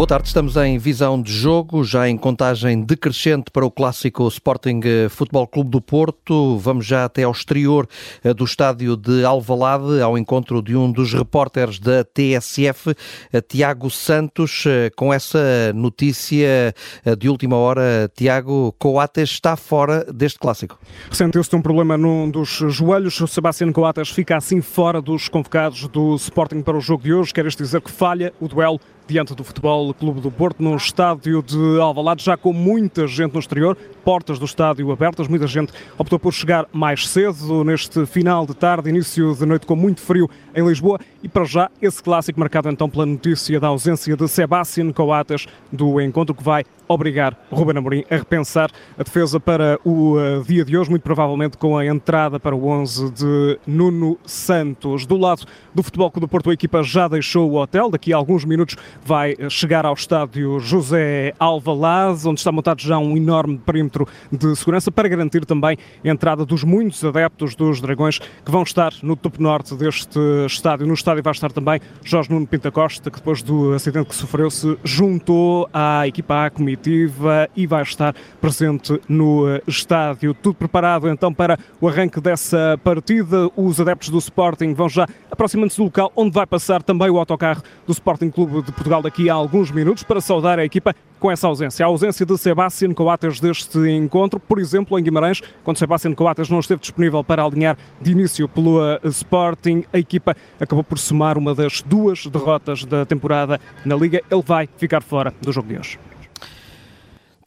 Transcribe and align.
Boa 0.00 0.08
tarde, 0.08 0.28
estamos 0.28 0.56
em 0.56 0.78
visão 0.78 1.20
de 1.20 1.30
jogo, 1.30 1.84
já 1.84 2.08
em 2.08 2.16
contagem 2.16 2.80
decrescente 2.80 3.50
para 3.50 3.66
o 3.66 3.70
clássico 3.70 4.26
Sporting 4.28 4.80
Futebol 5.10 5.46
Clube 5.46 5.68
do 5.68 5.78
Porto. 5.78 6.56
Vamos 6.56 6.86
já 6.86 7.04
até 7.04 7.24
ao 7.24 7.32
exterior 7.32 7.86
eh, 8.24 8.32
do 8.32 8.42
estádio 8.42 8.96
de 8.96 9.26
Alvalade, 9.26 10.00
ao 10.00 10.16
encontro 10.16 10.62
de 10.62 10.74
um 10.74 10.90
dos 10.90 11.12
repórteres 11.12 11.78
da 11.78 12.02
TSF, 12.02 12.94
eh, 13.30 13.42
Tiago 13.42 13.90
Santos, 13.90 14.64
eh, 14.66 14.88
com 14.96 15.12
essa 15.12 15.70
notícia 15.74 16.74
de 17.18 17.28
última 17.28 17.56
hora. 17.56 18.10
Tiago, 18.16 18.74
Coates 18.78 19.28
está 19.28 19.54
fora 19.54 20.06
deste 20.10 20.38
clássico. 20.38 20.78
Sentiu-se 21.12 21.54
um 21.54 21.60
problema 21.60 21.98
num 21.98 22.30
dos 22.30 22.48
joelhos. 22.48 23.20
O 23.20 23.26
Sebastião 23.26 23.70
Coates 23.70 24.08
fica 24.08 24.38
assim 24.38 24.62
fora 24.62 25.02
dos 25.02 25.28
convocados 25.28 25.86
do 25.88 26.14
Sporting 26.14 26.62
para 26.62 26.78
o 26.78 26.80
jogo 26.80 27.02
de 27.02 27.12
hoje. 27.12 27.34
Quer 27.34 27.46
dizer 27.46 27.82
que 27.82 27.90
falha 27.90 28.32
o 28.40 28.48
duelo 28.48 28.80
diante 29.06 29.34
do 29.34 29.42
Futebol 29.42 29.92
Clube 29.92 30.20
do 30.20 30.30
Porto, 30.30 30.62
no 30.62 30.76
estádio 30.76 31.42
de 31.42 31.80
Alvalade, 31.80 32.24
já 32.24 32.36
com 32.36 32.52
muita 32.52 33.06
gente 33.06 33.32
no 33.32 33.40
exterior, 33.40 33.76
portas 34.04 34.38
do 34.38 34.44
estádio 34.44 34.90
abertas, 34.90 35.28
muita 35.28 35.46
gente 35.46 35.72
optou 35.98 36.18
por 36.18 36.32
chegar 36.32 36.66
mais 36.72 37.08
cedo, 37.08 37.64
neste 37.64 38.06
final 38.06 38.46
de 38.46 38.54
tarde, 38.54 38.88
início 38.88 39.34
de 39.34 39.44
noite 39.44 39.66
com 39.66 39.76
muito 39.76 40.00
frio 40.00 40.28
em 40.54 40.66
Lisboa, 40.66 40.98
e 41.22 41.28
para 41.28 41.44
já 41.44 41.70
esse 41.82 42.02
clássico 42.02 42.38
marcado 42.38 42.68
então 42.68 42.88
pela 42.88 43.04
notícia 43.04 43.58
da 43.58 43.68
ausência 43.68 44.16
de 44.16 44.28
Sebastián 44.28 44.92
Coates 44.92 45.46
do 45.72 46.00
encontro 46.00 46.34
que 46.34 46.42
vai 46.42 46.64
obrigar 46.88 47.36
Ruben 47.52 47.78
Amorim 47.78 48.04
a 48.10 48.16
repensar 48.16 48.70
a 48.98 49.02
defesa 49.02 49.38
para 49.38 49.78
o 49.84 50.16
uh, 50.16 50.42
dia 50.44 50.64
de 50.64 50.76
hoje, 50.76 50.90
muito 50.90 51.02
provavelmente 51.02 51.56
com 51.56 51.78
a 51.78 51.86
entrada 51.86 52.40
para 52.40 52.54
o 52.54 52.66
11 52.66 53.10
de 53.12 53.58
Nuno 53.66 54.18
Santos. 54.24 55.06
Do 55.06 55.16
lado 55.16 55.46
do 55.72 55.82
Futebol 55.82 56.10
Clube 56.10 56.26
do 56.26 56.28
Porto, 56.28 56.50
a 56.50 56.52
equipa 56.52 56.82
já 56.82 57.06
deixou 57.06 57.50
o 57.50 57.56
hotel, 57.56 57.90
daqui 57.90 58.12
a 58.12 58.16
alguns 58.16 58.44
minutos 58.44 58.76
vai 59.04 59.34
chegar 59.48 59.86
ao 59.86 59.94
estádio 59.94 60.60
José 60.60 61.34
Alvalade, 61.38 62.28
onde 62.28 62.40
está 62.40 62.52
montado 62.52 62.80
já 62.80 62.98
um 62.98 63.16
enorme 63.16 63.58
perímetro 63.58 64.06
de 64.30 64.54
segurança 64.56 64.90
para 64.90 65.08
garantir 65.08 65.44
também 65.44 65.76
a 66.04 66.08
entrada 66.08 66.44
dos 66.44 66.64
muitos 66.64 67.04
adeptos 67.04 67.54
dos 67.54 67.80
Dragões 67.80 68.18
que 68.18 68.50
vão 68.50 68.62
estar 68.62 68.92
no 69.02 69.16
topo 69.16 69.42
norte 69.42 69.74
deste 69.74 70.18
estádio. 70.46 70.86
No 70.86 70.94
estádio 70.94 71.22
vai 71.22 71.32
estar 71.32 71.52
também 71.52 71.80
Jorge 72.04 72.30
Nuno 72.30 72.46
Pinta 72.46 72.70
Costa, 72.70 73.10
que 73.10 73.18
depois 73.18 73.42
do 73.42 73.72
acidente 73.72 74.08
que 74.08 74.14
sofreu 74.14 74.50
se 74.50 74.78
juntou 74.84 75.68
à 75.72 76.06
equipa 76.06 76.46
A 76.46 76.50
comitiva 76.50 77.48
e 77.56 77.66
vai 77.66 77.82
estar 77.82 78.14
presente 78.40 79.00
no 79.08 79.44
estádio. 79.66 80.34
Tudo 80.34 80.54
preparado 80.54 81.08
então 81.08 81.32
para 81.32 81.58
o 81.80 81.88
arranque 81.88 82.20
dessa 82.20 82.78
partida. 82.82 83.50
Os 83.56 83.80
adeptos 83.80 84.08
do 84.08 84.18
Sporting 84.18 84.74
vão 84.74 84.88
já 84.88 85.06
aproximando-se 85.30 85.78
do 85.78 85.84
local 85.84 86.12
onde 86.14 86.32
vai 86.32 86.46
passar 86.46 86.82
também 86.82 87.10
o 87.10 87.18
autocarro 87.18 87.62
do 87.86 87.92
Sporting 87.92 88.30
Clube 88.30 88.62
de 88.62 88.72
Portugal 88.80 89.02
daqui 89.02 89.28
a 89.28 89.34
alguns 89.34 89.70
minutos 89.70 90.02
para 90.02 90.22
saudar 90.22 90.58
a 90.58 90.64
equipa 90.64 90.96
com 91.18 91.30
essa 91.30 91.46
ausência. 91.46 91.84
A 91.84 91.88
ausência 91.88 92.24
de 92.24 92.38
Sebastián 92.38 92.94
Coates 92.94 93.38
deste 93.38 93.78
encontro, 93.90 94.40
por 94.40 94.58
exemplo, 94.58 94.98
em 94.98 95.02
Guimarães, 95.02 95.42
quando 95.62 95.76
Sebastián 95.76 96.14
Coates 96.14 96.48
não 96.48 96.60
esteve 96.60 96.80
disponível 96.80 97.22
para 97.22 97.42
alinhar 97.42 97.76
de 98.00 98.12
início 98.12 98.48
pelo 98.48 98.80
Sporting, 99.04 99.84
a 99.92 99.98
equipa 99.98 100.34
acabou 100.58 100.82
por 100.82 100.98
somar 100.98 101.36
uma 101.36 101.54
das 101.54 101.82
duas 101.82 102.26
derrotas 102.26 102.86
da 102.86 103.04
temporada 103.04 103.60
na 103.84 103.94
Liga. 103.94 104.22
Ele 104.30 104.42
vai 104.42 104.66
ficar 104.78 105.02
fora 105.02 105.34
do 105.42 105.52
jogo 105.52 105.68
de 105.68 105.78
hoje. 105.78 106.09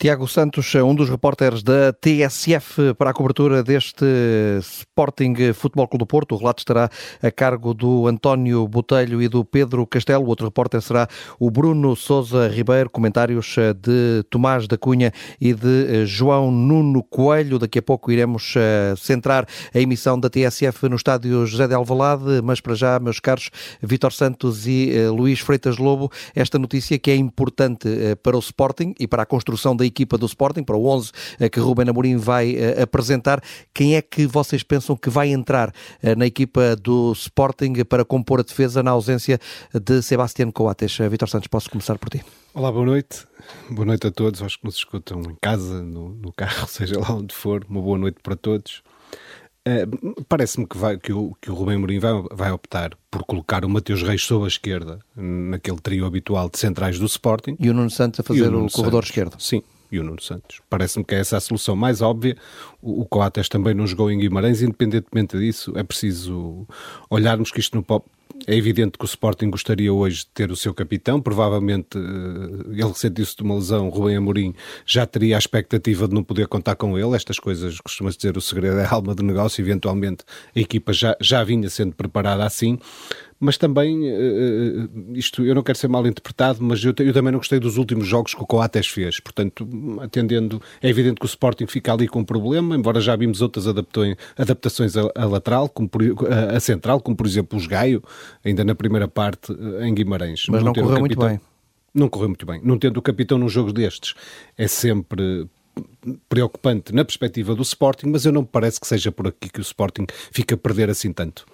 Tiago 0.04 0.28
Santos, 0.28 0.76
um 0.76 0.94
dos 0.94 1.10
repórteres 1.10 1.64
da 1.64 1.94
TSF 1.94 2.94
para 2.98 3.12
a 3.12 3.14
cobertura 3.14 3.64
deste 3.64 4.04
Sporting 4.60 5.54
Futebol 5.54 5.88
Clube 5.88 6.04
do 6.04 6.06
Porto. 6.06 6.36
O 6.36 6.38
relato 6.38 6.60
estará 6.60 6.90
a 7.22 7.32
cargo 7.32 7.74
do 7.74 8.06
António 8.06 8.68
Botelho 8.68 9.22
e 9.22 9.30
do 9.30 9.46
Pedro 9.46 9.88
Castelo. 9.88 10.26
O 10.26 10.28
outro 10.28 10.46
repórter 10.46 10.82
será 10.82 11.08
o 11.40 11.50
Bruno 11.50 11.96
Souza 11.96 12.50
Ribeiro. 12.50 12.90
Comentários 12.90 13.56
de 13.82 14.24
Tomás 14.30 14.68
da 14.68 14.78
Cunha 14.78 15.14
e 15.40 15.54
de 15.54 16.06
João 16.06 16.52
Nuno 16.52 17.02
Coelho. 17.02 17.58
Daqui 17.58 17.80
a 17.80 17.82
pouco 17.82 18.12
iremos 18.12 18.56
eh, 18.58 18.94
centrar 18.98 19.48
a 19.74 19.80
emissão 19.80 20.20
da 20.20 20.30
TSF 20.30 20.90
no 20.90 20.98
estádio 20.98 21.46
José 21.46 21.66
de 21.66 21.76
Alvalade. 21.76 22.42
Mas 22.44 22.60
para 22.60 22.76
já, 22.76 23.00
meus 23.00 23.22
caros, 23.22 23.50
Vítor 23.82 24.12
Santos 24.12 24.68
e 24.68 24.92
eh, 24.94 25.08
Luís 25.08 25.40
Freitas 25.40 25.78
Lobo, 25.78 26.12
esta 26.36 26.60
notícia 26.60 27.00
que 27.00 27.10
é 27.10 27.16
importante 27.16 27.88
eh, 27.88 28.16
para 28.16 28.36
o 28.36 28.40
Sporting 28.42 28.94
e 29.00 29.08
para 29.08 29.24
a 29.24 29.26
construção 29.26 29.74
da 29.74 29.93
equipa 29.94 30.18
do 30.18 30.26
Sporting, 30.26 30.64
para 30.64 30.76
o 30.76 30.86
11 30.88 31.12
eh, 31.40 31.50
que 31.50 31.60
Ruben 31.60 31.88
Amorim 31.88 32.18
vai 32.18 32.56
eh, 32.56 32.82
apresentar. 32.82 33.42
Quem 33.74 33.96
é 33.96 34.02
que 34.02 34.26
vocês 34.26 34.64
pensam 34.64 34.96
que 34.96 35.10
vai 35.10 35.30
entrar 35.30 35.72
eh, 36.02 36.16
na 36.16 36.26
equipa 36.26 36.76
do 36.76 37.12
Sporting 37.14 37.86
para 37.86 38.04
compor 38.04 38.40
a 38.40 38.44
defesa 38.44 38.82
na 38.82 38.92
ausência 38.92 39.40
de 39.74 40.02
Sebastián 40.02 40.52
Coates? 40.52 40.98
Vitor 41.10 41.30
Santos, 41.30 41.48
posso 41.48 41.70
começar 41.70 41.98
por 41.98 42.10
ti. 42.10 42.24
Olá, 42.54 42.72
boa 42.72 42.86
noite. 42.86 43.26
Boa 43.70 43.86
noite 43.86 44.08
a 44.08 44.12
todos, 44.12 44.42
aos 44.42 44.56
que 44.56 44.66
nos 44.66 44.76
escutam 44.76 45.22
em 45.22 45.36
casa, 45.42 45.82
no, 45.84 46.10
no 46.10 46.32
carro, 46.34 46.66
seja 46.70 47.00
lá 47.00 47.14
onde 47.14 47.34
for. 47.34 47.66
Uma 47.70 47.82
boa 47.82 47.98
noite 47.98 48.18
para 48.22 48.36
todos. 48.36 48.82
Uh, 49.66 50.24
Parece-me 50.28 50.68
que, 50.68 50.78
vai, 50.78 50.98
que, 50.98 51.14
o, 51.14 51.36
que 51.42 51.50
o 51.50 51.54
Rubem 51.54 51.78
Mourinho 51.78 52.02
vai, 52.02 52.12
vai, 52.32 52.52
optar 52.52 52.92
por 53.10 53.24
colocar 53.24 53.64
o 53.64 53.70
Mateus 53.70 54.04
Reis 54.04 54.22
sob 54.22 54.44
a 54.44 54.48
esquerda, 54.48 55.00
naquele 55.16 55.80
trio 55.80 56.06
habitual 56.06 56.50
de 56.50 56.60
centrais 56.60 57.00
do 57.00 57.06
Sporting. 57.06 57.56
E 57.60 57.70
o 57.70 57.74
Nuno 57.74 57.90
Santos 57.90 58.20
a 58.20 58.24
fazer 58.24 58.54
o, 58.54 58.66
o 58.66 58.72
corredor 58.72 59.04
Santos, 59.04 59.10
esquerdo. 59.10 59.36
Sim, 59.40 59.64
e 59.94 60.00
o 60.00 60.04
Nuno 60.04 60.22
Santos. 60.22 60.60
Parece-me 60.70 61.06
que 61.06 61.14
é 61.14 61.20
essa 61.20 61.38
a 61.38 61.40
solução 61.40 61.76
mais 61.76 62.02
óbvia. 62.02 62.36
O, 62.82 63.06
Coates 63.06 63.48
também 63.48 63.76
não 63.76 63.86
jogou 63.86 64.10
em 64.10 64.18
Guimarães, 64.18 64.64
independentemente 64.64 65.38
disso, 65.38 65.72
é 65.76 65.84
preciso 65.84 66.68
olharmos 67.10 67.52
que 67.52 67.60
isto 67.60 67.76
não. 67.76 68.02
É 68.46 68.56
evidente 68.56 68.98
que 68.98 69.06
o 69.06 69.08
Sporting 69.08 69.50
gostaria 69.50 69.94
hoje 69.94 70.20
de 70.20 70.28
ter 70.28 70.52
o 70.52 70.56
seu 70.56 70.74
capitão, 70.74 71.22
provavelmente 71.22 71.98
uh, 71.98 72.72
ele 72.72 72.94
sentiu-se 72.94 73.36
de 73.36 73.44
uma 73.44 73.56
lesão, 73.56 73.90
Rubem 73.90 74.18
Amorim 74.18 74.54
já 74.86 75.06
teria 75.06 75.38
a 75.38 75.40
expectativa 75.40 76.08
de 76.08 76.14
não 76.14 76.24
poder 76.24 76.48
contar 76.48 76.76
com 76.76 76.98
ele, 76.98 77.16
estas 77.16 77.40
coisas, 77.40 77.80
costuma-se 77.80 78.18
dizer, 78.18 78.36
o 78.36 78.42
segredo 78.42 78.80
é 78.80 78.86
a 78.86 78.92
alma 78.94 79.16
do 79.16 79.24
negócio, 79.24 79.62
eventualmente 79.62 80.26
a 80.56 80.60
equipa 80.60 80.92
já, 80.92 81.16
já 81.22 81.44
vinha 81.44 81.70
sendo 81.70 81.96
preparada 81.96 82.44
assim, 82.44 82.78
mas 83.44 83.58
também, 83.58 84.10
uh, 84.10 84.90
isto 85.16 85.44
eu 85.44 85.54
não 85.54 85.62
quero 85.62 85.78
ser 85.78 85.90
mal 85.90 86.08
interpretado, 86.08 86.60
mas 86.62 86.82
eu, 86.82 86.94
eu, 86.98 87.12
também 87.12 87.30
não 87.30 87.40
gostei 87.40 87.60
dos 87.60 87.76
últimos 87.76 88.08
jogos 88.08 88.34
que 88.34 88.42
o 88.42 88.46
Coates 88.46 88.88
fez. 88.88 89.20
Portanto, 89.20 89.68
atendendo, 90.02 90.62
é 90.82 90.90
evidente 90.90 91.20
que 91.20 91.26
o 91.26 91.28
Sporting 91.28 91.68
fica 91.68 91.92
ali 91.92 92.08
com 92.08 92.20
um 92.20 92.24
problema, 92.24 92.74
embora 92.74 93.02
já 93.02 93.18
vimos 93.18 93.42
outras 93.42 93.66
adaptações 93.68 94.96
a 94.96 95.26
lateral, 95.26 95.68
como 95.68 95.90
por, 95.90 96.02
a, 96.32 96.56
a, 96.56 96.60
central, 96.62 97.02
como 97.02 97.18
por 97.18 97.26
exemplo 97.26 97.58
os 97.58 97.68
Gaio, 97.68 98.02
ainda 98.44 98.64
na 98.64 98.76
primeira 98.76 99.08
parte 99.08 99.54
em 99.82 99.94
Guimarães. 99.94 100.46
Mas 100.50 100.64
não, 100.64 100.74
não 100.74 100.74
correu 100.74 101.00
muito 101.00 101.20
bem. 101.20 101.42
Não 101.94 102.10
correu 102.10 102.30
muito 102.30 102.46
bem. 102.46 102.62
Não 102.64 102.78
tendo 102.78 102.98
o 102.98 103.02
capitão 103.02 103.38
nos 103.38 103.52
jogos 103.52 103.74
destes, 103.74 104.14
é 104.58 104.68
sempre 104.68 105.48
preocupante 106.30 106.94
na 106.94 107.04
perspectiva 107.04 107.56
do 107.56 107.62
Sporting, 107.62 108.08
mas 108.08 108.26
eu 108.26 108.32
não 108.32 108.42
me 108.42 108.48
parece 108.48 108.80
que 108.80 108.88
seja 108.88 109.12
por 109.12 109.28
aqui 109.28 109.50
que 109.50 109.60
o 109.60 109.62
Sporting 109.62 110.06
fica 110.32 110.56
a 110.56 110.58
perder 110.58 110.90
assim 110.90 111.12
tanto. 111.12 111.46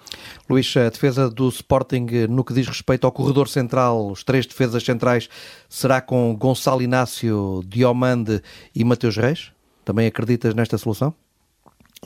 Luís, 0.48 0.74
a 0.76 0.88
defesa 0.88 1.30
do 1.30 1.48
Sporting 1.48 2.06
no 2.28 2.44
que 2.44 2.52
diz 2.52 2.66
respeito 2.66 3.06
ao 3.06 3.12
corredor 3.12 3.48
central, 3.48 4.10
os 4.10 4.22
três 4.22 4.46
defesas 4.46 4.82
centrais, 4.82 5.28
será 5.68 6.00
com 6.00 6.34
Gonçalo 6.36 6.82
Inácio, 6.82 7.62
Diomande 7.66 8.42
e 8.74 8.84
Mateus 8.84 9.16
Reis? 9.16 9.52
Também 9.84 10.06
acreditas 10.06 10.54
nesta 10.54 10.76
solução? 10.76 11.14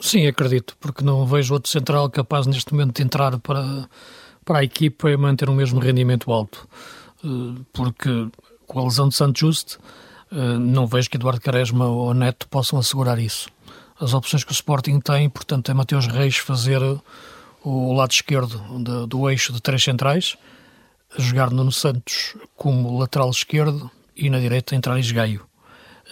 Sim, 0.00 0.26
acredito, 0.26 0.76
porque 0.80 1.04
não 1.04 1.26
vejo 1.26 1.54
outro 1.54 1.70
central 1.70 2.10
capaz 2.10 2.46
neste 2.46 2.72
momento 2.72 2.96
de 2.96 3.02
entrar 3.02 3.38
para, 3.38 3.88
para 4.44 4.60
a 4.60 4.64
equipa 4.64 5.10
e 5.10 5.16
manter 5.16 5.48
o 5.48 5.54
mesmo 5.54 5.80
rendimento 5.80 6.32
alto. 6.32 6.68
Eh, 7.24 7.60
porque 7.72 8.28
com 8.66 8.80
a 8.80 8.84
lesão 8.84 9.08
de 9.08 9.14
Santos 9.14 9.40
Juste, 9.40 9.78
eh, 10.30 10.58
não 10.58 10.86
vejo 10.86 11.10
que 11.10 11.16
Eduardo 11.16 11.40
Quaresma 11.40 11.86
ou 11.86 12.12
Neto 12.14 12.48
possam 12.48 12.78
assegurar 12.78 13.18
isso. 13.18 13.48
As 13.98 14.12
opções 14.12 14.44
que 14.44 14.50
o 14.50 14.52
Sporting 14.52 15.00
tem, 15.00 15.28
portanto, 15.28 15.70
é 15.70 15.74
Mateus 15.74 16.06
Reis 16.06 16.36
fazer 16.36 16.80
o 17.62 17.92
lado 17.94 18.10
esquerdo 18.10 18.58
do, 18.82 19.06
do 19.06 19.30
eixo 19.30 19.52
de 19.52 19.62
três 19.62 19.82
centrais, 19.82 20.36
jogar 21.16 21.50
Nuno 21.50 21.72
Santos 21.72 22.36
como 22.56 22.98
lateral 22.98 23.30
esquerdo 23.30 23.90
e 24.16 24.28
na 24.28 24.38
direita 24.38 24.74
entrar 24.74 24.98
Esgaio. 24.98 25.46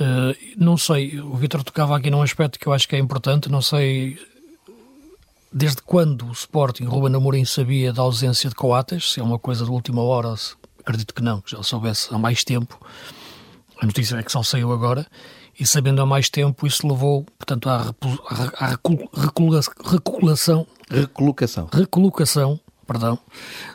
Uh, 0.01 0.35
não 0.57 0.79
sei, 0.79 1.21
o 1.21 1.35
Vitor 1.37 1.63
tocava 1.63 1.97
aqui 1.97 2.11
num 2.11 2.23
aspecto 2.23 2.59
que 2.59 2.67
eu 2.67 2.73
acho 2.73 2.89
que 2.89 2.97
é 2.97 2.99
importante, 2.99 3.51
não 3.51 3.61
sei 3.61 4.19
desde 5.53 5.83
quando 5.83 6.27
o 6.27 6.33
Sporting, 6.33 6.85
Ruben 6.85 7.15
Amorim, 7.15 7.45
sabia 7.45 7.93
da 7.93 8.03
ausência 8.03 8.49
de 8.49 8.55
Coates, 8.55 9.13
se 9.13 9.21
é 9.21 9.23
uma 9.23 9.39
coisa 9.39 9.65
de 9.65 9.71
última 9.71 10.03
hora, 10.03 10.35
acredito 10.81 11.15
que 11.15 11.23
não, 11.23 11.41
que 11.41 11.53
já 11.53 11.63
soubesse 11.63 12.15
há 12.15 12.19
mais 12.19 12.45
tempo. 12.45 12.79
A 13.81 13.87
notícia 13.87 14.17
é 14.17 14.23
que 14.23 14.33
só 14.33 14.43
saiu 14.43 14.73
agora, 14.73 15.07
e 15.59 15.67
sabendo 15.67 16.01
há 16.01 16.07
mais 16.07 16.31
tempo, 16.31 16.67
isso 16.67 16.87
levou, 16.87 17.27
portanto, 17.39 17.69
à, 17.69 17.95
à, 18.29 18.65
à 18.65 18.67
recolocação, 18.67 20.67
recolocação, 20.91 21.69
recolocação 21.73 22.61
perdão, 22.87 23.19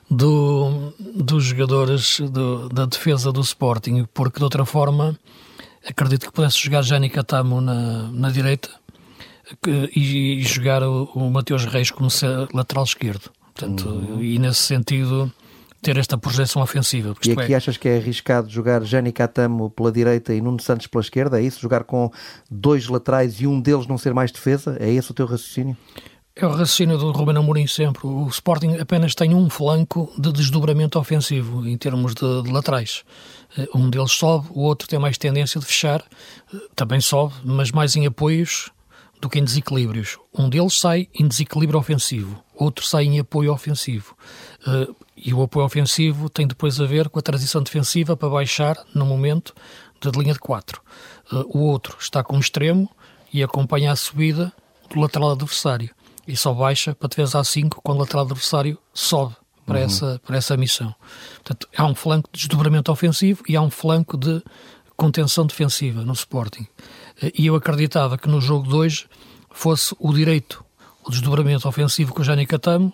do, 0.09 0.93
dos 1.15 1.43
jogadores 1.45 2.19
do, 2.19 2.69
da 2.69 2.85
defesa 2.85 3.31
do 3.31 3.41
Sporting, 3.41 4.05
porque 4.13 4.37
de 4.37 4.43
outra 4.43 4.65
forma 4.65 5.17
acredito 5.87 6.27
que 6.27 6.31
pudesse 6.31 6.57
jogar 6.57 6.83
Jani 6.83 7.09
Catamo 7.09 7.61
na, 7.61 8.11
na 8.11 8.29
direita 8.29 8.69
e, 9.95 10.39
e, 10.39 10.43
jogar 10.43 10.83
o, 10.83 11.05
o 11.15 11.31
Mateus 11.31 11.65
Reis 11.65 11.91
como 11.91 12.09
lateral 12.53 12.83
esquerdo. 12.83 13.31
Portanto, 13.53 13.89
uhum. 13.89 14.21
e 14.21 14.37
nesse 14.37 14.61
sentido 14.61 15.31
ter 15.81 15.97
esta 15.97 16.17
projeção 16.17 16.61
ofensiva. 16.61 17.15
E 17.25 17.31
aqui 17.31 17.53
é... 17.53 17.55
achas 17.55 17.77
que 17.77 17.87
é 17.87 17.97
arriscado 17.97 18.49
jogar 18.49 18.83
Jani 18.83 19.11
Catamo 19.11 19.69
pela 19.69 19.91
direita 19.91 20.33
e 20.33 20.41
Nuno 20.41 20.61
Santos 20.61 20.87
pela 20.87 21.01
esquerda? 21.01 21.39
É 21.39 21.43
isso? 21.43 21.61
Jogar 21.61 21.83
com 21.83 22.11
dois 22.49 22.87
laterais 22.87 23.39
e 23.39 23.47
um 23.47 23.59
deles 23.59 23.87
não 23.87 23.97
ser 23.97 24.13
mais 24.13 24.31
defesa? 24.31 24.77
É 24.79 24.91
esse 24.91 25.11
o 25.11 25.13
teu 25.13 25.25
raciocínio? 25.25 25.77
É 26.35 26.45
o 26.45 26.49
raciocínio 26.49 26.97
do 26.97 27.11
Ruben 27.11 27.37
Amorim 27.37 27.65
sempre. 27.65 28.05
O 28.05 28.27
Sporting 28.27 28.75
apenas 28.79 29.15
tem 29.15 29.33
um 29.33 29.49
flanco 29.49 30.11
de 30.19 30.31
desdobramento 30.31 30.99
ofensivo 30.99 31.67
em 31.67 31.75
termos 31.77 32.13
de, 32.13 32.43
de, 32.43 32.51
laterais. 32.51 33.03
Eh, 33.57 33.67
um 33.73 33.89
deles 33.89 34.11
sobe, 34.11 34.47
o 34.51 34.61
outro 34.61 34.87
tem 34.87 34.99
mais 34.99 35.17
tendência 35.17 35.59
de 35.59 35.65
fechar, 35.65 36.03
eh, 36.53 36.57
também 36.75 37.01
sobe, 37.01 37.33
mas 37.43 37.71
mais 37.71 37.95
em 37.95 38.05
apoios 38.05 38.69
do 39.19 39.29
que 39.29 39.39
em 39.39 39.43
desequilíbrios. 39.43 40.17
Um 40.33 40.49
deles 40.49 40.79
sai 40.79 41.07
em 41.13 41.27
desequilíbrio 41.27 41.79
ofensivo, 41.79 42.43
outro 42.55 42.85
sai 42.85 43.05
em 43.05 43.19
apoio 43.19 43.51
ofensivo. 43.51 44.15
Eh, 44.65 44.87
e 45.17 45.33
o 45.33 45.41
apoio 45.41 45.65
ofensivo 45.65 46.29
tem 46.29 46.45
depois 46.45 46.79
a 46.79 46.85
ver 46.85 47.09
com 47.09 47.17
a 47.17 47.23
transição 47.23 47.61
defensiva 47.63 48.15
para 48.15 48.29
baixar 48.29 48.77
no 48.93 49.05
momento 49.05 49.53
de 49.99 50.11
linha 50.11 50.33
de 50.33 50.39
4. 50.39 50.81
O 51.47 51.59
outro 51.59 51.97
está 51.99 52.23
com 52.23 52.37
o 52.37 52.39
extremo 52.39 52.89
e 53.33 53.43
acompanha 53.43 53.91
a 53.91 53.95
subida 53.95 54.53
do 54.89 54.99
lateral 54.99 55.31
adversário 55.31 55.89
e 56.27 56.35
só 56.35 56.53
baixa 56.53 56.93
para 56.93 57.07
defesa 57.07 57.39
A5 57.39 57.79
quando 57.83 57.97
o 57.97 58.01
lateral 58.01 58.25
adversário 58.25 58.77
sobe 58.93 59.35
para, 59.65 59.79
uhum. 59.79 59.85
essa, 59.85 60.21
para 60.25 60.37
essa 60.37 60.55
missão. 60.55 60.93
Portanto, 61.35 61.67
há 61.75 61.85
um 61.85 61.95
flanco 61.95 62.29
de 62.31 62.39
desdobramento 62.39 62.91
ofensivo 62.91 63.43
e 63.47 63.55
há 63.55 63.61
um 63.61 63.69
flanco 63.69 64.17
de 64.17 64.41
contenção 64.95 65.45
defensiva 65.45 66.03
no 66.03 66.13
Sporting. 66.13 66.67
E 67.33 67.47
eu 67.47 67.55
acreditava 67.55 68.17
que 68.17 68.27
no 68.27 68.39
jogo 68.39 68.67
de 68.67 68.75
hoje 68.75 69.05
fosse 69.51 69.95
o 69.99 70.13
direito, 70.13 70.63
o 71.03 71.09
desdobramento 71.09 71.67
ofensivo 71.67 72.13
com 72.13 72.21
o 72.21 72.23
Jani 72.23 72.45
Catamo 72.45 72.93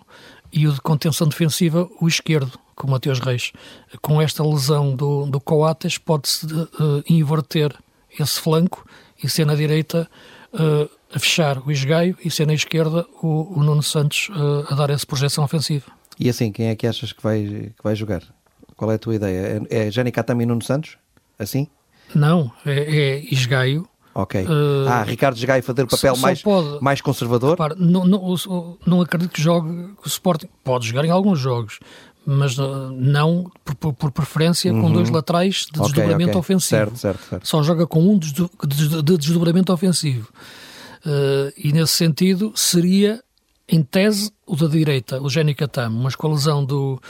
e 0.52 0.66
o 0.66 0.72
de 0.72 0.80
contenção 0.80 1.28
defensiva, 1.28 1.88
o 2.00 2.08
esquerdo, 2.08 2.58
com 2.74 2.86
o 2.86 2.90
Mateus 2.90 3.18
Reis. 3.18 3.52
Com 4.00 4.22
esta 4.22 4.42
lesão 4.44 4.94
do, 4.94 5.26
do 5.26 5.40
Coates, 5.40 5.98
pode-se 5.98 6.46
uh, 6.46 7.02
inverter 7.08 7.74
esse 8.18 8.40
flanco 8.40 8.86
e 9.22 9.28
ser 9.28 9.44
na 9.44 9.54
direita 9.54 10.08
uh, 10.52 10.88
a 11.14 11.18
fechar 11.18 11.58
o 11.58 11.70
Isgaio 11.70 12.16
e 12.24 12.30
ser 12.30 12.46
na 12.46 12.54
esquerda 12.54 13.06
o, 13.22 13.58
o 13.58 13.62
Nuno 13.62 13.82
Santos 13.82 14.28
uh, 14.30 14.72
a 14.72 14.74
dar 14.74 14.90
essa 14.90 15.06
projeção 15.06 15.44
ofensiva. 15.44 15.86
E 16.18 16.28
assim, 16.28 16.52
quem 16.52 16.68
é 16.68 16.76
que 16.76 16.86
achas 16.86 17.12
que 17.12 17.22
vai, 17.22 17.42
que 17.76 17.82
vai 17.82 17.94
jogar? 17.94 18.22
Qual 18.76 18.90
é 18.90 18.94
a 18.94 18.98
tua 18.98 19.14
ideia? 19.14 19.62
É, 19.70 19.86
é 19.86 19.90
Jani 19.90 20.12
Catami 20.12 20.44
e 20.44 20.46
Nuno 20.46 20.62
Santos? 20.62 20.96
Assim? 21.38 21.68
Não, 22.14 22.52
é, 22.64 22.72
é 22.72 23.24
Isgaio. 23.32 23.88
Ok. 24.14 24.44
Uh, 24.44 24.88
ah, 24.88 25.02
Ricardo 25.02 25.36
Isgaio 25.36 25.62
fazer 25.62 25.82
o 25.82 25.88
papel 25.88 26.14
só, 26.14 26.22
mais, 26.22 26.42
pode, 26.42 26.82
mais 26.82 27.00
conservador? 27.00 27.56
Não, 27.76 28.06
não, 28.06 28.36
não 28.86 29.00
acredito 29.00 29.30
que 29.30 29.42
jogue 29.42 29.70
o 29.70 30.06
Sporting. 30.06 30.48
Pode 30.62 30.86
jogar 30.86 31.04
em 31.04 31.10
alguns 31.10 31.40
jogos, 31.40 31.80
mas 32.24 32.56
não 32.92 33.50
por, 33.64 33.92
por 33.92 34.10
preferência 34.12 34.72
uhum. 34.72 34.82
com 34.82 34.92
dois 34.92 35.10
laterais 35.10 35.66
de 35.72 35.80
desdobramento 35.80 36.30
okay. 36.30 36.40
ofensivo. 36.40 36.78
Certo, 36.78 36.96
certo, 36.96 37.28
certo. 37.28 37.48
Só 37.48 37.62
joga 37.62 37.86
com 37.86 38.02
um 38.02 38.18
de, 38.18 38.32
de 38.32 39.18
desdobramento 39.18 39.72
ofensivo. 39.72 40.28
Uh, 41.04 41.52
e 41.58 41.72
nesse 41.72 41.92
sentido 41.92 42.52
seria, 42.54 43.22
em 43.68 43.82
tese, 43.82 44.30
o 44.46 44.56
da 44.56 44.66
direita, 44.66 45.20
o 45.22 45.28
Jenny 45.28 45.54
Catamo, 45.54 46.02
mas 46.02 46.14
com 46.14 46.26
a 46.26 46.30
lesão 46.30 46.64
do, 46.64 47.00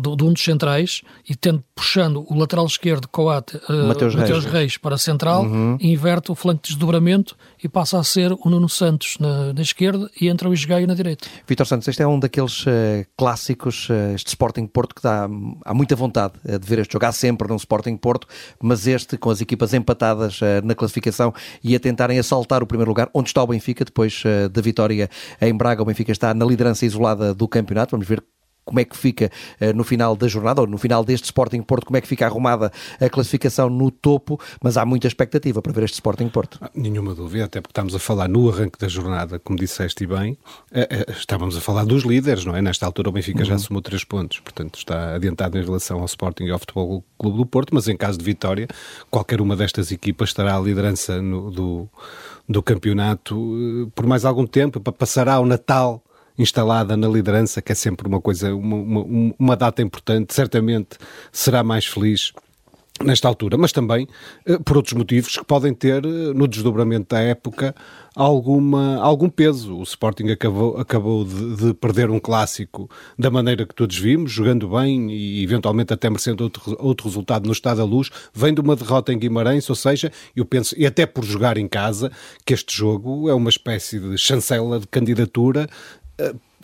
do, 0.00 0.16
de 0.16 0.24
um 0.24 0.32
dos 0.32 0.42
centrais 0.42 1.02
e 1.28 1.36
tendo 1.36 1.62
puxando 1.74 2.24
o 2.28 2.34
lateral 2.38 2.66
esquerdo 2.66 3.06
Coate, 3.08 3.56
uh, 3.68 3.88
Mateus, 3.88 4.14
Reis. 4.14 4.44
Reis. 4.46 4.76
para 4.76 4.94
a 4.94 4.98
central, 4.98 5.44
uhum. 5.44 5.76
inverte 5.80 6.32
o 6.32 6.34
flanco 6.34 6.62
de 6.62 6.70
desdobramento 6.70 7.36
e 7.62 7.68
passa 7.68 7.98
a 7.98 8.04
ser 8.04 8.32
o 8.32 8.50
Nuno 8.50 8.68
Santos 8.68 9.16
na, 9.18 9.52
na 9.52 9.60
esquerda 9.60 10.10
e 10.20 10.28
entra 10.28 10.48
o 10.48 10.54
Isgaio 10.54 10.86
na 10.86 10.94
direita. 10.94 11.26
Vitor 11.46 11.66
Santos, 11.66 11.88
este 11.88 12.02
é 12.02 12.06
um 12.06 12.18
daqueles 12.18 12.64
uh, 12.64 13.06
clássicos, 13.16 13.88
uh, 13.90 14.14
este 14.14 14.28
Sporting 14.28 14.66
Porto, 14.66 14.94
que 14.94 15.02
dá 15.02 15.28
há 15.64 15.74
muita 15.74 15.94
vontade 15.94 16.34
de 16.44 16.66
ver 16.66 16.78
este 16.78 16.92
jogar 16.92 17.12
sempre 17.12 17.48
num 17.48 17.56
Sporting 17.56 17.96
Porto, 17.96 18.26
mas 18.62 18.86
este 18.86 19.18
com 19.18 19.30
as 19.30 19.40
equipas 19.40 19.74
empatadas 19.74 20.40
na 20.64 20.74
classificação 20.74 21.34
e 21.62 21.76
a 21.76 21.80
tentarem 21.80 22.18
assaltar 22.18 22.62
o 22.62 22.66
primeiro 22.66 22.90
lugar, 22.90 23.10
onde 23.12 23.28
está 23.28 23.42
o 23.42 23.46
Benfica, 23.46 23.84
depois 23.84 24.22
da 24.50 24.60
vitória 24.60 25.10
em 25.40 25.54
Braga, 25.54 25.82
o 25.82 25.84
Benfica 25.84 26.12
está 26.12 26.32
na 26.32 26.44
liderança 26.44 26.77
liderança 26.78 26.86
isolada 26.86 27.34
do 27.34 27.48
campeonato. 27.48 27.92
Vamos 27.92 28.06
ver 28.06 28.22
como 28.64 28.80
é 28.80 28.84
que 28.84 28.94
fica 28.94 29.30
uh, 29.62 29.74
no 29.74 29.82
final 29.82 30.14
da 30.14 30.28
jornada, 30.28 30.60
ou 30.60 30.66
no 30.66 30.76
final 30.76 31.02
deste 31.02 31.24
Sporting 31.24 31.62
Porto, 31.62 31.86
como 31.86 31.96
é 31.96 32.02
que 32.02 32.06
fica 32.06 32.26
arrumada 32.26 32.70
a 33.00 33.08
classificação 33.08 33.70
no 33.70 33.90
topo, 33.90 34.38
mas 34.62 34.76
há 34.76 34.84
muita 34.84 35.06
expectativa 35.06 35.62
para 35.62 35.72
ver 35.72 35.84
este 35.84 35.94
Sporting 35.94 36.28
Porto. 36.28 36.58
Ah, 36.60 36.70
nenhuma 36.74 37.14
dúvida, 37.14 37.46
até 37.46 37.62
porque 37.62 37.70
estamos 37.70 37.94
a 37.94 37.98
falar 37.98 38.28
no 38.28 38.50
arranque 38.50 38.78
da 38.78 38.86
jornada, 38.86 39.38
como 39.38 39.58
disseste 39.58 40.06
bem, 40.06 40.32
uh, 40.70 40.80
uh, 40.80 41.12
estávamos 41.12 41.56
a 41.56 41.62
falar 41.62 41.86
dos 41.86 42.02
líderes, 42.02 42.44
não 42.44 42.54
é? 42.54 42.60
Nesta 42.60 42.84
altura 42.84 43.08
o 43.08 43.12
Benfica 43.12 43.38
uhum. 43.38 43.46
já 43.46 43.56
somou 43.56 43.80
três 43.80 44.04
pontos, 44.04 44.38
portanto 44.40 44.78
está 44.78 45.14
adiantado 45.14 45.56
em 45.58 45.64
relação 45.64 46.00
ao 46.00 46.04
Sporting 46.04 46.44
e 46.44 46.50
ao 46.50 46.58
Futebol 46.58 47.02
Clube 47.16 47.38
do 47.38 47.46
Porto, 47.46 47.74
mas 47.74 47.88
em 47.88 47.96
caso 47.96 48.18
de 48.18 48.24
vitória, 48.24 48.68
qualquer 49.10 49.40
uma 49.40 49.56
destas 49.56 49.90
equipas 49.90 50.28
estará 50.28 50.54
à 50.54 50.60
liderança 50.60 51.22
no, 51.22 51.50
do, 51.50 51.88
do 52.46 52.62
campeonato 52.62 53.90
por 53.94 54.04
mais 54.04 54.26
algum 54.26 54.46
tempo, 54.46 54.78
passará 54.92 55.40
o 55.40 55.46
Natal 55.46 56.02
instalada 56.38 56.96
na 56.96 57.08
liderança, 57.08 57.60
que 57.60 57.72
é 57.72 57.74
sempre 57.74 58.06
uma 58.06 58.20
coisa, 58.20 58.54
uma, 58.54 58.76
uma, 58.76 59.34
uma 59.38 59.56
data 59.56 59.82
importante, 59.82 60.34
certamente 60.34 60.96
será 61.32 61.62
mais 61.62 61.86
feliz 61.86 62.32
nesta 63.04 63.28
altura, 63.28 63.56
mas 63.56 63.72
também 63.72 64.08
eh, 64.44 64.58
por 64.58 64.76
outros 64.76 64.94
motivos 64.94 65.36
que 65.36 65.44
podem 65.44 65.72
ter, 65.72 66.04
eh, 66.04 66.08
no 66.34 66.48
desdobramento 66.48 67.14
da 67.14 67.20
época, 67.20 67.74
alguma, 68.14 68.96
algum 68.96 69.28
peso. 69.28 69.76
O 69.76 69.82
Sporting 69.82 70.30
acabou, 70.30 70.76
acabou 70.76 71.24
de, 71.24 71.56
de, 71.56 71.74
perder 71.74 72.10
um 72.10 72.18
clássico 72.18 72.90
da 73.16 73.30
maneira 73.30 73.64
que 73.64 73.74
todos 73.74 73.96
vimos, 73.96 74.32
jogando 74.32 74.68
bem 74.68 75.10
e 75.12 75.42
eventualmente 75.42 75.92
até 75.92 76.10
merecendo 76.10 76.44
outro, 76.44 76.76
outro 76.80 77.06
resultado 77.06 77.46
no 77.46 77.52
Estado 77.52 77.78
da 77.78 77.84
Luz, 77.84 78.10
vem 78.34 78.52
de 78.52 78.60
uma 78.60 78.74
derrota 78.74 79.12
em 79.12 79.18
Guimarães, 79.18 79.68
ou 79.70 79.76
seja, 79.76 80.10
eu 80.34 80.44
penso, 80.44 80.74
e 80.76 80.84
até 80.84 81.06
por 81.06 81.24
jogar 81.24 81.56
em 81.56 81.68
casa, 81.68 82.10
que 82.44 82.52
este 82.52 82.76
jogo 82.76 83.28
é 83.28 83.34
uma 83.34 83.50
espécie 83.50 84.00
de 84.00 84.18
chancela 84.18 84.80
de 84.80 84.86
candidatura 84.88 85.68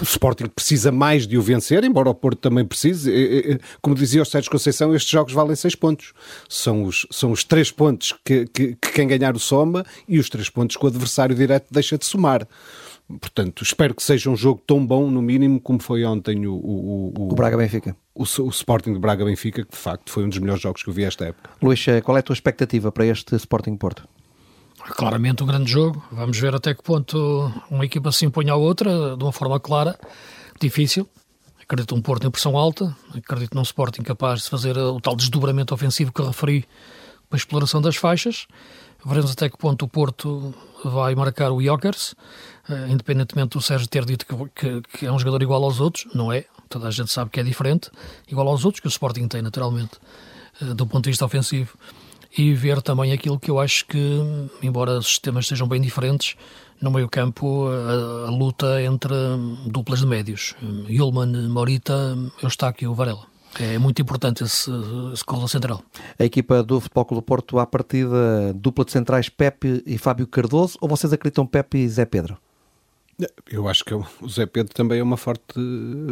o 0.00 0.02
Sporting 0.02 0.46
precisa 0.46 0.90
mais 0.90 1.26
de 1.26 1.38
o 1.38 1.42
vencer, 1.42 1.84
embora 1.84 2.10
o 2.10 2.14
Porto 2.14 2.38
também 2.38 2.64
precise. 2.64 3.60
Como 3.80 3.94
dizia 3.94 4.22
o 4.22 4.24
Sérgio 4.24 4.50
Conceição, 4.50 4.94
estes 4.94 5.10
jogos 5.10 5.32
valem 5.32 5.54
seis 5.54 5.74
pontos. 5.74 6.12
São 6.48 6.84
os, 6.84 7.06
são 7.10 7.30
os 7.30 7.44
três 7.44 7.70
pontos 7.70 8.12
que, 8.24 8.46
que, 8.46 8.74
que 8.74 8.92
quem 8.92 9.06
ganhar 9.06 9.36
o 9.36 9.38
soma 9.38 9.84
e 10.08 10.18
os 10.18 10.28
três 10.28 10.50
pontos 10.50 10.76
que 10.76 10.84
o 10.84 10.88
adversário 10.88 11.34
direto 11.34 11.66
deixa 11.70 11.96
de 11.96 12.04
somar. 12.04 12.46
Portanto, 13.06 13.62
espero 13.62 13.94
que 13.94 14.02
seja 14.02 14.30
um 14.30 14.36
jogo 14.36 14.62
tão 14.66 14.84
bom, 14.84 15.10
no 15.10 15.20
mínimo, 15.20 15.60
como 15.60 15.80
foi 15.80 16.04
ontem 16.04 16.46
o, 16.46 16.54
o, 16.54 17.12
o, 17.16 17.32
o 17.32 17.34
Braga-Benfica. 17.34 17.94
O, 18.14 18.22
o, 18.22 18.48
Sporting 18.48 18.94
de 18.94 18.98
Braga-Benfica, 18.98 19.64
que 19.64 19.70
de 19.70 19.76
facto 19.76 20.10
foi 20.10 20.24
um 20.24 20.28
dos 20.28 20.38
melhores 20.38 20.62
jogos 20.62 20.82
que 20.82 20.88
eu 20.88 20.94
vi 20.94 21.04
esta 21.04 21.26
época. 21.26 21.50
Luís, 21.62 21.86
eh, 21.86 22.00
qual 22.00 22.16
é 22.16 22.20
a 22.20 22.22
tua 22.22 22.32
expectativa 22.32 22.90
para 22.90 23.06
este 23.06 23.36
Sporting 23.36 23.76
Porto? 23.76 24.08
Claramente 24.90 25.42
um 25.42 25.46
grande 25.46 25.70
jogo. 25.70 26.02
Vamos 26.12 26.38
ver 26.38 26.54
até 26.54 26.74
que 26.74 26.82
ponto 26.82 27.50
uma 27.70 27.84
equipa 27.84 28.12
se 28.12 28.26
impõe 28.26 28.50
à 28.50 28.54
outra 28.54 29.16
de 29.16 29.24
uma 29.24 29.32
forma 29.32 29.58
clara, 29.58 29.98
difícil. 30.60 31.08
Acredito 31.62 31.94
um 31.94 32.02
Porto 32.02 32.26
em 32.26 32.30
pressão 32.30 32.58
alta, 32.58 32.94
acredito 33.14 33.54
num 33.54 33.62
Sporting 33.62 34.02
capaz 34.02 34.42
de 34.42 34.50
fazer 34.50 34.76
o 34.76 35.00
tal 35.00 35.16
desdobramento 35.16 35.72
ofensivo 35.72 36.12
que 36.12 36.22
referi 36.22 36.66
para 37.30 37.36
a 37.36 37.38
exploração 37.38 37.80
das 37.80 37.96
faixas. 37.96 38.46
Veremos 39.04 39.30
até 39.30 39.48
que 39.48 39.56
ponto 39.56 39.86
o 39.86 39.88
Porto 39.88 40.54
vai 40.84 41.14
marcar 41.14 41.50
o 41.50 41.62
Jokers, 41.62 42.14
eh, 42.68 42.86
independentemente 42.90 43.56
do 43.56 43.62
Sérgio 43.62 43.88
ter 43.88 44.04
dito 44.04 44.26
que, 44.26 44.34
que, 44.54 44.82
que, 44.82 45.06
é 45.06 45.12
um 45.12 45.18
jogador 45.18 45.42
igual 45.42 45.64
aos 45.64 45.80
outros, 45.80 46.06
não 46.14 46.30
é, 46.30 46.44
toda 46.68 46.88
a 46.88 46.90
gente 46.90 47.10
sabe 47.10 47.30
que 47.30 47.40
é 47.40 47.42
diferente, 47.42 47.90
igual 48.28 48.48
aos 48.48 48.64
outros 48.64 48.80
que 48.80 48.86
o 48.86 48.88
Sporting 48.88 49.28
tem 49.28 49.40
naturalmente, 49.40 49.98
eh, 50.60 50.74
do 50.74 50.86
ponto 50.86 51.04
de 51.04 51.10
vista 51.10 51.24
ofensivo 51.24 51.76
e 52.36 52.52
ver 52.54 52.82
também 52.82 53.12
aquilo 53.12 53.38
que 53.38 53.50
eu 53.50 53.58
acho 53.58 53.86
que, 53.86 54.20
embora 54.62 54.98
os 54.98 55.06
sistemas 55.06 55.46
sejam 55.46 55.68
bem 55.68 55.80
diferentes, 55.80 56.36
no 56.80 56.90
meio 56.90 57.08
campo 57.08 57.68
a, 57.68 58.28
a 58.28 58.30
luta 58.30 58.82
entre 58.82 59.14
duplas 59.66 60.00
de 60.00 60.06
médios, 60.06 60.54
Yulman, 60.88 61.48
Morita, 61.48 62.16
Eustáquio 62.42 62.92
e 62.92 62.94
Varela. 62.94 63.26
É 63.58 63.78
muito 63.78 64.02
importante 64.02 64.42
esse, 64.42 64.70
esse 65.12 65.24
central. 65.48 65.80
A 66.18 66.24
equipa 66.24 66.62
do 66.62 66.80
Futebol 66.80 67.04
Clube 67.04 67.22
do 67.22 67.24
Porto, 67.24 67.58
à 67.60 67.66
partida, 67.66 68.52
dupla 68.52 68.84
de 68.84 68.90
centrais 68.90 69.28
Pepe 69.28 69.82
e 69.86 69.96
Fábio 69.96 70.26
Cardoso, 70.26 70.76
ou 70.80 70.88
vocês 70.88 71.12
acreditam 71.12 71.46
Pepe 71.46 71.78
e 71.78 71.88
Zé 71.88 72.04
Pedro? 72.04 72.36
Eu 73.50 73.68
acho 73.68 73.84
que 73.84 73.94
o 73.94 74.28
Zé 74.28 74.46
Pedro 74.46 74.74
também 74.74 74.98
é 74.98 75.02
uma 75.02 75.16
forte 75.16 75.54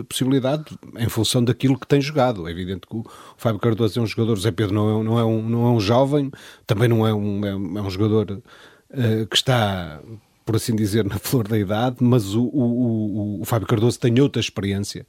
possibilidade 0.08 0.64
em 0.96 1.08
função 1.08 1.42
daquilo 1.42 1.78
que 1.78 1.86
tem 1.86 2.00
jogado. 2.00 2.46
É 2.46 2.50
evidente 2.50 2.86
que 2.86 2.96
o 2.96 3.04
Fábio 3.36 3.60
Cardoso 3.60 3.98
é 3.98 4.02
um 4.02 4.06
jogador, 4.06 4.34
o 4.34 4.40
Zé 4.40 4.52
Pedro 4.52 4.74
não 4.74 5.00
é, 5.00 5.04
não 5.04 5.18
é, 5.18 5.24
um, 5.24 5.48
não 5.48 5.66
é 5.66 5.70
um 5.70 5.80
jovem, 5.80 6.30
também 6.66 6.88
não 6.88 7.06
é 7.06 7.12
um, 7.12 7.44
é, 7.44 7.54
um 7.54 7.86
é 7.86 7.90
jogador 7.90 8.30
uh, 8.30 9.26
que 9.26 9.36
está, 9.36 10.00
por 10.44 10.54
assim 10.54 10.76
dizer, 10.76 11.04
na 11.04 11.18
flor 11.20 11.48
da 11.48 11.58
idade, 11.58 11.96
mas 12.00 12.34
o, 12.34 12.44
o, 12.44 13.38
o, 13.38 13.40
o 13.40 13.44
Fábio 13.44 13.66
Cardoso 13.66 13.98
tem 13.98 14.20
outra 14.20 14.38
experiência 14.38 15.04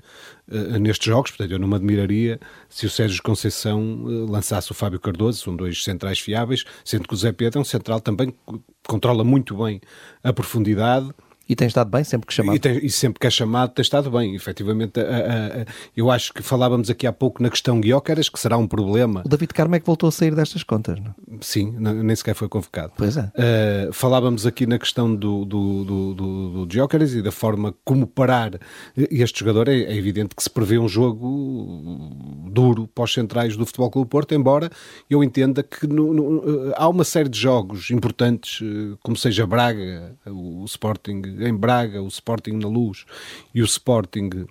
uh, 0.47 0.79
nestes 0.79 1.05
jogos, 1.05 1.29
portanto 1.29 1.51
eu 1.51 1.59
não 1.59 1.67
me 1.67 1.75
admiraria 1.75 2.39
se 2.69 2.87
o 2.87 2.89
Sérgio 2.89 3.21
Conceição 3.21 3.81
uh, 4.03 4.31
lançasse 4.31 4.71
o 4.71 4.73
Fábio 4.73 4.99
Cardoso, 4.99 5.43
são 5.43 5.55
dois 5.55 5.83
centrais 5.83 6.19
fiáveis, 6.19 6.63
sendo 6.83 7.07
que 7.07 7.13
o 7.13 7.17
Zé 7.17 7.31
Pedro 7.31 7.59
é 7.59 7.61
um 7.61 7.65
central 7.65 8.01
também 8.01 8.31
que 8.31 8.61
controla 8.87 9.23
muito 9.23 9.55
bem 9.63 9.79
a 10.23 10.33
profundidade 10.33 11.13
E 11.47 11.55
tem 11.55 11.67
estado 11.67 11.89
bem 11.89 12.03
sempre 12.03 12.27
que 12.27 12.33
chamado? 12.33 12.55
E, 12.55 12.59
tem, 12.59 12.77
e, 12.85 12.89
sempre 12.89 13.19
que 13.19 13.27
é 13.27 13.29
chamado 13.29 13.71
tem 13.71 13.81
estado 13.81 14.09
bem, 14.09 14.33
efetivamente. 14.33 14.99
A, 14.99 15.03
a, 15.03 15.61
a, 15.61 15.65
eu 15.95 16.09
acho 16.09 16.33
que 16.33 16.41
falávamos 16.41 16.89
aqui 16.89 17.05
há 17.05 17.11
pouco 17.11 17.43
na 17.43 17.49
questão 17.49 17.81
Guiócaras, 17.81 18.29
que 18.29 18.39
será 18.39 18.57
um 18.57 18.65
problema. 18.65 19.23
O 19.25 19.29
David 19.29 19.53
Carmo 19.53 19.75
é 19.75 19.79
que 19.79 19.85
voltou 19.85 20.07
a 20.07 20.11
sair 20.11 20.33
destas 20.33 20.63
contas, 20.63 20.99
não? 20.99 21.13
Sim, 21.41 21.75
nem 21.77 22.15
sequer 22.15 22.33
foi 22.33 22.47
convocado. 22.47 22.93
Pois 22.95 23.17
é. 23.17 23.23
Uh, 23.23 23.91
falávamos 23.91 24.45
aqui 24.45 24.65
na 24.65 24.79
questão 24.79 25.13
do, 25.13 25.43
do, 25.43 25.83
do, 25.83 26.13
do, 26.13 26.65
do 26.65 26.83
e 27.03 27.21
da 27.21 27.31
forma 27.31 27.73
como 27.83 28.07
parar 28.07 28.59
este 28.95 29.41
jogador. 29.41 29.67
É, 29.67 29.73
é, 29.73 29.97
evidente 29.97 30.35
que 30.35 30.43
se 30.43 30.49
prevê 30.49 30.77
um 30.79 30.87
jogo 30.87 32.47
duro 32.51 32.87
para 32.87 33.03
os 33.03 33.13
centrais 33.13 33.57
do 33.57 33.65
Futebol 33.65 33.91
Clube 33.91 34.09
Porto, 34.09 34.33
embora 34.33 34.69
eu 35.09 35.23
entenda 35.23 35.61
que 35.61 35.87
no, 35.87 36.13
no, 36.13 36.73
há 36.75 36.87
uma 36.87 37.03
série 37.03 37.29
de 37.29 37.39
jogos 37.39 37.89
importantes, 37.91 38.61
eh, 38.61 38.97
como 39.01 39.15
seja 39.17 39.45
Braga, 39.45 40.15
o 40.27 40.63
Sporting 40.65 41.21
em 41.39 41.55
Braga, 41.55 42.01
o 42.01 42.07
Sporting 42.07 42.53
na 42.53 42.67
Luz 42.67 43.05
e 43.53 43.61
o 43.61 43.65
Sporting 43.65 44.45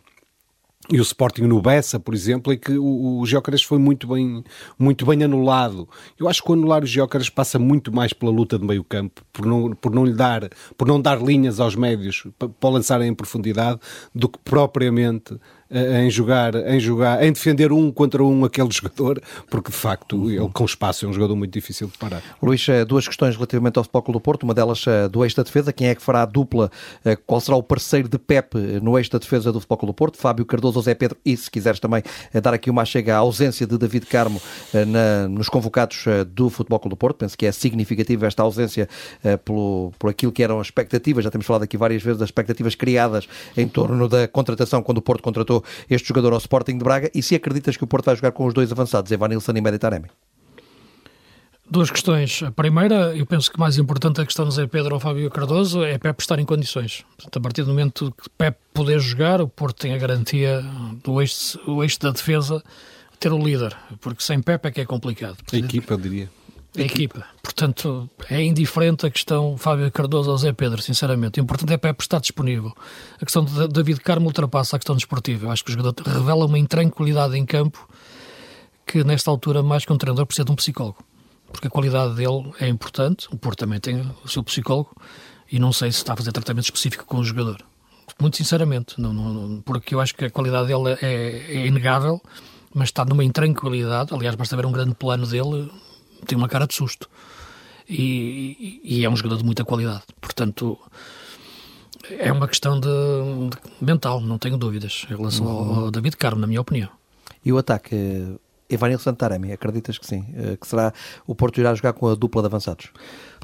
e 0.91 0.99
o 0.99 1.03
Sporting 1.03 1.43
no 1.43 1.63
Bessa, 1.63 2.01
por 2.01 2.13
exemplo, 2.13 2.53
é 2.53 2.57
que 2.57 2.73
o, 2.73 3.21
o 3.21 3.27
Geócaras 3.27 3.63
foi 3.63 3.79
muito 3.79 4.07
bem, 4.09 4.43
muito 4.77 5.07
bem 5.07 5.23
anulado. 5.23 5.89
Eu 6.19 6.29
acho 6.29 6.43
que 6.43 6.51
o 6.51 6.55
anular 6.55 6.83
o 6.83 6.87
Geócaras 6.87 7.31
passa 7.31 7.57
muito 7.57 7.95
mais 7.95 8.13
pela 8.13 8.33
luta 8.33 8.59
de 8.59 8.67
meio 8.67 8.83
campo, 8.83 9.23
por 9.33 9.47
não, 9.47 9.71
por 9.71 9.93
não 9.95 10.05
lhe 10.05 10.13
dar, 10.13 10.51
por 10.77 10.89
não 10.89 11.01
dar 11.01 11.23
linhas 11.23 11.61
aos 11.61 11.77
médios 11.77 12.27
para, 12.37 12.49
para 12.49 12.71
lançarem 12.71 13.09
em 13.09 13.15
profundidade, 13.15 13.79
do 14.13 14.29
que 14.29 14.39
propriamente 14.41 15.39
em 15.73 16.11
jogar, 16.11 16.55
em 16.55 16.79
jogar, 16.79 17.23
em 17.23 17.33
defender 17.33 17.73
um 17.73 17.91
contra 17.91 18.23
um 18.23 18.45
aquele 18.45 18.69
jogador, 18.73 19.21
porque 19.51 19.71
de 19.71 19.77
facto 19.77 20.31
ele 20.31 20.49
com 20.53 20.65
espaço 20.65 21.07
é 21.07 21.09
um 21.09 21.13
jogador 21.13 21.35
muito 21.37 21.53
difícil 21.53 21.89
de 21.89 21.97
parar. 21.97 22.23
Luís, 22.43 22.69
eh, 22.69 22.85
duas 22.85 23.07
questões 23.07 23.35
relativamente 23.35 23.79
ao 23.79 23.85
Futebol 23.85 24.03
Clube 24.03 24.19
do 24.19 24.23
Porto, 24.23 24.43
uma 24.43 24.55
delas 24.55 24.85
eh, 24.87 25.09
do 25.09 25.25
eixo 25.25 25.37
da 25.37 25.43
defesa, 25.43 25.73
quem 25.73 25.89
é 25.89 25.95
que 25.95 26.03
fará 26.03 26.23
a 26.23 26.27
dupla, 26.27 26.71
eh, 27.05 27.17
qual 27.17 27.41
será 27.41 27.57
o 27.57 27.63
parceiro 27.63 28.09
de 28.09 28.19
Pep 28.19 28.55
no 28.83 28.99
eixo 28.99 29.11
da 29.11 29.19
defesa 29.19 29.53
do 29.53 29.61
Futebol 29.61 29.79
Clube 29.79 29.93
do 29.93 29.95
Porto, 29.95 30.19
Fábio 30.19 30.45
Cardoso 30.45 30.79
ou 30.79 30.83
Zé 30.83 30.95
Pedro, 30.95 31.17
e 31.25 31.37
se 31.37 31.51
quiseres 31.51 31.81
também 31.81 32.03
dar 32.43 32.55
aqui 32.55 32.71
uma 32.71 32.85
chega 32.85 33.15
à 33.15 33.19
ausência 33.19 33.67
de 33.67 33.79
David 33.79 34.07
Carmo 34.07 34.41
na, 34.73 35.29
nos 35.29 35.49
convocados 35.49 36.05
do 36.29 36.51
Futebol 36.51 36.79
Clube 36.79 36.95
do 36.95 36.97
Porto, 36.97 37.17
penso 37.17 37.37
que 37.37 37.47
é 37.47 37.53
significativa 37.53 38.27
esta 38.27 38.43
ausência 38.43 38.89
pelo, 39.45 39.93
por 39.99 40.11
aquilo 40.11 40.33
que 40.33 40.43
eram 40.43 40.61
as 40.61 40.67
expectativas, 40.67 41.25
já 41.25 41.31
temos 41.31 41.47
falado 41.47 41.63
aqui 41.63 41.77
várias 41.77 42.03
vezes 42.03 42.19
das 42.19 42.29
expectativas 42.29 42.75
criadas 42.75 43.29
em 43.57 43.67
torno 43.69 44.09
da 44.09 44.27
contratação 44.29 44.83
quando 44.83 44.99
o 44.99 45.03
Porto 45.03 45.23
contratou 45.23 45.62
este 45.89 46.09
jogador 46.09 46.33
ao 46.33 46.39
Sporting 46.39 46.79
de 46.79 46.85
Braga 46.85 47.11
e 47.15 47.23
se 47.23 47.35
acreditas 47.35 47.77
que 47.77 47.85
o 47.85 47.87
Porto 47.87 48.07
vai 48.07 48.17
jogar 48.17 48.33
com 48.33 48.47
os 48.47 48.55
dois 48.55 48.71
avançados, 48.71 49.11
Evanilson 49.11 49.53
e 49.53 49.61
Média 49.61 49.79
Taremi? 49.79 50.09
Duas 51.71 51.91
questões. 51.91 52.43
A 52.43 52.51
primeira, 52.51 53.17
eu 53.17 53.25
penso 53.25 53.51
que 53.51 53.59
mais 53.59 53.79
importante 53.79 54.21
a 54.21 54.27
questão 54.27 54.45
do 54.45 54.51
Zé 54.51 54.67
Pedro 54.67 54.95
ou 54.95 55.01
Fábio 55.01 55.31
Cardoso 55.31 55.83
é 55.83 55.97
Pep 55.97 56.21
estar 56.21 56.39
em 56.39 56.45
condições. 56.45 57.05
Portanto, 57.17 57.39
a 57.39 57.41
partir 57.41 57.63
do 57.63 57.69
momento 57.69 58.13
que 58.13 58.29
Pep 58.31 58.59
poder 58.75 59.01
jogar, 59.01 59.41
o 59.41 59.49
Porto 59.49 59.81
tem 59.81 59.95
a 59.95 59.99
garantia 59.99 60.63
do 61.03 61.21
eixo, 61.21 61.59
o 61.67 61.83
eixo 61.83 61.99
da 62.01 62.11
defesa 62.11 62.63
ter 63.19 63.33
o 63.33 63.39
líder, 63.39 63.75
porque 64.01 64.23
sem 64.23 64.43
Pep 64.43 64.67
é 64.67 64.71
que 64.71 64.81
é 64.81 64.85
complicado. 64.85 65.39
A 65.53 65.57
equipa, 65.57 65.95
eu 65.95 65.99
diria 65.99 66.42
a 66.77 66.81
equipa. 66.81 67.25
Portanto, 67.43 68.09
é 68.31 68.43
indiferente 68.43 69.05
a 69.05 69.11
questão 69.11 69.57
Fábio 69.59 69.91
Cardoso 69.93 70.31
ou 70.31 70.39
Zé 70.39 70.53
Pedro, 70.53 70.81
sinceramente. 70.81 71.39
O 71.39 71.43
importante 71.43 71.73
é 71.73 71.77
para 71.77 71.95
estar 71.99 72.21
disponível. 72.21 72.73
A 73.21 73.25
questão 73.25 73.45
de 73.45 73.69
David 73.69 74.01
Carmo 74.01 74.27
ultrapassa 74.27 74.77
a 74.77 74.79
questão 74.79 74.97
desportiva. 74.97 75.47
Eu 75.47 75.51
acho 75.51 75.65
que 75.65 75.71
o 75.71 75.75
jogador 75.75 75.95
revela 76.07 76.47
uma 76.47 76.59
intranquilidade 76.59 77.37
em 77.37 77.45
campo 77.45 77.87
que, 78.87 79.05
nesta 79.05 79.31
altura, 79.31 79.63
mais 79.63 79.85
que 79.85 79.93
um 79.93 79.99
treinador, 79.99 80.27
precisa 80.27 80.45
de 80.45 80.53
um 80.53 80.57
psicólogo. 80.57 80.99
Porque 81.53 81.67
a 81.67 81.71
qualidade 81.71 82.15
dele 82.15 82.51
é 82.59 82.69
importante. 82.69 83.29
O 83.31 83.37
Porto 83.37 83.59
também 83.59 83.79
tem 83.79 84.01
o 84.25 84.29
seu 84.29 84.43
psicólogo 84.43 84.97
e 85.51 85.59
não 85.59 85.73
sei 85.73 85.93
se 85.93 85.99
está 85.99 86.15
a 86.15 86.17
fazer 86.17 86.33
tratamento 86.33 86.65
específico 86.65 87.05
com 87.05 87.19
o 87.19 87.25
jogador. 87.25 87.59
Muito 88.19 88.37
sinceramente, 88.37 89.01
não, 89.01 89.13
não, 89.13 89.61
porque 89.63 89.95
eu 89.95 90.01
acho 90.01 90.15
que 90.15 90.27
a 90.27 90.31
qualidade 90.31 90.69
dele 90.69 90.97
é, 91.01 91.07
é 91.49 91.67
inegável, 91.67 92.21
mas 92.75 92.89
está 92.89 93.05
numa 93.05 93.25
intranquilidade. 93.25 94.15
Aliás, 94.15 94.35
basta 94.35 94.57
ver 94.57 94.65
um 94.65 94.73
grande 94.73 94.95
plano 94.95 95.27
dele 95.27 95.71
tem 96.27 96.37
uma 96.37 96.49
cara 96.49 96.67
de 96.67 96.75
susto. 96.75 97.09
E, 97.89 98.81
e, 98.85 99.05
é 99.05 99.11
um 99.11 99.17
jogador 99.17 99.39
de 99.39 99.45
muita 99.45 99.65
qualidade. 99.65 100.03
Portanto, 100.21 100.79
é 102.11 102.33
uma 102.33 102.49
questão 102.49 102.79
de, 102.79 102.89
de 102.89 103.85
mental, 103.85 104.21
não 104.21 104.39
tenho 104.39 104.57
dúvidas, 104.57 105.07
em 105.11 105.17
relação 105.17 105.47
uhum. 105.47 105.85
ao, 105.85 105.91
David 105.91 106.17
Carmo, 106.17 106.41
na 106.41 106.47
minha 106.47 106.61
opinião. 106.61 106.89
E 107.45 107.53
o 107.53 107.59
ataque, 107.59 108.37
Evanil 108.71 108.99
Santaremi, 108.99 109.53
acreditas 109.53 109.99
que 109.99 110.07
sim? 110.07 110.25
Eh, 110.35 110.57
que 110.61 110.67
será 110.67 110.93
o 111.27 111.35
Porto 111.35 111.59
irá 111.59 111.75
jogar 111.75 111.93
com 111.93 112.09
a 112.09 112.15
dupla 112.15 112.41
de 112.41 112.47
avançados? 112.47 112.89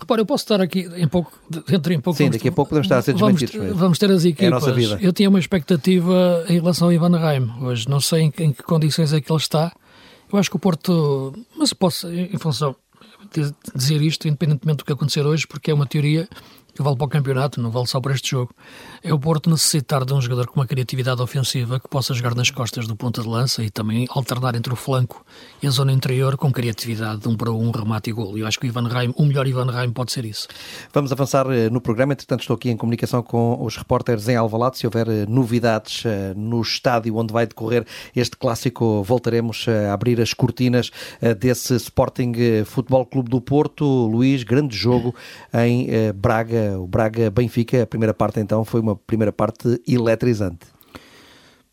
Repara, 0.00 0.20
eu 0.20 0.26
posso 0.26 0.44
estar 0.44 0.61
aqui 0.61 0.88
em 0.97 1.08
pouco, 1.08 1.32
dentro 1.66 1.92
em 1.92 2.00
pouco. 2.00 2.16
Sim, 2.16 2.30
daqui 2.30 2.49
a 2.49 2.52
pouco 2.52 2.70
podemos 2.70 2.87
estar 2.87 2.99
a 2.99 3.02
ser 3.02 3.14
desmentidos. 3.14 3.54
Vamos, 3.54 3.76
vamos 3.76 3.99
ter 3.99 4.11
as 4.11 4.25
equipas. 4.25 4.47
É 4.47 4.50
nossa 4.50 4.73
vida. 4.73 4.99
Eu 5.00 5.12
tinha 5.12 5.28
uma 5.28 5.40
expectativa 5.40 6.44
em 6.49 6.54
relação 6.54 6.88
ao 6.88 6.92
Ivan 6.92 7.18
Reim. 7.18 7.50
Hoje 7.61 7.88
não 7.88 8.00
sei 8.00 8.23
em, 8.23 8.32
em 8.38 8.52
que 8.52 8.62
condições 8.62 9.12
é 9.12 9.20
que 9.20 9.30
ele 9.30 9.40
está 9.40 9.73
eu 10.32 10.38
acho 10.38 10.50
que 10.50 10.56
o 10.56 10.61
Porto, 10.61 11.35
mas 11.56 11.73
posso, 11.73 12.08
em 12.11 12.38
função 12.38 12.75
de 13.32 13.52
dizer 13.75 14.00
isto, 14.02 14.28
independentemente 14.28 14.78
do 14.78 14.85
que 14.85 14.92
acontecer 14.92 15.25
hoje, 15.26 15.47
porque 15.47 15.70
é 15.70 15.75
uma 15.75 15.87
teoria 15.87 16.28
que 16.78 16.82
vale 16.85 16.97
para 16.97 17.06
o 17.06 17.08
campeonato, 17.08 17.61
não 17.61 17.73
vale 17.73 17.88
só 17.88 18.00
para 18.00 18.14
este 18.14 18.30
jogo, 18.30 18.54
é 19.02 19.12
o 19.12 19.18
Porto 19.18 19.50
necessitar 19.50 20.04
de 20.04 20.14
um 20.14 20.20
jogador 20.20 20.47
com 20.47 20.61
uma 20.61 20.66
criatividade 20.66 21.20
ofensiva 21.20 21.80
que 21.80 21.88
possa 21.88 22.14
jogar 22.14 22.37
nas 22.37 22.52
costas 22.52 22.87
do 22.87 22.94
ponta 22.94 23.20
de 23.20 23.26
lança 23.26 23.64
e 23.64 23.68
também 23.68 24.06
alternar 24.11 24.54
entre 24.54 24.73
o 24.73 24.76
flanco 24.76 25.26
e 25.61 25.66
a 25.66 25.70
zona 25.70 25.90
interior 25.90 26.37
com 26.37 26.52
criatividade 26.52 27.23
de 27.23 27.28
um 27.28 27.37
para 27.37 27.50
um, 27.50 27.73
remate 27.73 28.11
e 28.11 28.12
gol. 28.12 28.38
Eu 28.38 28.47
acho 28.47 28.61
que 28.61 28.66
o 28.66 28.68
Ivan 28.68 28.87
Reim, 28.87 29.12
o 29.16 29.25
melhor 29.25 29.49
Ivan 29.49 29.68
Reim 29.73 29.90
pode 29.90 30.12
ser 30.12 30.25
isso. 30.25 30.47
Vamos 30.92 31.11
avançar 31.11 31.50
eh, 31.50 31.68
no 31.68 31.80
programa, 31.80 32.12
entretanto 32.12 32.42
estou 32.42 32.54
aqui 32.54 32.70
em 32.70 32.76
comunicação 32.76 33.25
com 33.25 33.58
os 33.61 33.76
repórteres 33.76 34.28
em 34.28 34.37
Alvalade, 34.37 34.78
se 34.78 34.87
houver 34.87 35.08
eh, 35.08 35.26
novidades 35.26 36.04
eh, 36.06 36.32
no 36.37 36.61
estádio 36.62 37.16
onde 37.16 37.32
vai 37.32 37.44
decorrer 37.44 37.85
este 38.14 38.37
clássico, 38.37 39.02
voltaremos 39.02 39.66
a 39.66 39.92
abrir 39.92 40.20
as 40.20 40.32
cortinas 40.32 40.92
desse 41.40 41.75
Sporting 41.75 42.32
Futebol 42.64 43.04
Clube 43.04 43.28
do 43.28 43.40
Porto. 43.40 43.85
Luís, 44.06 44.44
grande 44.44 44.76
jogo 44.76 45.12
em 45.52 45.88
Braga, 46.12 46.67
o 46.76 46.87
Braga-Benfica. 46.87 47.82
A 47.82 47.87
primeira 47.87 48.12
parte 48.12 48.40
então 48.40 48.64
foi 48.64 48.80
uma 48.80 48.96
primeira 48.96 49.32
parte 49.32 49.80
eletrizante. 49.87 50.66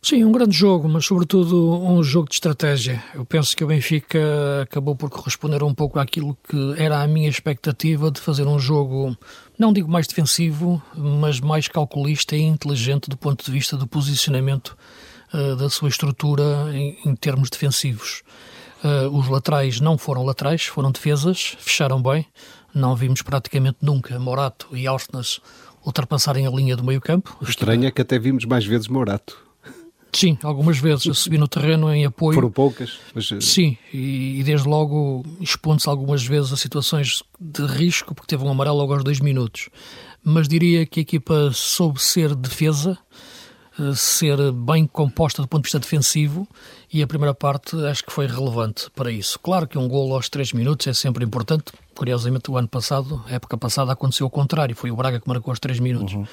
Sim, 0.08 0.24
um 0.24 0.32
grande 0.32 0.56
jogo, 0.56 0.88
mas 0.88 1.04
sobretudo 1.04 1.82
um 1.82 2.04
jogo 2.04 2.30
de 2.30 2.36
estratégia. 2.36 3.04
Eu 3.16 3.26
penso 3.26 3.58
que 3.58 3.64
o 3.64 3.68
Benfica 3.68 4.20
acabou 4.62 4.96
por 4.96 5.10
corresponder 5.10 5.64
um 5.64 5.74
pouco 5.74 5.98
àquilo 5.98 6.38
que 6.48 6.76
era 6.78 7.02
a 7.02 7.08
minha 7.08 7.28
expectativa 7.28 8.12
de 8.12 8.22
fazer 8.22 8.46
um 8.46 8.60
jogo, 8.60 9.18
não 9.58 9.74
digo 9.74 9.90
mais 9.90 10.06
defensivo, 10.06 10.80
mas 10.96 11.40
mais 11.40 11.68
calculista 11.68 12.36
e 12.36 12.44
inteligente 12.44 13.10
do 13.10 13.18
ponto 13.18 13.44
de 13.44 13.52
vista 13.52 13.76
do 13.76 13.88
posicionamento 13.88 14.78
uh, 15.34 15.56
da 15.56 15.72
sua 15.72 15.90
estrutura 15.90 16.70
em, 16.72 17.00
em 17.04 17.16
termos 17.16 17.50
defensivos. 17.50 18.22
Uh, 18.84 19.10
os 19.10 19.28
laterais 19.28 19.80
não 19.80 19.98
foram 19.98 20.24
laterais, 20.24 20.66
foram 20.66 20.92
defesas, 20.92 21.58
fecharam 21.58 22.00
bem, 22.00 22.28
não 22.76 22.96
vimos 22.96 23.22
praticamente 23.22 23.78
nunca 23.82 24.20
Morato 24.20 24.68
e 24.74 24.86
Ausnes 24.86 25.40
ultrapassarem 25.86 26.46
a 26.46 26.50
linha 26.50 26.76
do 26.76 26.84
meio 26.84 27.00
campo. 27.00 27.38
O 27.42 27.46
estranho 27.46 27.86
é 27.86 27.92
que 27.92 28.02
até 28.02 28.20
vimos 28.20 28.46
mais 28.46 28.66
vezes 28.66 28.88
Morato. 28.88 29.46
Sim, 30.16 30.38
algumas 30.44 30.78
vezes 30.78 31.08
a 31.08 31.14
subir 31.14 31.38
no 31.38 31.48
terreno 31.48 31.94
em 31.94 32.06
apoio. 32.06 32.36
Foram 32.36 32.50
poucas. 32.50 33.00
Mas... 33.14 33.30
Eh, 33.34 33.42
Sim, 33.42 33.78
e, 33.94 34.40
e 34.40 34.44
desde 34.44 34.68
logo 34.68 35.26
expondo-se 35.42 35.90
algumas 35.90 36.26
vezes 36.26 36.54
a 36.54 36.58
situações 36.58 37.22
de 37.40 37.66
risco, 37.66 38.16
porque 38.16 38.28
teve 38.28 38.44
um 38.46 38.50
amarelo 38.50 38.78
logo 38.78 38.94
aos 38.94 39.04
dois 39.04 39.20
minutos. 39.20 39.70
Mas 40.24 40.48
diria 40.48 40.86
que 40.86 41.02
a 41.02 41.04
equipa 41.04 41.52
soube 41.54 42.02
ser 42.02 42.34
defesa, 42.34 42.98
ser 43.96 44.52
bem 44.52 44.88
composta 44.88 45.42
do 45.42 45.48
ponto 45.48 45.64
de 45.64 45.68
vista 45.68 45.80
defensivo 45.80 46.48
e 46.92 47.04
a 47.04 47.08
primeira 47.08 47.34
parte 47.34 47.76
acho 47.86 48.04
que 48.04 48.12
foi 48.12 48.28
relevante 48.28 48.90
para 48.96 49.12
isso. 49.12 49.38
Claro 49.40 49.68
que 49.68 49.78
um 49.78 49.88
golo 49.88 50.16
aos 50.16 50.30
três 50.30 50.54
minutos 50.54 50.88
é 50.88 50.94
sempre 50.94 51.26
importante. 51.26 51.66
Curiosamente, 51.94 52.50
o 52.50 52.58
ano 52.58 52.68
passado, 52.68 53.24
a 53.28 53.34
época 53.34 53.58
passada, 53.58 53.92
aconteceu 53.92 54.28
o 54.28 54.30
contrário. 54.30 54.76
Foi 54.76 54.92
o 54.92 54.96
Braga 54.96 55.20
que 55.20 55.28
marcou 55.28 55.52
aos 55.52 55.60
três 55.60 55.80
minutos. 55.80 56.14
Uhum. 56.14 56.26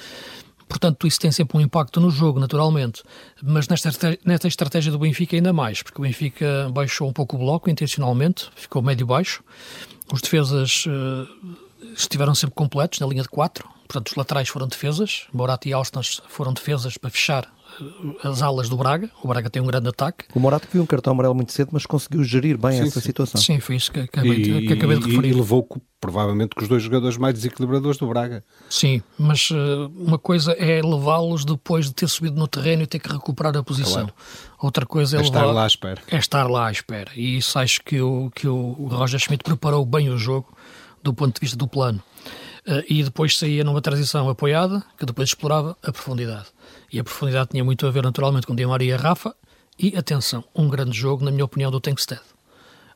Portanto, 0.67 1.05
isso 1.05 1.19
tem 1.19 1.31
sempre 1.31 1.57
um 1.57 1.61
impacto 1.61 1.99
no 1.99 2.09
jogo, 2.09 2.39
naturalmente. 2.39 3.03
Mas 3.41 3.67
nesta, 3.67 3.91
nesta 4.25 4.47
estratégia 4.47 4.91
do 4.91 4.97
Benfica 4.97 5.35
ainda 5.35 5.53
mais, 5.53 5.83
porque 5.83 5.99
o 5.99 6.01
Benfica 6.01 6.69
baixou 6.71 7.07
um 7.07 7.13
pouco 7.13 7.35
o 7.35 7.39
bloco 7.39 7.69
intencionalmente, 7.69 8.49
ficou 8.55 8.81
médio-baixo. 8.81 9.43
Os 10.11 10.21
defesas 10.21 10.85
uh, 10.87 11.62
estiveram 11.95 12.35
sempre 12.35 12.55
completos 12.55 12.99
na 12.99 13.07
linha 13.07 13.21
de 13.21 13.29
quatro, 13.29 13.67
portanto 13.87 14.09
os 14.09 14.15
laterais 14.15 14.49
foram 14.49 14.67
defesas, 14.67 15.27
Morato 15.33 15.67
e 15.67 15.73
Austin 15.73 16.01
foram 16.27 16.53
defesas 16.53 16.97
para 16.97 17.09
fechar 17.09 17.51
eh, 17.79 18.27
as 18.27 18.41
alas 18.41 18.69
do 18.69 18.77
Braga. 18.77 19.09
O 19.23 19.27
Braga 19.27 19.49
tem 19.49 19.61
um 19.61 19.65
grande 19.65 19.89
ataque. 19.89 20.25
O 20.33 20.39
Morato 20.39 20.67
viu 20.71 20.81
um 20.81 20.85
cartão 20.85 21.13
amarelo 21.13 21.35
muito 21.35 21.51
cedo, 21.51 21.69
mas 21.71 21.85
conseguiu 21.85 22.23
gerir 22.23 22.57
bem 22.57 22.73
sim, 22.73 22.87
essa 22.87 22.99
sim. 22.99 23.05
situação. 23.07 23.39
Sim, 23.39 23.59
foi 23.59 23.75
isso 23.75 23.91
que 23.91 24.01
acabei, 24.01 24.41
e, 24.41 24.67
que 24.67 24.73
acabei 24.73 24.97
de 24.97 25.05
referir. 25.07 25.29
E 25.29 25.33
levou 25.33 25.67
provavelmente 25.99 26.55
com 26.55 26.61
os 26.61 26.67
dois 26.67 26.83
jogadores 26.83 27.17
mais 27.17 27.33
desequilibradores 27.33 27.97
do 27.97 28.07
Braga. 28.07 28.43
Sim, 28.69 29.01
mas 29.17 29.49
uh, 29.51 29.91
uma 29.95 30.19
coisa 30.19 30.51
é 30.53 30.81
levá-los 30.81 31.45
depois 31.45 31.85
de 31.85 31.93
ter 31.93 32.09
subido 32.09 32.37
no 32.37 32.47
terreno 32.47 32.83
e 32.83 32.87
ter 32.87 32.99
que 32.99 33.09
recuperar 33.09 33.55
a 33.55 33.63
posição. 33.63 34.03
Claro. 34.03 34.13
Outra 34.61 34.85
coisa 34.85 35.17
é, 35.17 35.19
é 35.19 35.23
estar 35.23 35.45
lá 35.45 35.63
à 35.63 35.67
espera. 35.67 36.01
É 36.09 36.17
estar 36.17 36.49
lá 36.49 36.67
à 36.67 36.71
espera. 36.71 37.11
E 37.15 37.37
isso 37.37 37.57
acho 37.57 37.81
que 37.83 38.01
o, 38.01 38.29
que 38.31 38.47
o 38.47 38.87
Roger 38.87 39.19
Schmidt 39.19 39.43
preparou 39.43 39.85
bem 39.85 40.09
o 40.09 40.17
jogo 40.17 40.52
do 41.03 41.13
ponto 41.13 41.35
de 41.35 41.41
vista 41.41 41.57
do 41.57 41.67
plano. 41.67 42.01
e 42.87 43.03
depois 43.03 43.37
saía 43.37 43.63
numa 43.63 43.81
transição 43.81 44.29
apoiada, 44.29 44.81
que 44.97 45.05
depois 45.05 45.29
explorava 45.29 45.77
a 45.83 45.91
profundidade. 45.91 46.45
E 46.91 46.99
a 46.99 47.03
profundidade 47.03 47.49
tinha 47.49 47.63
muito 47.63 47.85
a 47.85 47.91
ver, 47.91 48.03
naturalmente, 48.03 48.47
com 48.47 48.55
Di 48.55 48.65
Maria 48.65 48.93
e 48.93 48.97
Rafa, 48.97 49.35
e, 49.77 49.97
atenção, 49.97 50.43
um 50.55 50.69
grande 50.69 50.97
jogo, 50.97 51.25
na 51.25 51.31
minha 51.31 51.45
opinião, 51.45 51.71
do 51.71 51.79
Tenkstead. 51.79 52.21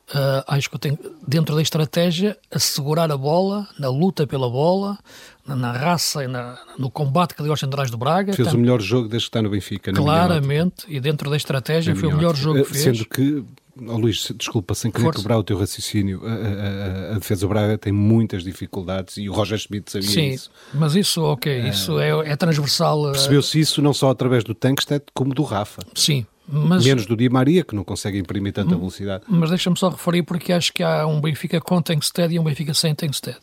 Uh, 0.08 0.40
acho 0.46 0.70
que 0.70 0.76
eu 0.76 0.78
tenho, 0.78 0.98
dentro 1.26 1.54
da 1.54 1.60
estratégia, 1.60 2.34
assegurar 2.50 3.12
a 3.12 3.16
bola, 3.16 3.68
na 3.78 3.90
luta 3.90 4.26
pela 4.26 4.48
bola, 4.48 4.98
na, 5.46 5.54
na 5.54 5.72
raça 5.72 6.24
e 6.24 6.26
na, 6.26 6.58
no 6.78 6.90
combate 6.90 7.34
que 7.34 7.42
deu 7.42 7.52
aos 7.52 7.60
centrais 7.60 7.90
do 7.90 7.98
Braga. 7.98 8.32
Fez 8.32 8.54
o 8.54 8.56
melhor 8.56 8.80
jogo 8.80 9.06
desde 9.06 9.26
que 9.26 9.30
está 9.30 9.42
no 9.42 9.50
Benfica. 9.50 9.92
Claramente, 9.92 10.86
e 10.88 10.98
dentro 10.98 11.28
da 11.28 11.36
estratégia 11.36 11.94
foi 11.94 12.08
o 12.08 12.16
melhor 12.16 12.34
jogo 12.34 12.64
que 12.64 12.70
fez. 12.70 12.84
Sendo 12.84 13.04
que 13.04 13.44
Oh, 13.86 13.96
Luís, 13.96 14.32
desculpa, 14.36 14.74
sem 14.74 14.90
querer 14.90 15.04
Força. 15.04 15.20
quebrar 15.20 15.38
o 15.38 15.44
teu 15.44 15.58
raciocínio, 15.58 16.20
a, 16.24 17.12
a, 17.12 17.16
a, 17.16 17.18
defesa 17.18 17.42
do 17.42 17.48
Braga 17.48 17.78
tem 17.78 17.92
muitas 17.92 18.42
dificuldades 18.42 19.16
e 19.16 19.28
o 19.28 19.32
Roger 19.32 19.58
Schmidt 19.58 19.90
sabia 19.90 20.08
Sim, 20.08 20.30
isso. 20.30 20.50
mas 20.74 20.94
isso, 20.94 21.22
ok, 21.22 21.52
é. 21.52 21.68
isso 21.68 21.98
é, 21.98 22.10
é 22.30 22.36
transversal. 22.36 23.12
Percebeu-se 23.12 23.60
isso 23.60 23.80
não 23.80 23.92
só 23.92 24.10
através 24.10 24.42
do 24.42 24.54
Tankstead, 24.54 25.04
como 25.14 25.34
do 25.34 25.42
Rafa. 25.42 25.82
Sim, 25.94 26.26
mas, 26.50 26.84
Menos 26.84 27.06
do 27.06 27.16
Di 27.16 27.28
Maria, 27.28 27.62
que 27.62 27.74
não 27.74 27.84
consegue 27.84 28.18
imprimir 28.18 28.52
tanta 28.52 28.74
hum, 28.74 28.78
velocidade. 28.78 29.24
Mas 29.28 29.50
deixa-me 29.50 29.78
só 29.78 29.90
referir, 29.90 30.22
porque 30.22 30.52
acho 30.52 30.72
que 30.72 30.82
há 30.82 31.06
um 31.06 31.20
Benfica 31.20 31.60
com 31.60 31.80
Tankstead 31.82 32.34
e 32.34 32.38
um 32.38 32.44
Benfica 32.44 32.72
sem 32.72 32.94
Tankstead. 32.94 33.38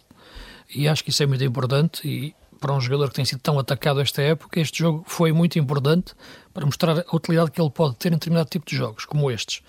E 0.74 0.88
acho 0.88 1.04
que 1.04 1.12
isso 1.12 1.22
é 1.22 1.28
muito 1.28 1.44
importante 1.44 2.08
e 2.08 2.34
para 2.66 2.74
um 2.74 2.82
jogador 2.82 3.10
que 3.10 3.14
tem 3.14 3.26
sido 3.26 3.42
tão 3.42 3.60
atacado 3.60 4.02
esta 4.02 4.24
época, 4.24 4.60
este 4.60 4.80
jogo 4.80 5.04
foi 5.06 5.32
muito 5.32 5.60
importante 5.60 6.16
para 6.52 6.66
mostrar 6.66 7.06
a 7.08 7.16
utilidade 7.16 7.52
que 7.52 7.62
ele 7.62 7.70
pode 7.70 7.96
ter 7.96 8.08
em 8.08 8.16
determinado 8.16 8.50
tipo 8.50 8.66
de 8.66 8.76
jogos, 8.76 9.06
como 9.06 9.30
estes. 9.30 9.62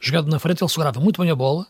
Jogado 0.00 0.30
na 0.30 0.38
frente, 0.38 0.62
ele 0.62 0.70
segurava 0.70 1.00
muito 1.00 1.20
bem 1.20 1.32
a 1.32 1.34
bola, 1.34 1.66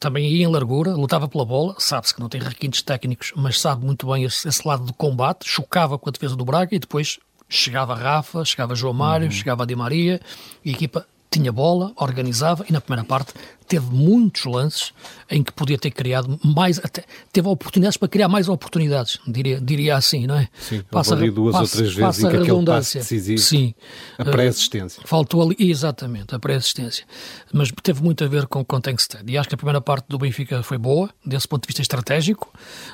também 0.00 0.28
ia 0.28 0.42
em 0.42 0.50
largura, 0.50 0.90
lutava 0.90 1.28
pela 1.28 1.44
bola, 1.44 1.76
sabe-se 1.78 2.12
que 2.12 2.20
não 2.20 2.28
tem 2.28 2.40
requintes 2.40 2.82
técnicos, 2.82 3.32
mas 3.36 3.60
sabe 3.60 3.86
muito 3.86 4.08
bem 4.08 4.24
esse, 4.24 4.48
esse 4.48 4.66
lado 4.66 4.86
de 4.86 4.92
combate, 4.92 5.48
chocava 5.48 5.96
com 5.96 6.08
a 6.08 6.12
defesa 6.12 6.34
do 6.34 6.44
Braga 6.44 6.74
e 6.74 6.80
depois 6.80 7.20
chegava 7.48 7.94
Rafa, 7.94 8.44
chegava 8.44 8.74
João 8.74 8.94
Mário, 8.94 9.26
uhum. 9.26 9.30
chegava 9.30 9.64
Di 9.64 9.76
Maria, 9.76 10.20
e 10.64 10.70
a 10.70 10.72
equipa 10.72 11.06
tinha 11.30 11.52
bola, 11.52 11.92
organizava 11.94 12.64
e 12.68 12.72
na 12.72 12.80
primeira 12.80 13.06
parte 13.06 13.34
teve 13.68 13.86
muitos 13.94 14.46
lances 14.46 14.92
em 15.30 15.42
que 15.42 15.52
podia 15.52 15.78
ter 15.78 15.90
criado 15.90 16.40
mais, 16.42 16.78
até, 16.78 17.04
teve 17.30 17.46
oportunidades 17.46 17.98
para 17.98 18.08
criar 18.08 18.28
mais 18.28 18.48
oportunidades, 18.48 19.18
diria, 19.26 19.60
diria 19.60 19.96
assim, 19.96 20.26
não 20.26 20.36
é? 20.36 20.48
Sim, 20.58 20.82
passa 20.90 21.14
ali 21.14 21.30
duas 21.30 21.52
passa, 21.52 21.76
ou 21.76 21.78
três 21.78 21.94
vezes 21.94 22.24
em 22.24 22.30
que 22.30 22.36
aquele 22.36 22.64
passe 22.64 22.98
decisivo, 22.98 23.38
Sim. 23.38 23.74
a 24.16 24.24
pré-assistência. 24.24 25.02
Uh, 25.02 25.06
faltou 25.06 25.42
ali, 25.42 25.56
exatamente, 25.58 26.34
a 26.34 26.38
pré-assistência. 26.38 27.04
Mas 27.52 27.70
teve 27.82 28.02
muito 28.02 28.24
a 28.24 28.26
ver 28.26 28.46
com 28.46 28.60
o 28.60 28.64
contexto 28.64 29.18
e 29.26 29.36
acho 29.36 29.48
que 29.48 29.54
a 29.54 29.58
primeira 29.58 29.80
parte 29.80 30.06
do 30.08 30.18
Benfica 30.18 30.62
foi 30.62 30.78
boa, 30.78 31.10
desse 31.24 31.46
ponto 31.46 31.62
de 31.62 31.66
vista 31.66 31.82
estratégico. 31.82 32.50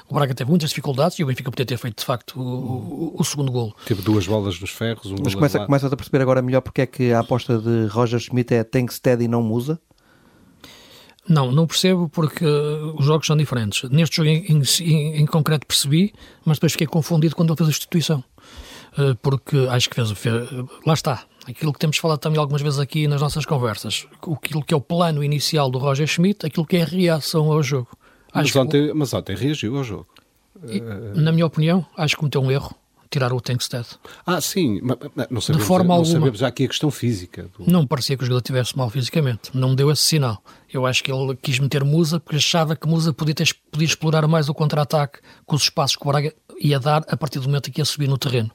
O 0.09 0.15
Braga 0.15 0.35
teve 0.35 0.51
muitas 0.51 0.71
dificuldades 0.71 1.19
e 1.19 1.25
o 1.25 1.27
Benfica 1.27 1.51
podia 1.51 1.65
ter 1.65 1.77
feito, 1.77 2.01
de 2.01 2.05
facto, 2.05 2.41
o, 2.41 3.15
o, 3.15 3.15
o 3.17 3.25
segundo 3.25 3.53
golo. 3.53 3.75
Teve 3.87 4.03
duas 4.03 4.27
bolas 4.27 4.59
nos 4.61 4.71
ferros, 4.71 5.07
um 5.13 5.17
Mas 5.23 5.35
começa, 5.35 5.65
começa 5.65 5.87
a 5.87 5.97
perceber 5.97 6.21
agora 6.21 6.43
melhor 6.43 6.63
porque 6.63 6.83
é 6.83 6.87
que 6.87 7.13
a 7.13 7.21
aposta 7.21 7.59
de 7.59 7.87
Roger 7.87 8.19
Schmidt 8.19 8.53
é 8.53 8.65
Tankstead 8.65 9.23
e 9.23 9.29
não 9.29 9.43
Musa? 9.43 9.81
Não, 11.29 11.51
não 11.51 11.67
percebo 11.67 12.09
porque 12.09 12.45
os 12.45 13.05
jogos 13.05 13.27
são 13.27 13.37
diferentes. 13.37 13.89
Neste 13.91 14.17
jogo 14.17 14.29
em, 14.29 14.45
em, 14.47 15.17
em 15.21 15.27
concreto 15.27 15.67
percebi, 15.67 16.13
mas 16.45 16.59
depois 16.59 16.73
fiquei 16.73 16.87
confundido 16.87 17.35
quando 17.35 17.51
ele 17.51 17.57
fez 17.57 17.69
a 17.69 17.73
substituição. 17.73 18.23
Eh, 18.99 19.15
porque 19.23 19.57
acho 19.71 19.89
que 19.89 19.97
fez, 19.97 20.11
fez. 20.13 20.51
Lá 20.87 20.95
está. 20.95 21.25
Aquilo 21.47 21.73
que 21.73 21.79
temos 21.79 21.97
falado 21.99 22.19
também 22.19 22.39
algumas 22.39 22.63
vezes 22.63 22.79
aqui 22.79 23.07
nas 23.09 23.21
nossas 23.21 23.45
conversas. 23.45 24.07
Aquilo 24.23 24.65
que 24.65 24.73
é 24.73 24.77
o 24.77 24.81
plano 24.81 25.23
inicial 25.23 25.71
do 25.71 25.79
Roger 25.79 26.07
Schmidt, 26.07 26.47
aquilo 26.47 26.67
que 26.67 26.77
é 26.77 26.83
a 26.83 26.87
reação 26.87 27.53
ao 27.53 27.63
jogo. 27.63 27.89
Mas 28.35 28.55
ontem, 28.57 28.89
que... 28.89 28.95
mas 28.95 29.13
ontem 29.13 29.37
reagiu 29.37 29.77
ao 29.77 29.85
jogo. 29.85 30.07
E, 30.67 30.81
na 31.21 31.33
minha 31.33 31.47
opinião, 31.47 31.85
acho 31.97 32.15
que 32.15 32.21
cometeu 32.21 32.41
um 32.41 32.51
erro 32.51 32.75
tirar 33.15 33.33
o 33.33 33.41
Tankstead. 33.41 33.87
Ah, 34.27 34.41
sim, 34.41 34.81
mas 34.83 34.99
não 35.31 35.41
sabemos, 35.41 35.47
de 35.47 35.69
forma 35.69 35.89
não 35.89 35.95
alguma. 35.95 36.13
sabemos 36.13 36.39
já 36.41 36.49
aqui 36.49 36.65
a 36.65 36.69
questão 36.69 36.91
física. 36.91 37.49
Do... 37.57 37.71
Não 37.71 37.87
parecia 37.87 38.17
que 38.17 38.25
o 38.25 38.27
jogador 38.27 38.41
estivesse 38.41 38.77
mal 38.77 38.91
fisicamente, 38.91 39.51
não 39.55 39.71
me 39.71 39.77
deu 39.77 39.91
esse 39.91 40.03
sinal. 40.03 40.43
Eu 40.73 40.85
acho 40.85 41.05
que 41.05 41.13
ele 41.13 41.37
quis 41.37 41.61
meter 41.61 41.85
Musa 41.85 42.19
porque 42.19 42.37
achava 42.37 42.75
que 42.75 42.89
Musa 42.89 43.13
podia, 43.13 43.35
ter, 43.35 43.49
podia 43.71 43.87
explorar 43.87 44.27
mais 44.27 44.49
o 44.49 44.55
contra-ataque 44.55 45.21
com 45.47 45.55
os 45.55 45.63
espaços 45.63 45.97
que 45.97 46.03
o 46.03 46.11
Braga 46.11 46.35
ia 46.59 46.81
dar 46.81 47.05
a 47.09 47.17
partir 47.17 47.39
do 47.39 47.47
momento 47.47 47.69
em 47.69 47.73
que 47.73 47.81
ia 47.81 47.85
subir 47.85 48.09
no 48.09 48.19
terreno. 48.19 48.51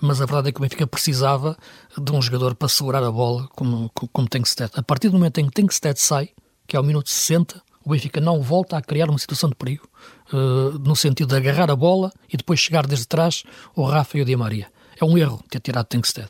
Mas 0.00 0.20
a 0.20 0.26
verdade 0.26 0.48
é 0.48 0.52
que 0.52 0.58
o 0.58 0.62
Benfica 0.62 0.86
precisava 0.86 1.56
de 1.96 2.12
um 2.12 2.20
jogador 2.20 2.56
para 2.56 2.68
segurar 2.68 3.04
a 3.04 3.10
bola 3.10 3.48
como, 3.54 3.88
como 3.94 4.28
Tankstead. 4.28 4.72
A 4.74 4.82
partir 4.82 5.08
do 5.08 5.14
momento 5.14 5.38
em 5.38 5.46
que 5.46 5.52
Tankstead 5.52 6.00
sai, 6.00 6.30
que 6.66 6.76
é 6.76 6.80
o 6.80 6.82
minuto 6.82 7.08
60, 7.08 7.62
o 7.84 7.90
Benfica 7.90 8.20
não 8.20 8.40
volta 8.40 8.76
a 8.76 8.82
criar 8.82 9.08
uma 9.08 9.18
situação 9.18 9.48
de 9.48 9.56
perigo, 9.56 9.88
uh, 10.32 10.78
no 10.78 10.94
sentido 10.96 11.28
de 11.28 11.36
agarrar 11.36 11.70
a 11.70 11.76
bola 11.76 12.12
e 12.32 12.36
depois 12.36 12.60
chegar 12.60 12.86
desde 12.86 13.06
trás 13.06 13.44
o 13.74 13.84
Rafa 13.84 14.18
e 14.18 14.22
o 14.22 14.24
Di 14.24 14.36
Maria. 14.36 14.68
É 15.00 15.04
um 15.04 15.16
erro 15.18 15.42
ter 15.48 15.60
tirado 15.60 15.86
Tankstead. 15.86 16.28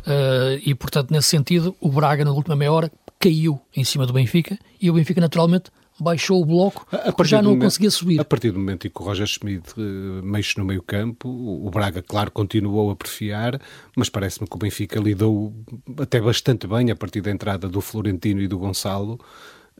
Uh, 0.00 0.60
e, 0.64 0.74
portanto, 0.74 1.10
nesse 1.10 1.28
sentido, 1.28 1.76
o 1.80 1.90
Braga, 1.90 2.24
na 2.24 2.32
última 2.32 2.56
meia 2.56 2.72
hora, 2.72 2.90
caiu 3.18 3.60
em 3.74 3.84
cima 3.84 4.06
do 4.06 4.12
Benfica 4.12 4.58
e 4.80 4.90
o 4.90 4.94
Benfica, 4.94 5.20
naturalmente, 5.20 5.70
baixou 6.00 6.40
o 6.40 6.44
bloco 6.44 6.86
porque 7.16 7.24
já 7.24 7.42
não 7.42 7.50
momento, 7.50 7.64
conseguia 7.64 7.90
subir. 7.90 8.20
A 8.20 8.24
partir 8.24 8.52
do 8.52 8.58
momento 8.58 8.86
em 8.86 8.90
que 8.90 9.02
o 9.02 9.04
Roger 9.04 9.26
Schmidt 9.26 9.72
uh, 9.76 10.22
mexe 10.22 10.56
no 10.58 10.64
meio 10.64 10.82
campo, 10.82 11.28
o 11.28 11.68
Braga, 11.70 12.02
claro, 12.02 12.30
continuou 12.30 12.90
a 12.90 12.96
perfiar, 12.96 13.60
mas 13.96 14.08
parece-me 14.08 14.48
que 14.48 14.54
o 14.54 14.58
Benfica 14.58 15.00
lidou 15.00 15.52
até 16.00 16.20
bastante 16.20 16.66
bem 16.66 16.90
a 16.90 16.96
partir 16.96 17.20
da 17.20 17.30
entrada 17.30 17.68
do 17.68 17.80
Florentino 17.80 18.40
e 18.40 18.48
do 18.48 18.58
Gonçalo, 18.58 19.18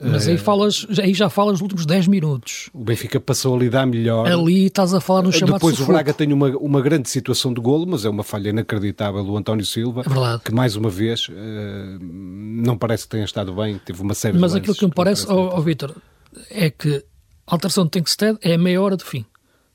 mas 0.01 0.29
aí, 0.29 0.35
eh, 0.35 0.39
falas, 0.39 0.87
aí 1.03 1.13
já 1.13 1.29
falas 1.29 1.55
nos 1.55 1.63
últimos 1.63 1.85
10 1.85 2.07
minutos. 2.07 2.71
O 2.73 2.85
Benfica 2.85 3.19
passou 3.19 3.57
a 3.57 3.59
lidar 3.59 3.87
melhor. 3.87 4.27
Ali 4.27 4.67
estás 4.67 4.95
a 4.95 5.01
falar 5.01 5.23
no 5.23 5.33
chamado 5.33 5.55
Depois 5.55 5.75
sufoco. 5.75 5.91
o 5.91 5.95
Braga 5.95 6.15
tem 6.15 6.33
uma, 6.33 6.49
uma 6.59 6.81
grande 6.81 7.09
situação 7.09 7.53
de 7.53 7.61
golo, 7.61 7.87
mas 7.87 8.05
é 8.05 8.09
uma 8.09 8.23
falha 8.23 8.51
inacreditável 8.51 9.25
do 9.25 9.37
António 9.37 9.65
Silva. 9.65 10.03
É 10.07 10.09
verdade. 10.09 10.43
Que 10.45 10.55
mais 10.55 10.77
uma 10.77 10.89
vez 10.89 11.29
uh, 11.29 11.33
não 12.01 12.79
parece 12.79 13.05
que 13.05 13.11
tenha 13.11 13.25
estado 13.25 13.53
bem, 13.53 13.79
teve 13.85 14.01
uma 14.01 14.15
série 14.15 14.39
mas 14.39 14.53
de 14.53 14.57
Mas 14.59 14.63
aquilo 14.63 14.77
que 14.77 14.87
me 14.87 14.95
parece, 14.95 15.27
ó 15.29 15.35
oh, 15.35 15.59
oh, 15.59 15.61
Vítor, 15.61 15.95
é 16.51 16.71
que 16.71 17.05
a 17.47 17.55
alteração 17.55 17.85
de 17.85 17.91
Tankstead 17.91 18.39
é 18.43 18.55
a 18.55 18.59
meia 18.59 18.81
hora 18.81 18.97
de 18.97 19.05
fim. 19.05 19.27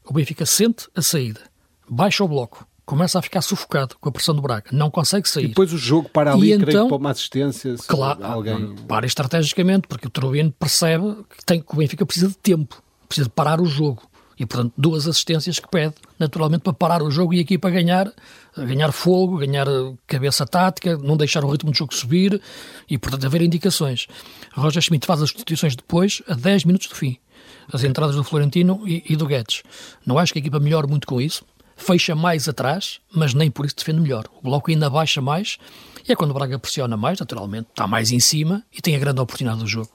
O 0.05 0.13
Benfica 0.13 0.45
sente 0.45 0.87
a 0.95 1.01
saída, 1.01 1.41
baixa 1.89 2.23
o 2.23 2.27
bloco 2.27 2.67
começa 2.85 3.17
a 3.17 3.21
ficar 3.21 3.41
sufocado 3.41 3.95
com 3.99 4.09
a 4.09 4.11
pressão 4.11 4.35
do 4.35 4.41
Braga, 4.41 4.69
não 4.71 4.89
consegue 4.89 5.27
sair. 5.27 5.45
E 5.45 5.47
depois 5.49 5.71
o 5.73 5.77
jogo 5.77 6.09
para 6.09 6.33
ali, 6.33 6.53
e 6.53 6.57
creio 6.57 6.77
então, 6.77 6.87
para 6.87 6.97
uma 6.97 7.11
assistência. 7.11 7.75
Claro, 7.87 8.23
alguém... 8.23 8.75
para 8.87 9.05
estrategicamente, 9.05 9.87
porque 9.87 10.07
o 10.07 10.09
Turbino 10.09 10.51
percebe 10.51 11.15
que, 11.37 11.45
tem, 11.45 11.61
que 11.61 11.73
o 11.73 11.77
Benfica 11.77 12.05
precisa 12.05 12.27
de 12.27 12.37
tempo, 12.37 12.81
precisa 13.07 13.25
de 13.25 13.33
parar 13.33 13.61
o 13.61 13.65
jogo. 13.65 14.03
E, 14.37 14.45
portanto, 14.45 14.73
duas 14.75 15.07
assistências 15.07 15.59
que 15.59 15.67
pede, 15.69 15.93
naturalmente, 16.17 16.61
para 16.61 16.73
parar 16.73 17.03
o 17.03 17.11
jogo 17.11 17.33
e 17.35 17.39
aqui 17.39 17.57
para 17.57 17.69
ganhar, 17.69 18.11
ganhar 18.57 18.91
fogo, 18.91 19.37
ganhar 19.37 19.67
cabeça 20.07 20.45
tática, 20.45 20.97
não 20.97 21.15
deixar 21.15 21.45
o 21.45 21.51
ritmo 21.51 21.71
do 21.71 21.77
jogo 21.77 21.93
subir 21.93 22.41
e, 22.89 22.97
portanto, 22.97 23.25
haver 23.25 23.43
indicações. 23.43 24.07
Roger 24.53 24.81
Schmidt 24.81 25.05
faz 25.05 25.21
as 25.21 25.29
substituições 25.29 25.75
depois, 25.75 26.23
a 26.27 26.33
10 26.33 26.65
minutos 26.65 26.87
do 26.87 26.95
fim. 26.95 27.17
As 27.71 27.83
entradas 27.83 28.15
do 28.15 28.23
Florentino 28.23 28.81
e, 28.87 29.03
e 29.07 29.15
do 29.15 29.27
Guedes. 29.27 29.63
Não 30.05 30.17
acho 30.17 30.33
que 30.33 30.39
a 30.39 30.41
equipa 30.41 30.59
melhore 30.59 30.87
muito 30.87 31.07
com 31.07 31.21
isso, 31.21 31.45
fecha 31.75 32.15
mais 32.15 32.47
atrás, 32.47 32.99
mas 33.13 33.33
nem 33.33 33.49
por 33.49 33.65
isso 33.65 33.75
defende 33.75 34.01
melhor. 34.01 34.25
O 34.39 34.41
bloco 34.41 34.69
ainda 34.71 34.89
baixa 34.89 35.21
mais 35.21 35.57
e 36.07 36.11
é 36.11 36.15
quando 36.15 36.31
o 36.31 36.33
Braga 36.33 36.59
pressiona 36.59 36.97
mais, 36.97 37.19
naturalmente, 37.19 37.69
está 37.69 37.87
mais 37.87 38.11
em 38.11 38.19
cima 38.19 38.63
e 38.73 38.81
tem 38.81 38.95
a 38.95 38.99
grande 38.99 39.21
oportunidade 39.21 39.61
do 39.61 39.67
jogo 39.67 39.89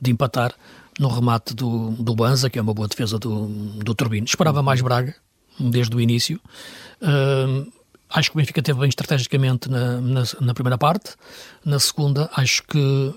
de 0.00 0.10
empatar 0.10 0.52
no 0.98 1.08
remate 1.08 1.54
do, 1.54 1.90
do 1.92 2.14
Banza, 2.14 2.50
que 2.50 2.58
é 2.58 2.62
uma 2.62 2.74
boa 2.74 2.88
defesa 2.88 3.18
do, 3.18 3.46
do 3.46 3.94
Turbino. 3.94 4.26
Esperava 4.26 4.62
mais 4.62 4.80
Braga, 4.80 5.14
desde 5.58 5.94
o 5.94 6.00
início. 6.00 6.40
Uh, 7.00 7.70
acho 8.10 8.30
que 8.30 8.36
o 8.36 8.38
Benfica 8.38 8.60
teve 8.60 8.78
bem 8.80 8.88
estrategicamente 8.88 9.70
na, 9.70 10.00
na, 10.00 10.22
na, 10.40 10.54
primeira 10.54 10.76
parte. 10.76 11.14
Na 11.64 11.78
segunda, 11.78 12.28
acho 12.34 12.64
que 12.64 13.14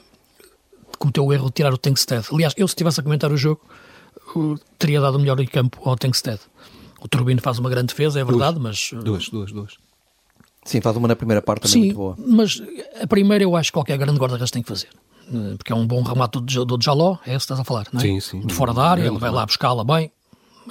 cometeu 1.00 1.26
o 1.26 1.34
erro 1.34 1.48
de 1.48 1.54
tirar 1.54 1.74
o 1.74 1.78
Tankstead. 1.78 2.28
Aliás, 2.32 2.54
eu 2.58 2.68
se 2.68 2.74
estivesse 2.74 3.00
a 3.00 3.04
comentar 3.04 3.32
o 3.32 3.38
jogo, 3.38 3.62
teria 4.78 5.02
dado 5.02 5.20
melhor 5.20 5.40
em 5.40 5.48
campo 5.48 5.82
ao 5.88 5.96
Tankstead. 5.96 6.40
O 7.06 7.08
Turbino 7.08 7.40
faz 7.40 7.60
uma 7.60 7.70
grande 7.70 7.90
defesa, 7.90 8.20
é 8.20 8.24
verdade, 8.24 8.58
duas, 8.58 8.92
mas. 8.92 9.04
Duas, 9.04 9.30
duas, 9.30 9.52
duas. 9.52 9.74
Sim, 10.66 10.82
faz 10.82 10.98
uma 10.98 11.08
na 11.08 11.16
primeira 11.16 11.40
parte 11.40 11.62
também 11.62 11.74
Sim, 11.74 11.80
muito 11.82 11.96
boa. 11.96 12.16
Mas 12.18 12.60
a 13.00 13.06
primeira 13.06 13.44
eu 13.44 13.56
acho 13.56 13.70
que 13.70 13.74
qualquer 13.74 13.96
grande 14.00 14.20
guarda-redes 14.20 14.50
tem 14.50 14.64
que 14.64 14.68
fazer. 14.68 14.90
Eh, 15.32 15.56
porque 15.56 15.72
é 15.72 15.76
um 15.76 15.86
bom 15.86 16.02
remate 16.02 16.42
do, 16.42 16.66
do 16.66 16.84
Jaló, 16.84 17.18
é 17.24 17.36
esse 17.36 17.38
que 17.38 17.44
estás 17.44 17.60
a 17.60 17.64
falar, 17.64 17.86
não 17.94 18.02
é? 18.02 18.04
Sim, 18.04 18.20
sim. 18.20 18.40
De 18.40 18.52
fora 18.52 18.74
da 18.74 18.90
área, 18.90 19.06
ele 19.06 19.20
vai 19.20 19.30
lá 19.30 19.46
buscá-la 19.46 19.84
bem. 19.84 20.12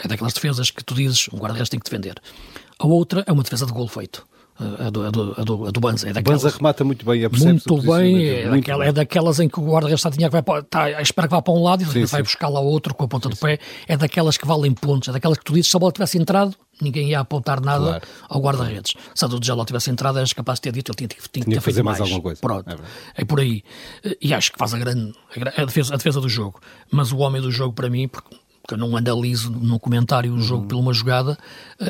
É 0.03 0.09
daquelas 0.09 0.33
defesas 0.33 0.73
que 0.73 0.83
tu 0.83 0.93
dizes, 0.93 1.29
um 1.33 1.39
guarda-redes 1.39 1.69
tem 1.69 1.79
que 1.79 1.89
defender. 1.89 2.21
A 2.81 2.87
outra 2.89 3.23
é 3.29 3.33
uma 3.33 3.45
defesa 3.45 3.65
de 3.65 3.73
gol 3.73 3.87
feito. 3.87 4.27
A 4.57 4.89
do, 4.89 5.03
a 5.05 5.11
do, 5.11 5.35
a 5.37 5.43
do, 5.43 5.67
a 5.67 5.71
do 5.73 5.81
Banza. 5.81 6.09
É 6.09 6.13
daquelas, 6.13 6.43
Banza 6.45 6.57
remata 6.57 6.85
muito 6.85 7.05
bem, 7.05 7.29
Muito 7.29 7.83
bem, 7.83 8.29
é, 8.29 8.49
muito 8.49 8.61
daquela, 8.61 8.79
bem. 8.79 8.89
é 8.89 8.93
daquelas 8.93 9.41
em 9.41 9.49
que 9.49 9.59
o 9.59 9.65
guarda-redes 9.65 9.99
está, 9.99 10.13
tinha 10.13 10.31
que 10.31 10.41
vai, 10.41 10.61
está, 10.61 11.03
espera 11.03 11.27
que 11.27 11.35
vá 11.35 11.43
para 11.43 11.55
um 11.55 11.63
lado 11.63 11.83
e 11.83 11.87
sim, 11.87 12.05
vai 12.05 12.21
sim. 12.21 12.23
buscar 12.23 12.49
lá 12.49 12.61
outro 12.61 12.95
com 12.95 13.05
a 13.05 13.09
ponta 13.09 13.29
sim, 13.29 13.35
do 13.35 13.37
pé. 13.37 13.59
É 13.89 13.97
daquelas 13.97 14.37
que 14.37 14.47
valem 14.47 14.73
pontos, 14.73 15.09
é 15.09 15.13
daquelas 15.13 15.39
que 15.39 15.45
tu 15.45 15.55
dizes 15.55 15.71
se 15.71 15.77
a 15.77 15.81
bola 15.81 15.91
tivesse 15.91 16.19
entrado, 16.19 16.55
ninguém 16.81 17.09
ia 17.09 17.19
apontar 17.19 17.61
nada 17.61 17.85
claro. 17.85 18.05
ao 18.29 18.41
guarda-redes. 18.41 18.95
Se 19.13 19.25
a 19.25 19.29
do 19.29 19.45
Jaló 19.45 19.65
tivesse 19.65 19.91
entrado, 19.91 20.19
eras 20.19 20.33
capaz 20.33 20.59
de 20.59 20.63
ter 20.63 20.73
dito, 20.73 20.93
ele 20.93 20.97
tinha, 20.97 21.09
tinha, 21.09 21.45
tinha 21.45 21.57
que 21.57 21.61
fazer 21.61 21.83
mais, 21.83 21.99
mais 21.99 22.09
alguma 22.09 22.23
coisa. 22.23 22.41
Pronto. 22.41 22.71
É, 22.71 23.23
é, 23.23 23.25
por 23.25 23.41
aí. 23.41 23.65
E 24.23 24.33
acho 24.33 24.53
que 24.53 24.59
faz 24.59 24.73
a 24.73 24.79
grande 24.79 25.13
a 25.57 25.65
defesa, 25.65 25.95
a 25.95 25.97
defesa 25.97 26.21
do 26.21 26.29
jogo. 26.29 26.61
Mas 26.93 27.11
o 27.11 27.19
homem 27.19 27.43
do 27.43 27.51
jogo, 27.51 27.73
para 27.73 27.91
mim, 27.91 28.07
porque 28.07 28.37
porque 28.65 28.75
eu 28.75 28.79
não 28.79 28.97
analiso 28.97 29.51
no 29.51 29.79
comentário 29.79 30.33
o 30.33 30.41
jogo 30.41 30.63
uhum. 30.63 30.69
por 30.69 30.77
uma 30.79 30.95
jogada, 30.95 31.37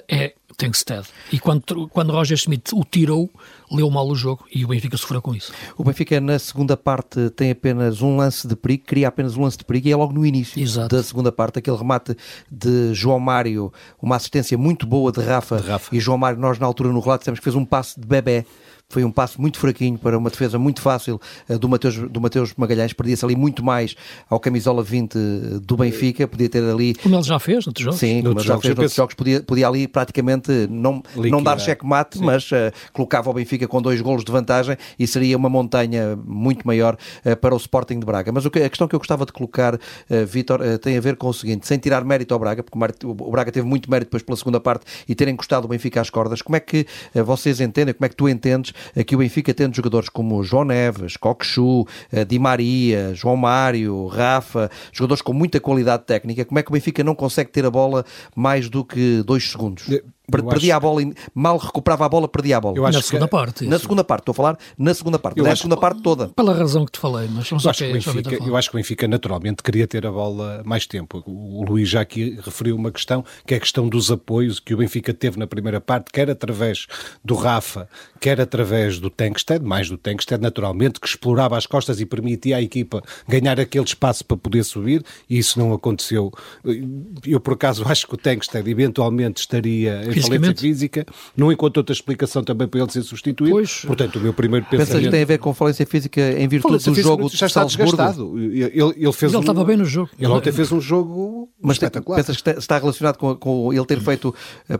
é 0.08 0.34
Tengsted. 0.56 1.06
E 1.32 1.38
quando, 1.38 1.88
quando 1.88 2.12
Roger 2.12 2.36
Schmidt 2.36 2.74
o 2.74 2.84
tirou, 2.84 3.30
leu 3.70 3.88
mal 3.90 4.08
o 4.08 4.14
jogo 4.14 4.44
e 4.52 4.64
o 4.64 4.68
Benfica 4.68 4.96
sofreu 4.96 5.22
com 5.22 5.34
isso. 5.34 5.52
O 5.78 5.84
Benfica, 5.84 6.20
na 6.20 6.36
segunda 6.36 6.76
parte, 6.76 7.30
tem 7.30 7.52
apenas 7.52 8.02
um 8.02 8.16
lance 8.16 8.48
de 8.48 8.56
perigo, 8.56 8.84
cria 8.86 9.06
apenas 9.06 9.36
um 9.36 9.42
lance 9.42 9.56
de 9.56 9.64
perigo 9.64 9.86
e 9.86 9.92
é 9.92 9.96
logo 9.96 10.12
no 10.12 10.26
início 10.26 10.60
Exato. 10.60 10.94
da 10.94 11.02
segunda 11.02 11.30
parte. 11.30 11.60
Aquele 11.60 11.76
remate 11.76 12.16
de 12.50 12.92
João 12.92 13.20
Mário, 13.20 13.72
uma 14.02 14.16
assistência 14.16 14.58
muito 14.58 14.84
boa 14.84 15.12
de 15.12 15.20
Rafa, 15.20 15.60
de 15.60 15.68
Rafa. 15.68 15.94
e 15.94 16.00
João 16.00 16.18
Mário, 16.18 16.40
nós 16.40 16.58
na 16.58 16.66
altura 16.66 16.90
no 16.90 16.98
relato 16.98 17.20
dissemos 17.20 17.38
que 17.38 17.44
fez 17.44 17.54
um 17.54 17.64
passe 17.64 18.00
de 18.00 18.06
bebê 18.06 18.44
foi 18.88 19.04
um 19.04 19.10
passo 19.10 19.40
muito 19.40 19.58
fraquinho 19.58 19.98
para 19.98 20.16
uma 20.16 20.30
defesa 20.30 20.58
muito 20.58 20.80
fácil 20.80 21.20
uh, 21.48 21.58
do, 21.58 21.68
Mateus, 21.68 21.96
do 21.96 22.20
Mateus 22.20 22.54
Magalhães. 22.56 22.92
Perdia-se 22.92 23.24
ali 23.24 23.34
muito 23.34 23.64
mais 23.64 23.94
ao 24.28 24.38
camisola 24.38 24.82
20 24.82 25.18
do 25.62 25.76
Benfica. 25.76 26.28
Podia 26.28 26.48
ter 26.48 26.62
ali. 26.62 26.94
Como 26.94 27.16
ele 27.16 27.22
já 27.22 27.38
fez 27.38 27.66
noutros 27.66 27.84
jogos. 27.84 28.00
Sim, 28.00 28.22
como 28.22 28.38
ele 28.38 28.46
já 28.46 28.58
fez 28.58 28.74
noutros 28.74 28.94
jogos. 28.94 29.14
Podia, 29.14 29.42
podia 29.42 29.68
ali 29.68 29.88
praticamente 29.88 30.68
não, 30.68 31.02
não 31.16 31.42
dar 31.42 31.58
cheque-mate, 31.58 32.18
mas 32.20 32.50
uh, 32.52 32.72
colocava 32.92 33.30
o 33.30 33.32
Benfica 33.32 33.66
com 33.66 33.80
dois 33.80 34.00
golos 34.00 34.24
de 34.24 34.30
vantagem 34.30 34.76
e 34.98 35.06
seria 35.06 35.36
uma 35.36 35.48
montanha 35.48 36.16
muito 36.24 36.66
maior 36.66 36.96
uh, 37.24 37.36
para 37.36 37.54
o 37.54 37.56
Sporting 37.56 37.98
de 37.98 38.06
Braga. 38.06 38.30
Mas 38.30 38.44
o 38.44 38.50
que, 38.50 38.60
a 38.60 38.68
questão 38.68 38.86
que 38.86 38.94
eu 38.94 39.00
gostava 39.00 39.26
de 39.26 39.32
colocar, 39.32 39.78
Vítor, 40.26 40.60
tem 40.78 40.96
a 40.96 41.00
ver 41.00 41.16
com 41.16 41.28
o 41.28 41.34
seguinte: 41.34 41.66
sem 41.66 41.78
tirar 41.78 42.04
mérito 42.04 42.34
ao 42.34 42.40
Braga, 42.40 42.62
porque 42.62 43.06
o, 43.06 43.30
Braga 43.30 43.50
teve 43.50 43.66
muito 43.66 43.90
mérito 43.90 44.08
depois 44.08 44.22
pela 44.22 44.36
segunda 44.36 44.60
parte 44.60 44.84
e 45.08 45.14
terem 45.14 45.34
encostado 45.34 45.64
o 45.64 45.68
Benfica 45.68 46.00
às 46.00 46.10
cordas, 46.10 46.42
como 46.42 46.56
é 46.56 46.60
que 46.60 46.86
vocês 47.24 47.60
entendem, 47.60 47.94
como 47.94 48.06
é 48.06 48.08
que 48.08 48.16
tu 48.16 48.28
entendes 48.28 48.73
que 49.06 49.14
o 49.14 49.18
Benfica 49.18 49.52
tendo 49.52 49.74
jogadores 49.74 50.08
como 50.08 50.42
João 50.42 50.64
Neves, 50.64 51.16
Coquechu, 51.16 51.86
eh, 52.12 52.24
Di 52.24 52.38
Maria, 52.38 53.14
João 53.14 53.36
Mário, 53.36 54.06
Rafa, 54.06 54.70
jogadores 54.92 55.22
com 55.22 55.32
muita 55.32 55.60
qualidade 55.60 56.04
técnica, 56.04 56.44
como 56.44 56.58
é 56.58 56.62
que 56.62 56.70
o 56.70 56.72
Benfica 56.72 57.02
não 57.04 57.14
consegue 57.14 57.50
ter 57.50 57.64
a 57.64 57.70
bola 57.70 58.04
mais 58.34 58.68
do 58.68 58.84
que 58.84 59.22
dois 59.22 59.50
segundos? 59.50 59.88
Perdia 60.30 60.76
acho... 60.76 60.76
a 60.76 60.80
bola, 60.80 61.02
mal 61.34 61.58
recuperava 61.58 62.06
a 62.06 62.08
bola, 62.08 62.28
perdia 62.28 62.56
a 62.56 62.60
bola. 62.60 62.90
na 62.90 63.02
segunda 63.02 63.26
que... 63.26 63.30
parte. 63.30 63.66
Na 63.66 63.78
segunda 63.78 64.04
parte, 64.04 64.22
estou 64.22 64.32
a 64.32 64.34
falar 64.34 64.58
na 64.78 64.94
segunda 64.94 65.18
parte, 65.18 65.38
eu 65.38 65.44
na 65.44 65.54
segunda 65.54 65.76
que... 65.76 65.80
parte 65.80 66.02
toda. 66.02 66.28
Pela 66.28 66.54
razão 66.54 66.84
que 66.84 66.92
te 66.92 66.98
falei, 66.98 67.28
mas 67.30 67.50
eu 67.50 67.56
acho, 67.58 67.84
que 67.84 67.92
Benfica, 67.92 68.34
eu 68.34 68.56
acho 68.56 68.70
que 68.70 68.76
o 68.76 68.78
Benfica 68.78 69.08
naturalmente 69.08 69.62
queria 69.62 69.86
ter 69.86 70.06
a 70.06 70.10
bola 70.10 70.62
mais 70.64 70.86
tempo. 70.86 71.22
O 71.26 71.64
Luís 71.64 71.88
já 71.88 72.00
aqui 72.00 72.38
referiu 72.42 72.76
uma 72.76 72.90
questão, 72.90 73.24
que 73.46 73.54
é 73.54 73.56
a 73.56 73.60
questão 73.60 73.88
dos 73.88 74.10
apoios 74.10 74.58
que 74.58 74.74
o 74.74 74.78
Benfica 74.78 75.12
teve 75.12 75.38
na 75.38 75.46
primeira 75.46 75.80
parte, 75.80 76.10
quer 76.10 76.30
através 76.30 76.86
do 77.24 77.34
Rafa, 77.34 77.88
quer 78.20 78.40
através 78.40 78.98
do 78.98 79.10
Tankstead, 79.10 79.64
mais 79.64 79.88
do 79.88 79.98
Tankstead 79.98 80.42
naturalmente, 80.42 81.00
que 81.00 81.06
explorava 81.06 81.56
as 81.56 81.66
costas 81.66 82.00
e 82.00 82.06
permitia 82.06 82.56
à 82.56 82.62
equipa 82.62 83.02
ganhar 83.28 83.60
aquele 83.60 83.84
espaço 83.84 84.24
para 84.24 84.36
poder 84.36 84.64
subir, 84.64 85.04
e 85.28 85.38
isso 85.38 85.58
não 85.58 85.72
aconteceu. 85.72 86.32
Eu 87.26 87.40
por 87.40 87.54
acaso 87.54 87.84
acho 87.88 88.06
que 88.06 88.14
o 88.14 88.16
Tankstead 88.16 88.68
eventualmente 88.68 89.40
estaria 89.40 90.13
falência 90.22 90.54
física, 90.54 91.06
não 91.36 91.50
encontro 91.52 91.80
outra 91.80 91.92
explicação 91.92 92.42
também 92.42 92.66
para 92.68 92.80
ele 92.80 92.90
ser 92.90 93.02
substituído. 93.02 93.54
Pois, 93.54 93.84
Portanto, 93.84 94.16
o 94.16 94.20
meu 94.20 94.32
primeiro 94.32 94.66
pensamento... 94.66 94.88
Pensas 94.88 95.04
que 95.04 95.10
tem 95.10 95.22
a 95.22 95.26
ver 95.26 95.38
com 95.38 95.54
falência 95.54 95.86
física 95.86 96.20
em 96.20 96.48
virtude 96.48 96.82
falência 96.82 96.92
do 96.92 97.02
jogo 97.02 97.28
já 97.28 97.46
está 97.46 97.64
desgastado. 97.64 98.38
Ele, 98.38 98.64
ele, 98.74 99.12
fez 99.12 99.32
ele 99.32 99.36
um, 99.36 99.40
estava 99.40 99.64
bem 99.64 99.76
no 99.76 99.84
jogo. 99.84 100.10
Ele 100.18 100.30
ontem 100.30 100.52
fez 100.52 100.72
um 100.72 100.80
jogo 100.80 101.48
Mas 101.60 101.76
espetacular. 101.76 102.16
Pensas 102.16 102.40
que 102.40 102.50
está 102.50 102.78
relacionado 102.78 103.16
com, 103.16 103.34
com 103.36 103.72
ele 103.72 103.86
ter 103.86 104.00
feito 104.00 104.34
eh, 104.68 104.78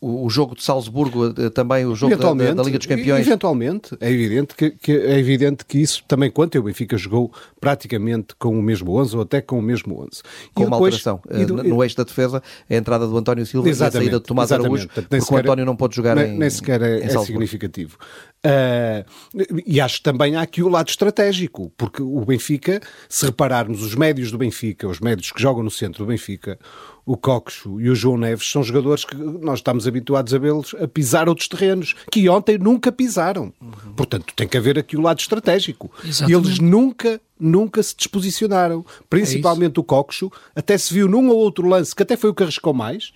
o, 0.00 0.28
jogo 0.28 0.54
de 0.54 0.62
Salzburgo, 0.62 1.34
eh, 1.38 1.50
também 1.50 1.86
o 1.86 1.94
jogo 1.94 2.16
da, 2.16 2.32
da, 2.32 2.62
Liga 2.62 2.78
dos 2.78 2.86
Campeões? 2.86 3.26
Eventualmente, 3.26 3.96
é 4.00 4.10
evidente 4.10 4.54
que, 4.54 4.70
que, 4.70 4.92
é 4.92 5.18
evidente 5.18 5.64
que 5.64 5.78
isso 5.78 6.04
também 6.06 6.30
conta. 6.30 6.58
O 6.58 6.62
Benfica 6.62 6.96
jogou 6.96 7.32
praticamente 7.60 8.34
com 8.38 8.58
o 8.58 8.62
mesmo 8.62 8.94
11 8.96 9.16
ou 9.16 9.22
até 9.22 9.40
com 9.40 9.58
o 9.58 9.62
mesmo 9.62 10.00
11. 10.00 10.22
Com 10.54 10.62
e 10.62 10.66
uma 10.66 10.76
depois, 10.76 10.94
alteração. 10.94 11.20
Do, 11.46 11.62
no 11.62 11.82
eixo 11.82 11.96
da 11.96 12.04
defesa, 12.04 12.42
a 12.68 12.74
entrada 12.74 13.06
do 13.06 13.16
António 13.16 13.44
Silva 13.46 13.68
e 13.68 13.72
a 13.72 13.90
saída 13.90 14.20
de 14.20 14.24
Tomás 14.24 14.52
Araújo, 14.52 14.88
porque 14.88 15.34
o 15.34 15.36
António 15.36 15.64
não 15.64 15.76
pode 15.76 15.96
jogar 15.96 16.16
nem, 16.16 16.34
em 16.34 16.38
Nem 16.38 16.50
sequer 16.50 16.82
é, 16.82 17.04
é 17.04 17.18
significativo. 17.18 17.96
Uh, 18.44 19.62
e 19.66 19.80
acho 19.80 19.96
que 19.96 20.02
também 20.02 20.36
há 20.36 20.42
aqui 20.42 20.62
o 20.62 20.68
lado 20.68 20.88
estratégico, 20.88 21.72
porque 21.76 22.02
o 22.02 22.24
Benfica, 22.24 22.80
se 23.08 23.26
repararmos, 23.26 23.82
os 23.82 23.94
médios 23.94 24.30
do 24.30 24.38
Benfica, 24.38 24.86
os 24.86 25.00
médios 25.00 25.32
que 25.32 25.40
jogam 25.40 25.62
no 25.62 25.70
centro 25.70 26.04
do 26.04 26.08
Benfica, 26.08 26.58
o 27.06 27.16
Coxo 27.16 27.80
e 27.80 27.88
o 27.88 27.94
João 27.94 28.18
Neves 28.18 28.50
são 28.50 28.64
jogadores 28.64 29.04
que 29.04 29.14
nós 29.14 29.60
estamos 29.60 29.86
habituados 29.86 30.34
a 30.34 30.38
vê-los 30.38 30.74
a 30.74 30.88
pisar 30.88 31.28
outros 31.28 31.46
terrenos, 31.46 31.94
que 32.10 32.28
ontem 32.28 32.58
nunca 32.58 32.90
pisaram. 32.90 33.52
Uhum. 33.60 33.92
Portanto, 33.94 34.34
tem 34.34 34.48
que 34.48 34.56
haver 34.56 34.76
aqui 34.76 34.96
o 34.96 35.00
lado 35.00 35.20
estratégico. 35.20 35.88
Exatamente. 36.04 36.48
Eles 36.48 36.58
nunca, 36.58 37.20
nunca 37.38 37.80
se 37.80 37.94
disposicionaram. 37.96 38.84
Principalmente 39.08 39.78
é 39.78 39.80
o 39.80 39.84
Coxo, 39.84 40.32
até 40.54 40.76
se 40.76 40.92
viu 40.92 41.06
num 41.06 41.28
ou 41.28 41.36
outro 41.36 41.68
lance, 41.68 41.94
que 41.94 42.02
até 42.02 42.16
foi 42.16 42.30
o 42.30 42.34
que 42.34 42.42
arriscou 42.42 42.74
mais, 42.74 43.12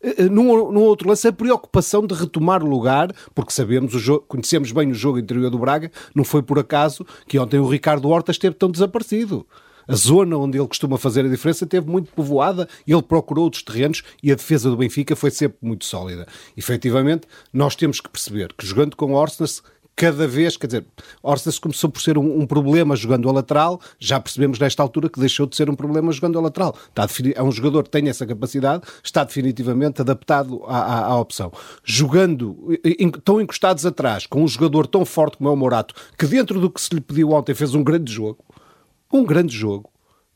eh, 0.00 0.14
eh, 0.18 0.28
num, 0.28 0.70
num, 0.70 0.82
outro 0.82 1.08
lance, 1.08 1.26
a 1.26 1.32
preocupação 1.32 2.06
de 2.06 2.14
retomar 2.14 2.62
o 2.62 2.68
lugar, 2.68 3.12
porque 3.34 3.52
sabemos, 3.52 3.94
o 3.94 3.98
jogo, 3.98 4.24
conhecemos 4.28 4.70
bem 4.70 4.92
o 4.92 4.94
jogo 4.94 5.18
interior 5.18 5.50
do 5.50 5.58
Braga, 5.58 5.90
não 6.14 6.22
foi 6.22 6.40
por 6.40 6.60
acaso 6.60 7.04
que 7.26 7.36
ontem 7.36 7.58
o 7.58 7.66
Ricardo 7.66 8.08
Horta 8.08 8.30
esteve 8.30 8.54
tão 8.54 8.70
desaparecido 8.70 9.44
a 9.86 9.94
zona 9.94 10.36
onde 10.36 10.58
ele 10.58 10.68
costuma 10.68 10.98
fazer 10.98 11.24
a 11.24 11.28
diferença 11.28 11.66
teve 11.66 11.88
muito 11.88 12.12
povoada, 12.12 12.68
ele 12.86 13.02
procurou 13.02 13.44
outros 13.44 13.62
terrenos 13.62 14.02
e 14.22 14.32
a 14.32 14.34
defesa 14.34 14.70
do 14.70 14.76
Benfica 14.76 15.14
foi 15.14 15.30
sempre 15.30 15.58
muito 15.62 15.84
sólida. 15.84 16.26
Efetivamente, 16.56 17.26
nós 17.52 17.76
temos 17.76 18.00
que 18.00 18.08
perceber 18.08 18.52
que 18.56 18.66
jogando 18.66 18.96
com 18.96 19.12
Orsnes 19.12 19.62
cada 19.96 20.26
vez, 20.26 20.56
quer 20.56 20.66
dizer, 20.66 20.84
Orsnes 21.22 21.58
começou 21.58 21.88
por 21.88 22.02
ser 22.02 22.18
um, 22.18 22.40
um, 22.40 22.46
problema 22.46 22.96
jogando 22.96 23.28
a 23.28 23.32
lateral, 23.32 23.80
já 23.98 24.18
percebemos 24.18 24.58
nesta 24.58 24.82
altura 24.82 25.08
que 25.08 25.20
deixou 25.20 25.46
de 25.46 25.54
ser 25.54 25.70
um 25.70 25.74
problema 25.74 26.10
jogando 26.12 26.38
a 26.38 26.42
lateral. 26.42 26.76
Está 26.88 27.06
é 27.34 27.42
um 27.42 27.52
jogador 27.52 27.84
que 27.84 27.90
tem 27.90 28.08
essa 28.08 28.26
capacidade, 28.26 28.82
está 29.02 29.22
definitivamente 29.24 30.00
adaptado 30.00 30.62
à, 30.66 30.78
à, 30.78 31.06
à 31.06 31.20
opção. 31.20 31.52
Jogando, 31.84 32.56
tão 33.24 33.40
encostados 33.40 33.86
atrás, 33.86 34.26
com 34.26 34.42
um 34.42 34.48
jogador 34.48 34.86
tão 34.86 35.04
forte 35.04 35.36
como 35.36 35.48
é 35.48 35.52
o 35.52 35.56
Morato, 35.56 35.94
que 36.18 36.26
dentro 36.26 36.60
do 36.60 36.70
que 36.70 36.80
se 36.80 36.94
lhe 36.94 37.00
pediu 37.00 37.30
ontem 37.30 37.54
fez 37.54 37.74
um 37.74 37.84
grande 37.84 38.12
jogo, 38.12 38.38
um 39.12 39.24
grande 39.24 39.56
jogo. 39.56 39.93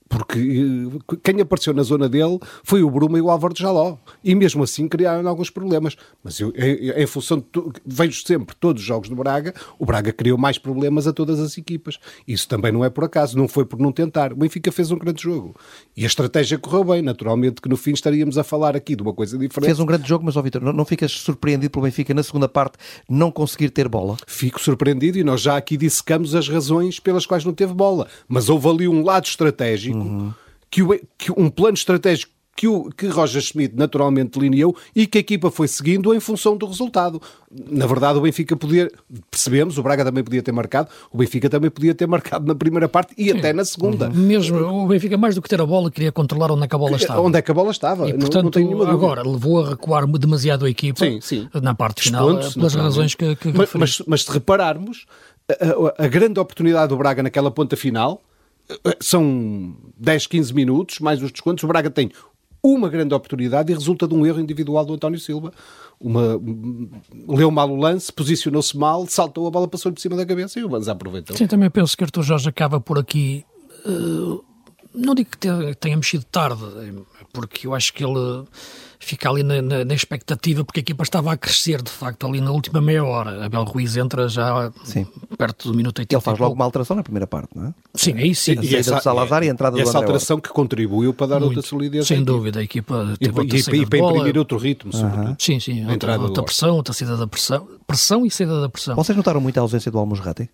Porque 0.08 0.38
eh, 0.38 1.16
quem 1.22 1.40
apareceu 1.40 1.74
na 1.74 1.82
zona 1.82 2.08
dele 2.08 2.38
foi 2.64 2.82
o 2.82 2.90
Bruma 2.90 3.18
e 3.18 3.20
o 3.20 3.30
Álvaro 3.30 3.52
de 3.52 3.60
Jaló. 3.60 3.98
E 4.24 4.34
mesmo 4.34 4.62
assim 4.62 4.88
criaram 4.88 5.28
alguns 5.28 5.50
problemas. 5.50 5.96
Mas 6.24 6.40
eu, 6.40 6.52
em, 6.56 6.90
em 6.90 7.06
função 7.06 7.38
de. 7.38 7.46
Vejo 7.84 8.22
sempre 8.26 8.56
todos 8.56 8.82
os 8.82 8.86
jogos 8.86 9.08
do 9.08 9.16
Braga, 9.16 9.54
o 9.78 9.84
Braga 9.84 10.12
criou 10.12 10.38
mais 10.38 10.56
problemas 10.58 11.06
a 11.06 11.12
todas 11.12 11.38
as 11.38 11.56
equipas. 11.58 11.98
Isso 12.26 12.48
também 12.48 12.72
não 12.72 12.84
é 12.84 12.90
por 12.90 13.04
acaso, 13.04 13.36
não 13.36 13.46
foi 13.46 13.64
por 13.64 13.78
não 13.78 13.92
tentar. 13.92 14.32
O 14.32 14.36
Benfica 14.36 14.72
fez 14.72 14.90
um 14.90 14.98
grande 14.98 15.22
jogo. 15.22 15.54
E 15.96 16.04
a 16.04 16.06
estratégia 16.06 16.58
correu 16.58 16.84
bem. 16.84 17.02
Naturalmente 17.02 17.60
que 17.60 17.68
no 17.68 17.76
fim 17.76 17.92
estaríamos 17.92 18.38
a 18.38 18.44
falar 18.44 18.76
aqui 18.76 18.96
de 18.96 19.02
uma 19.02 19.12
coisa 19.12 19.36
diferente. 19.36 19.66
Fez 19.66 19.80
um 19.80 19.86
grande 19.86 20.08
jogo, 20.08 20.24
mas, 20.24 20.36
ó 20.36 20.42
Vitor, 20.42 20.62
não, 20.62 20.72
não 20.72 20.84
ficas 20.84 21.12
surpreendido 21.12 21.70
pelo 21.70 21.84
Benfica 21.84 22.14
na 22.14 22.22
segunda 22.22 22.48
parte 22.48 22.78
não 23.08 23.30
conseguir 23.30 23.70
ter 23.70 23.88
bola? 23.88 24.16
Fico 24.26 24.60
surpreendido 24.60 25.18
e 25.18 25.24
nós 25.24 25.40
já 25.40 25.56
aqui 25.56 25.76
dissecamos 25.76 26.34
as 26.34 26.48
razões 26.48 26.98
pelas 26.98 27.26
quais 27.26 27.44
não 27.44 27.52
teve 27.52 27.74
bola. 27.74 28.06
Mas 28.26 28.48
houve 28.48 28.68
ali 28.68 28.88
um 28.88 29.04
lado 29.04 29.26
estratégico 29.26 29.97
uhum. 30.02 30.34
que, 30.70 30.82
o, 30.82 31.00
que 31.16 31.32
um 31.32 31.50
plano 31.50 31.74
estratégico 31.74 32.32
que, 32.58 32.66
o, 32.66 32.90
que 32.90 33.06
Roger 33.06 33.40
Schmidt 33.40 33.76
naturalmente 33.76 34.36
delineou 34.36 34.74
e 34.94 35.06
que 35.06 35.18
a 35.18 35.20
equipa 35.20 35.48
foi 35.48 35.68
seguindo 35.68 36.12
em 36.12 36.18
função 36.18 36.56
do 36.56 36.66
resultado. 36.66 37.22
Na 37.70 37.86
verdade, 37.86 38.18
o 38.18 38.22
Benfica 38.22 38.56
podia, 38.56 38.90
percebemos, 39.30 39.78
o 39.78 39.82
Braga 39.82 40.04
também 40.04 40.24
podia 40.24 40.42
ter 40.42 40.50
marcado, 40.50 40.88
o 41.12 41.16
Benfica 41.16 41.48
também 41.48 41.70
podia 41.70 41.94
ter 41.94 42.08
marcado 42.08 42.44
na 42.44 42.56
primeira 42.56 42.88
parte 42.88 43.14
e 43.16 43.30
Sim. 43.30 43.38
até 43.38 43.52
na 43.52 43.64
segunda. 43.64 44.08
Uhum. 44.08 44.14
Mesmo 44.14 44.58
o 44.58 44.88
Benfica, 44.88 45.16
mais 45.16 45.36
do 45.36 45.42
que 45.42 45.48
ter 45.48 45.60
a 45.60 45.66
bola, 45.66 45.88
queria 45.88 46.10
controlar 46.10 46.50
onde 46.50 46.64
é 46.64 46.66
que 46.66 46.74
a 46.74 46.78
bola 46.78 46.96
estava. 46.96 47.20
Onde 47.20 47.38
é 47.38 47.42
que 47.42 47.50
a 47.52 47.54
bola 47.54 47.70
estava. 47.70 48.08
E, 48.08 48.14
portanto, 48.14 48.58
não, 48.58 48.70
não 48.70 48.90
agora 48.90 49.22
levou 49.22 49.64
a 49.64 49.70
recuar 49.70 50.04
demasiado 50.08 50.64
a 50.64 50.70
equipa 50.70 50.98
sim, 50.98 51.20
sim. 51.20 51.48
na 51.62 51.76
parte 51.76 52.02
final, 52.02 52.40
pelas 52.54 52.74
razões 52.74 53.14
que, 53.14 53.36
que 53.36 53.52
mas, 53.52 53.72
mas, 53.72 54.02
mas 54.04 54.24
se 54.24 54.32
repararmos, 54.32 55.06
a, 55.48 56.02
a, 56.02 56.06
a 56.06 56.08
grande 56.08 56.40
oportunidade 56.40 56.88
do 56.88 56.96
Braga 56.96 57.22
naquela 57.22 57.52
ponta 57.52 57.76
final 57.76 58.20
são 59.00 59.76
10, 59.98 60.26
15 60.26 60.54
minutos, 60.54 60.98
mais 61.00 61.22
os 61.22 61.30
descontos. 61.30 61.64
O 61.64 61.66
Braga 61.66 61.90
tem 61.90 62.10
uma 62.62 62.88
grande 62.88 63.14
oportunidade 63.14 63.72
e 63.72 63.74
resulta 63.74 64.06
de 64.06 64.14
um 64.14 64.26
erro 64.26 64.40
individual 64.40 64.84
do 64.84 64.94
António 64.94 65.18
Silva. 65.18 65.52
Uma, 66.00 66.40
leu 67.28 67.50
mal 67.50 67.70
o 67.70 67.76
lance, 67.76 68.12
posicionou-se 68.12 68.76
mal, 68.76 69.06
saltou 69.06 69.46
a 69.46 69.50
bola, 69.50 69.68
passou 69.68 69.92
por 69.92 70.00
cima 70.00 70.16
da 70.16 70.26
cabeça 70.26 70.58
e 70.58 70.64
o 70.64 70.68
Banza 70.68 70.92
aproveitou. 70.92 71.36
Sim, 71.36 71.46
também 71.46 71.70
penso 71.70 71.96
que 71.96 72.04
Artur 72.04 72.22
Jorge 72.22 72.48
acaba 72.48 72.80
por 72.80 72.98
aqui. 72.98 73.44
Uh, 73.86 74.44
não 74.94 75.14
digo 75.14 75.30
que 75.30 75.74
tenha 75.76 75.96
mexido 75.96 76.24
tarde, 76.24 76.62
porque 77.32 77.66
eu 77.66 77.74
acho 77.74 77.92
que 77.92 78.04
ele 78.04 78.44
fica 78.98 79.30
ali 79.30 79.42
na, 79.42 79.62
na, 79.62 79.84
na, 79.84 79.94
expectativa, 79.94 80.64
porque 80.64 80.80
a 80.80 80.82
equipa 80.82 81.02
estava 81.02 81.32
a 81.32 81.36
crescer, 81.36 81.80
de 81.82 81.90
facto, 81.90 82.26
ali 82.26 82.40
na 82.40 82.50
última 82.50 82.80
meia 82.80 83.04
hora. 83.04 83.44
Abel 83.44 83.64
Ruiz 83.64 83.96
entra 83.96 84.28
já 84.28 84.72
Sim. 84.82 85.06
perto 85.36 85.70
do 85.70 85.76
minuto 85.76 85.98
80. 86.00 86.14
Ele 86.14 86.22
faz 86.22 86.38
logo 86.38 86.54
uma 86.54 86.64
alteração 86.64 86.96
na 86.96 87.02
primeira 87.02 87.26
parte, 87.26 87.56
não 87.56 87.68
é? 87.68 87.74
Sim, 87.94 88.14
aí 88.14 88.34
sim. 88.34 88.58
A 88.58 88.62
e 88.62 88.74
essa, 88.74 88.96
do 88.96 89.02
Salazar 89.02 89.42
e 89.42 89.48
a 89.48 89.52
entrada 89.52 89.78
e 89.78 89.82
do 89.82 89.88
essa 89.88 89.98
alteração 89.98 90.40
que 90.40 90.48
contribuiu 90.48 91.14
para 91.14 91.28
dar 91.28 91.40
Muito, 91.40 91.56
outra 91.56 91.68
solidez. 91.68 92.06
Sem 92.06 92.22
dúvida, 92.22 92.60
a 92.60 92.62
equipa 92.62 93.14
teve 93.18 93.40
e, 93.42 93.78
e, 93.78 93.82
e 93.82 93.86
para 93.86 93.98
imprimir 93.98 94.38
outro 94.38 94.58
ritmo, 94.58 94.92
sobretudo. 94.92 95.36
Sim, 95.38 95.60
sim, 95.60 95.88
outra, 95.88 96.18
outra 96.18 96.42
pressão, 96.42 96.74
outra 96.74 96.92
saída 96.92 97.16
da 97.16 97.26
pressão, 97.26 97.68
pressão 97.86 98.26
e 98.26 98.30
saída 98.30 98.60
da 98.60 98.68
pressão. 98.68 98.96
Vocês 98.96 99.16
notaram 99.16 99.40
muito 99.40 99.58
a 99.58 99.60
ausência 99.60 99.90
do 99.90 99.98
Almusrati? 99.98 100.50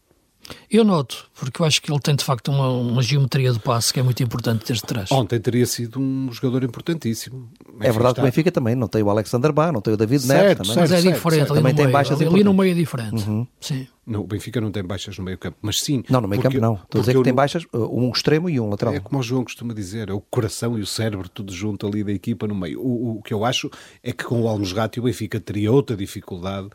Eu 0.70 0.85
noto, 0.85 1.26
porque 1.38 1.62
eu 1.62 1.66
acho 1.66 1.80
que 1.80 1.90
ele 1.90 2.00
tem 2.00 2.14
de 2.14 2.24
facto 2.24 2.50
uma, 2.50 2.68
uma 2.68 3.02
geometria 3.02 3.52
de 3.52 3.59
passe 3.59 3.92
que 3.92 4.00
é 4.00 4.02
muito 4.02 4.22
importante 4.22 4.66
desde 4.66 4.85
trás. 4.85 5.11
Ontem 5.12 5.40
teria 5.40 5.66
sido 5.66 6.00
um 6.00 6.33
jogador 6.33 6.64
importantíssimo. 6.64 7.48
É 7.80 7.90
verdade 7.90 8.14
que 8.14 8.20
o 8.20 8.24
Benfica 8.24 8.50
também 8.50 8.74
não 8.74 8.88
tem 8.88 9.02
o 9.02 9.11
Alexander 9.11 9.52
Bá, 9.52 9.72
não 9.72 9.80
tem 9.80 9.94
o 9.94 9.96
David 9.96 10.22
certo, 10.22 10.42
Neres 10.42 10.59
também. 10.59 10.76
Mas 10.76 10.92
é 10.92 10.96
diferente, 10.96 11.38
certo, 11.38 11.52
ali, 11.52 11.61
também 11.61 11.72
no 11.72 11.76
tem 11.76 11.87
meio, 11.87 11.92
baixas 11.92 12.20
ali, 12.20 12.28
ali 12.28 12.44
no 12.44 12.54
meio 12.54 12.72
é 12.72 12.74
diferente. 12.74 13.28
Uhum. 13.28 13.46
Sim. 13.61 13.87
Não, 14.07 14.20
o 14.20 14.26
Benfica 14.26 14.61
não 14.61 14.70
tem 14.70 14.85
baixas 14.85 15.16
no 15.16 15.24
meio 15.24 15.38
campo, 15.38 15.57
mas 15.62 15.80
sim. 15.80 16.04
Não, 16.11 16.20
no 16.20 16.28
meio 16.28 16.42
campo 16.42 16.61
não. 16.61 16.74
Estou 16.74 16.98
a 16.98 17.02
dizer 17.02 17.16
que 17.16 17.22
tem 17.22 17.33
baixas, 17.33 17.64
uh, 17.72 17.98
um 17.98 18.11
extremo 18.11 18.50
e 18.50 18.61
um 18.61 18.68
lateral. 18.68 18.94
É 18.94 19.00
como 19.00 19.20
o 19.20 19.22
João 19.22 19.44
costuma 19.44 19.72
dizer, 19.72 20.11
é 20.11 20.12
o 20.12 20.20
coração 20.20 20.78
e 20.78 20.83
o 20.83 20.87
cérebro 20.87 21.28
tudo 21.28 21.52
junto 21.52 21.87
ali 21.87 22.04
da 22.04 22.12
equipa 22.12 22.46
no 22.46 22.54
meio. 22.54 22.80
O, 22.80 23.18
o 23.18 23.22
que 23.22 23.33
eu 23.33 23.44
acho 23.44 23.70
é 24.02 24.12
que 24.12 24.24
com 24.24 24.42
o 24.42 24.48
Almos 24.48 24.72
Gato 24.72 25.00
o 25.00 25.04
Benfica 25.04 25.40
teria 25.40 25.72
outra 25.72 25.96
dificuldade 25.96 26.68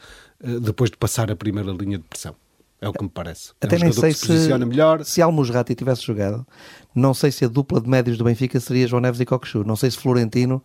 uh, 0.43 0.60
depois 0.60 0.89
de 0.89 0.97
passar 0.97 1.32
a 1.32 1.36
primeira 1.36 1.71
linha 1.71 1.97
de 1.97 2.03
pressão. 2.03 2.36
É 2.82 2.88
o 2.88 2.94
que 2.94 3.04
me 3.04 3.10
parece. 3.10 3.52
Até 3.62 3.76
é 3.76 3.80
um 3.80 3.82
nem 3.84 3.92
sei 3.92 4.13
se, 4.13 4.46
se, 4.46 4.58
melhor. 4.58 5.04
se 5.04 5.22
Almusrati 5.22 5.76
tivesse 5.76 6.06
jogado, 6.06 6.48
não 6.96 7.13
sei 7.13 7.32
se 7.32 7.44
a 7.44 7.48
dupla 7.48 7.82
de 7.82 7.89
médios 7.89 8.18
do 8.18 8.24
Benfica 8.24 8.60
seria 8.60 8.88
João 8.88 9.02
Neves 9.02 9.20
e 9.20 9.26
Coquechou. 9.26 9.63
Não 9.63 9.76
sei 9.76 9.92
se 9.92 9.98
Florentino 9.98 10.63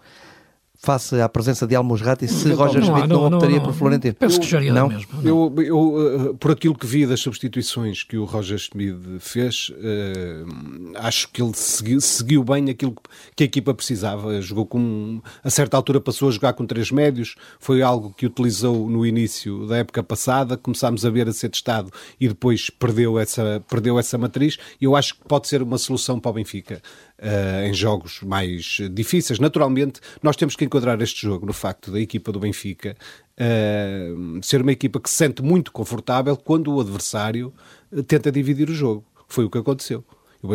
face 0.77 1.21
à 1.21 1.29
presença 1.29 1.67
de 1.67 1.75
Almusrati, 1.75 2.29
se 2.29 2.49
não, 2.49 2.57
Roger 2.57 2.83
Schmidt 2.83 3.09
não, 3.09 3.23
não, 3.23 3.31
não 3.31 3.39
optaria 3.39 3.61
por 3.61 3.73
Florentino. 3.73 4.15
Penso 4.15 4.41
que 4.41 4.47
jogaria 4.47 4.73
não. 4.73 4.89
mesmo. 4.89 5.09
Eu, 5.23 5.55
eu, 5.59 5.79
uh, 5.79 6.35
por 6.35 6.51
aquilo 6.51 6.75
que 6.75 6.87
vi 6.87 7.07
das 7.07 7.21
substituições 7.21 8.03
que 8.03 8.17
o 8.17 8.25
Roger 8.25 8.59
Schmidt 8.59 8.99
fez, 9.21 9.71
uh, 9.71 10.93
acho 10.97 11.29
que 11.31 11.43
ele 11.43 11.53
seguiu, 11.55 12.01
seguiu, 12.01 12.45
bem 12.45 12.69
aquilo 12.69 12.95
que 13.35 13.45
a 13.45 13.47
equipa 13.47 13.73
precisava. 13.73 14.41
Jogou 14.43 14.67
com, 14.67 15.23
a 15.43 15.51
certa 15.51 15.77
altura 15.77 16.01
passou 16.01 16.29
a 16.29 16.33
jogar 16.33 16.53
com 16.53 16.67
três 16.67 16.91
médios, 16.91 17.35
foi 17.59 17.81
algo 17.81 18.13
que 18.17 18.27
utilizou 18.27 18.89
no 18.89 19.07
início 19.07 19.67
da 19.67 19.79
época 19.79 20.03
passada, 20.03 20.57
começámos 20.57 21.05
a 21.07 21.11
ver 21.11 21.29
a 21.29 21.33
ser 21.33 21.49
testado 21.49 21.91
e 22.21 22.29
depois 22.29 22.69
perdeu 22.69 23.19
essa, 23.19 23.63
perdeu 23.69 23.99
essa 23.99 24.19
matriz. 24.19 24.59
E 24.81 24.85
eu 24.85 24.95
acho 24.97 25.15
que 25.15 25.25
pode 25.27 25.49
ser 25.49 25.63
uma 25.63 25.79
solução 25.79 26.21
para 26.21 26.31
o 26.31 26.35
Benfica 26.35 26.83
uh, 27.25 27.67
em 27.67 27.73
jogos 27.73 28.21
mais 28.23 28.79
difíceis. 28.93 29.39
Naturalmente, 29.39 30.01
nós 30.23 30.37
temos 30.37 30.55
que 30.55 30.65
enquadrar 30.65 31.01
este 31.01 31.23
jogo 31.23 31.47
no 31.47 31.53
facto 31.53 31.91
da 31.91 31.99
equipa 31.99 32.31
do 32.31 32.39
Benfica 32.39 32.97
uh, 33.39 34.43
ser 34.43 34.61
uma 34.61 34.73
equipa 34.73 35.01
que 35.01 35.09
se 35.09 35.17
sente 35.17 35.43
muito 35.43 35.73
confortável 35.73 36.37
quando 36.37 36.73
o 36.73 36.81
adversário 36.81 37.53
eh, 37.91 38.03
tenta 38.03 38.31
dividir 38.31 38.69
o 38.69 38.75
jogo. 38.75 39.05
Foi 39.27 39.45
o 39.45 39.51
que 39.51 39.59
aconteceu. 39.59 40.05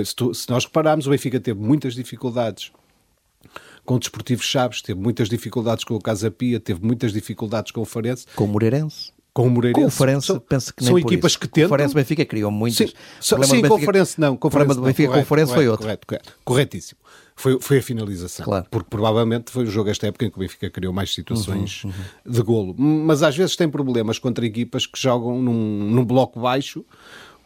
Se, 0.06 0.16
tu, 0.16 0.34
se 0.34 0.50
nós 0.50 0.66
repararmos, 0.66 1.08
o 1.08 1.10
Benfica 1.10 1.40
teve 1.40 1.60
muitas 1.60 1.96
dificuldades 1.96 2.72
com 3.84 3.96
o 3.96 4.00
Desportivo 4.00 4.44
Chaves, 4.44 4.84
teve 4.84 5.00
muitas 5.00 5.28
dificuldades 5.28 5.84
com 5.84 5.96
o 5.96 6.00
Casa 6.00 6.30
Pia, 6.30 6.60
teve 6.60 6.86
muitas 6.86 7.12
dificuldades 7.12 7.72
com 7.72 7.82
o 7.82 7.86
Farense. 7.86 8.28
Com 8.36 8.46
o 8.46 8.48
Moreirense 8.48 9.12
com 9.34 9.48
o 9.48 9.50
Moreirense. 9.50 9.82
Com 9.82 9.88
o 9.88 9.92
Farense, 9.92 10.40
penso 10.48 10.74
que 10.74 10.84
nem 10.84 10.92
São 10.92 11.00
equipas 11.00 11.32
isso. 11.32 11.40
que 11.40 11.48
tentam. 11.48 11.68
O 11.68 11.70
Farense 11.70 11.94
Benfica 11.94 12.26
criou 12.26 12.52
muitas. 12.52 12.90
Sim, 12.90 12.96
sim, 13.22 13.44
sim 13.44 13.62
com 13.62 13.76
o 13.76 13.80
Farense 13.80 14.20
não. 14.20 14.36
Com 14.36 14.48
o 14.48 14.52
problema 14.52 14.76
do 14.76 14.82
Benfica 14.82 15.14
com 15.14 15.20
o 15.20 15.26
Farense 15.26 15.54
foi 15.54 15.68
outro. 15.68 15.86
Correto, 15.86 16.08
correto. 16.08 16.34
Corretíssimo. 16.44 17.00
Foi, 17.36 17.58
foi 17.62 17.78
a 17.78 17.82
finalização. 17.82 18.44
Claro. 18.44 18.66
Porque 18.70 18.90
provavelmente 18.90 19.50
foi 19.50 19.64
o 19.64 19.68
jogo 19.72 19.90
esta 19.90 20.08
época 20.08 20.26
em 20.26 20.30
que 20.30 20.36
o 20.36 20.42
Benfica 20.42 20.70
criou 20.70 20.92
mais 20.92 21.14
situações 21.14 21.86
uhum, 21.86 21.92
uhum. 21.92 22.32
de 22.34 22.42
golo. 22.42 22.76
Mas 22.78 23.24
às 23.24 23.38
vezes 23.38 23.56
tem 23.56 23.70
problemas 23.70 24.20
contra 24.20 24.46
equipas 24.46 24.86
que 24.86 25.02
jogam 25.02 25.42
num, 25.42 25.90
num 25.90 26.04
bloco 26.04 26.40
baixo 26.42 26.84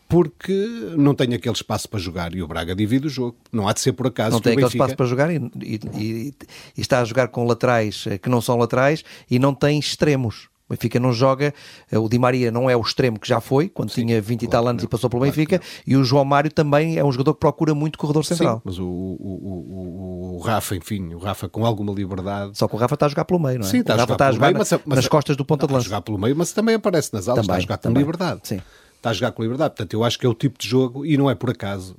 porque 0.09 0.67
não 0.97 1.15
tem 1.15 1.33
aquele 1.33 1.55
espaço 1.55 1.87
para 1.89 1.99
jogar 1.99 2.35
e 2.35 2.41
o 2.41 2.47
Braga 2.47 2.75
divide 2.75 3.07
o 3.07 3.09
jogo. 3.09 3.35
Não 3.51 3.67
há 3.67 3.73
de 3.73 3.81
ser 3.81 3.93
por 3.93 4.07
acaso. 4.07 4.31
Não 4.31 4.39
tem 4.39 4.53
aquele 4.53 4.65
Benfica... 4.65 4.83
espaço 4.83 4.97
para 4.97 5.05
jogar 5.05 5.31
e, 5.31 5.37
e, 5.61 5.79
e, 5.95 6.33
e, 6.77 6.81
está 6.81 6.99
a 6.99 7.05
jogar 7.05 7.27
com 7.27 7.45
laterais 7.45 8.05
eh, 8.07 8.17
que 8.17 8.29
não 8.29 8.41
são 8.41 8.57
laterais 8.57 9.03
e 9.29 9.39
não 9.39 9.53
tem 9.53 9.79
extremos. 9.79 10.49
O 10.69 10.73
Benfica 10.73 10.99
não 10.99 11.11
joga, 11.11 11.53
eh, 11.91 11.99
o 11.99 12.07
Di 12.07 12.17
Maria 12.17 12.49
não 12.49 12.69
é 12.69 12.75
o 12.75 12.81
extremo 12.81 13.19
que 13.19 13.27
já 13.27 13.41
foi, 13.41 13.67
quando 13.67 13.91
Sim, 13.91 14.05
tinha 14.05 14.21
20 14.21 14.39
claro 14.39 14.45
e 14.45 14.51
tal 14.51 14.67
anos 14.67 14.83
não, 14.83 14.87
e 14.87 14.89
passou 14.89 15.09
pelo 15.09 15.21
claro 15.21 15.35
Benfica, 15.35 15.61
e 15.85 15.97
o 15.97 16.03
João 16.03 16.23
Mário 16.23 16.51
também 16.51 16.97
é 16.97 17.03
um 17.03 17.11
jogador 17.11 17.33
que 17.33 17.39
procura 17.41 17.75
muito 17.75 17.99
corredor 17.99 18.23
central. 18.23 18.57
Sim, 18.57 18.61
mas 18.63 18.79
o, 18.79 18.85
o, 18.85 18.87
o, 18.87 20.37
o, 20.37 20.39
Rafa, 20.39 20.75
enfim, 20.75 21.13
o 21.13 21.17
Rafa 21.17 21.49
com 21.49 21.65
alguma 21.65 21.93
liberdade. 21.93 22.57
Só 22.57 22.67
que 22.67 22.75
o 22.75 22.77
Rafa 22.77 22.93
está 22.93 23.05
a 23.05 23.09
jogar 23.09 23.25
pelo 23.25 23.39
meio, 23.39 23.59
não 23.59 23.67
é? 23.67 23.69
Sim, 23.69 23.79
está 23.79 23.93
o 23.93 23.97
Rafa 23.97 24.13
a 24.13 24.15
jogar, 24.15 24.15
está 24.15 24.27
a 24.27 24.31
jogar 24.31 24.47
meio, 24.47 24.57
mas, 24.57 24.71
mas, 24.85 24.95
nas 24.95 25.07
costas 25.07 25.35
do 25.35 25.43
ponta 25.43 25.67
de 25.67 25.73
lança. 25.73 25.83
Está 25.83 25.95
a 25.95 25.97
jogar 25.97 26.01
pelo 26.01 26.17
meio, 26.17 26.35
mas 26.35 26.53
também 26.53 26.75
aparece 26.75 27.13
nas 27.13 27.27
alas, 27.27 27.45
também, 27.45 27.45
está 27.45 27.55
a 27.55 27.59
jogar 27.59 27.77
com 27.77 27.83
também. 27.83 28.01
liberdade. 28.01 28.39
Sim 28.43 28.61
está 29.03 29.09
a 29.09 29.13
jogar 29.13 29.31
com 29.33 29.43
liberdade. 29.43 29.71
Portanto, 29.71 29.93
eu 29.93 30.03
acho 30.03 30.17
que 30.17 30.25
é 30.25 30.29
o 30.29 30.33
tipo 30.33 30.57
de 30.57 30.67
jogo, 30.67 31.05
e 31.05 31.17
não 31.17 31.29
é 31.29 31.35
por 31.35 31.49
acaso, 31.49 31.95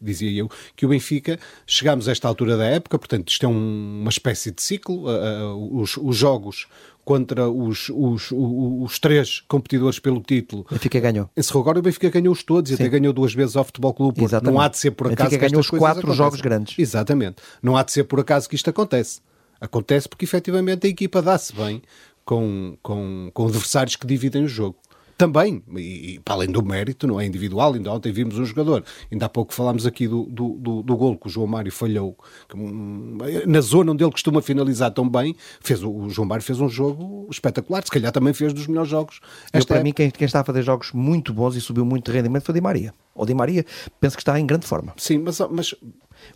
dizia 0.00 0.30
eu, 0.32 0.50
que 0.74 0.84
o 0.84 0.88
Benfica, 0.88 1.38
chegamos 1.64 2.08
a 2.08 2.12
esta 2.12 2.26
altura 2.26 2.56
da 2.56 2.64
época, 2.64 2.98
portanto, 2.98 3.28
isto 3.28 3.46
é 3.46 3.48
um, 3.48 4.00
uma 4.00 4.10
espécie 4.10 4.50
de 4.50 4.60
ciclo, 4.60 5.06
uh, 5.06 5.54
uh, 5.54 5.80
os, 5.80 5.96
os, 5.96 6.16
jogos 6.16 6.66
contra 7.08 7.48
os, 7.48 7.88
os, 7.88 8.30
os, 8.30 8.32
os, 8.32 8.98
três 8.98 9.40
competidores 9.48 9.98
pelo 9.98 10.20
título. 10.20 10.66
O 10.68 10.74
Benfica 10.74 11.00
ganhou. 11.00 11.30
Encerrou 11.34 11.62
agora, 11.62 11.78
o 11.78 11.82
Benfica 11.82 12.10
ganhou-os 12.10 12.42
todos, 12.42 12.70
e 12.70 12.74
até 12.74 12.86
ganhou 12.86 13.14
duas 13.14 13.32
vezes 13.32 13.56
ao 13.56 13.64
Futebol 13.64 13.94
Clube 13.94 14.22
Exatamente. 14.22 14.52
Não 14.52 14.60
há 14.60 14.68
de 14.68 14.76
ser 14.76 14.90
por 14.90 15.06
acaso 15.06 15.30
Benfica 15.30 15.46
que 15.46 15.50
ganhou 15.50 15.60
os 15.60 15.70
quatro 15.70 16.12
jogos 16.12 16.42
grandes. 16.42 16.78
Exatamente. 16.78 17.36
Não 17.62 17.78
há 17.78 17.82
de 17.82 17.92
ser 17.92 18.04
por 18.04 18.20
acaso 18.20 18.46
que 18.46 18.54
isto 18.54 18.68
acontece. 18.68 19.22
Acontece 19.58 20.06
porque, 20.06 20.26
efetivamente, 20.26 20.86
a 20.86 20.90
equipa 20.90 21.22
dá-se 21.22 21.54
bem 21.54 21.80
com, 22.26 22.76
com, 22.82 23.30
com 23.32 23.46
adversários 23.46 23.96
que 23.96 24.06
dividem 24.06 24.44
o 24.44 24.48
jogo 24.48 24.76
também, 25.18 25.60
e, 25.76 26.14
e, 26.14 26.18
para 26.20 26.34
além 26.34 26.48
do 26.48 26.64
mérito, 26.64 27.04
não 27.06 27.20
é 27.20 27.26
individual, 27.26 27.74
ainda 27.74 27.92
ontem 27.92 28.12
vimos 28.12 28.38
um 28.38 28.44
jogador, 28.44 28.84
ainda 29.10 29.26
há 29.26 29.28
pouco 29.28 29.52
falámos 29.52 29.84
aqui 29.84 30.06
do, 30.06 30.22
do, 30.26 30.50
do, 30.50 30.82
do 30.84 30.96
gol 30.96 31.18
que 31.18 31.26
o 31.26 31.30
João 31.30 31.48
Mário 31.48 31.72
falhou, 31.72 32.16
que, 32.48 32.56
hum, 32.56 33.18
na 33.44 33.60
zona 33.60 33.90
onde 33.90 34.04
ele 34.04 34.12
costuma 34.12 34.40
finalizar 34.40 34.92
tão 34.92 35.08
bem, 35.08 35.34
fez, 35.60 35.82
o 35.82 36.08
João 36.08 36.28
Mário 36.28 36.44
fez 36.44 36.60
um 36.60 36.68
jogo 36.68 37.26
espetacular, 37.30 37.82
se 37.84 37.90
calhar 37.90 38.12
também 38.12 38.32
fez 38.32 38.52
dos 38.52 38.68
melhores 38.68 38.88
jogos. 38.88 39.20
Eu, 39.52 39.66
para 39.66 39.82
mim, 39.82 39.92
quem, 39.92 40.08
quem 40.08 40.24
está 40.24 40.40
a 40.40 40.44
fazer 40.44 40.62
jogos 40.62 40.92
muito 40.92 41.34
bons 41.34 41.56
e 41.56 41.60
subiu 41.60 41.84
muito 41.84 42.08
de 42.08 42.16
rendimento 42.16 42.44
foi 42.44 42.52
o 42.52 42.54
Di 42.54 42.60
Maria. 42.60 42.94
O 43.12 43.26
Di 43.26 43.34
Maria, 43.34 43.66
penso 44.00 44.16
que 44.16 44.22
está 44.22 44.38
em 44.38 44.46
grande 44.46 44.66
forma. 44.66 44.94
Sim, 44.96 45.18
mas, 45.18 45.40
mas 45.50 45.74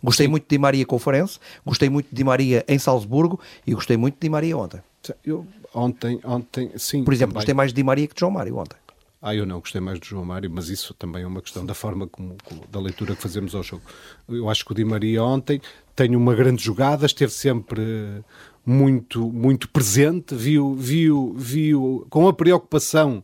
Gostei 0.03 0.25
Sim. 0.25 0.31
muito 0.31 0.43
de 0.43 0.49
Di 0.49 0.57
Maria 0.57 0.85
com 0.85 0.95
o 0.95 0.99
Forense, 0.99 1.39
gostei 1.65 1.89
muito 1.89 2.09
de 2.09 2.15
Di 2.15 2.23
Maria 2.23 2.63
em 2.67 2.79
Salzburgo 2.79 3.39
e 3.65 3.73
gostei 3.73 3.97
muito 3.97 4.15
de 4.15 4.21
Di 4.21 4.29
Maria 4.29 4.57
ontem. 4.57 4.81
Eu, 5.25 5.45
ontem, 5.73 6.19
ontem, 6.23 6.71
sim. 6.77 7.03
Por 7.03 7.13
exemplo, 7.13 7.33
também. 7.33 7.41
gostei 7.41 7.53
mais 7.53 7.71
de 7.71 7.75
Di 7.75 7.83
Maria 7.83 8.07
que 8.07 8.13
de 8.13 8.19
João 8.19 8.31
Mário 8.31 8.57
ontem. 8.57 8.77
Ah, 9.25 9.33
eu 9.33 9.45
não 9.45 9.61
gostei 9.61 9.79
mais 9.79 9.99
do 9.99 10.05
João 10.05 10.25
Mário, 10.25 10.51
mas 10.51 10.67
isso 10.67 10.93
também 10.93 11.23
é 11.23 11.27
uma 11.27 11.41
questão 11.41 11.65
da 11.65 11.73
forma 11.73 12.07
como, 12.07 12.35
da 12.69 12.79
leitura 12.79 13.15
que 13.15 13.21
fazemos 13.21 13.55
ao 13.55 13.63
jogo. 13.63 13.83
Eu 14.27 14.49
acho 14.49 14.65
que 14.65 14.73
o 14.73 14.75
Di 14.75 14.83
Maria 14.83 15.23
ontem 15.23 15.61
tem 15.95 16.13
uma 16.13 16.35
grande 16.35 16.61
jogada, 16.61 17.05
esteve 17.05 17.31
sempre 17.31 18.21
muito, 18.65 19.31
muito 19.31 19.69
presente, 19.69 20.35
viu, 20.35 20.75
viu, 20.75 21.33
viu 21.37 22.05
com 22.09 22.27
a 22.27 22.33
preocupação 22.33 23.23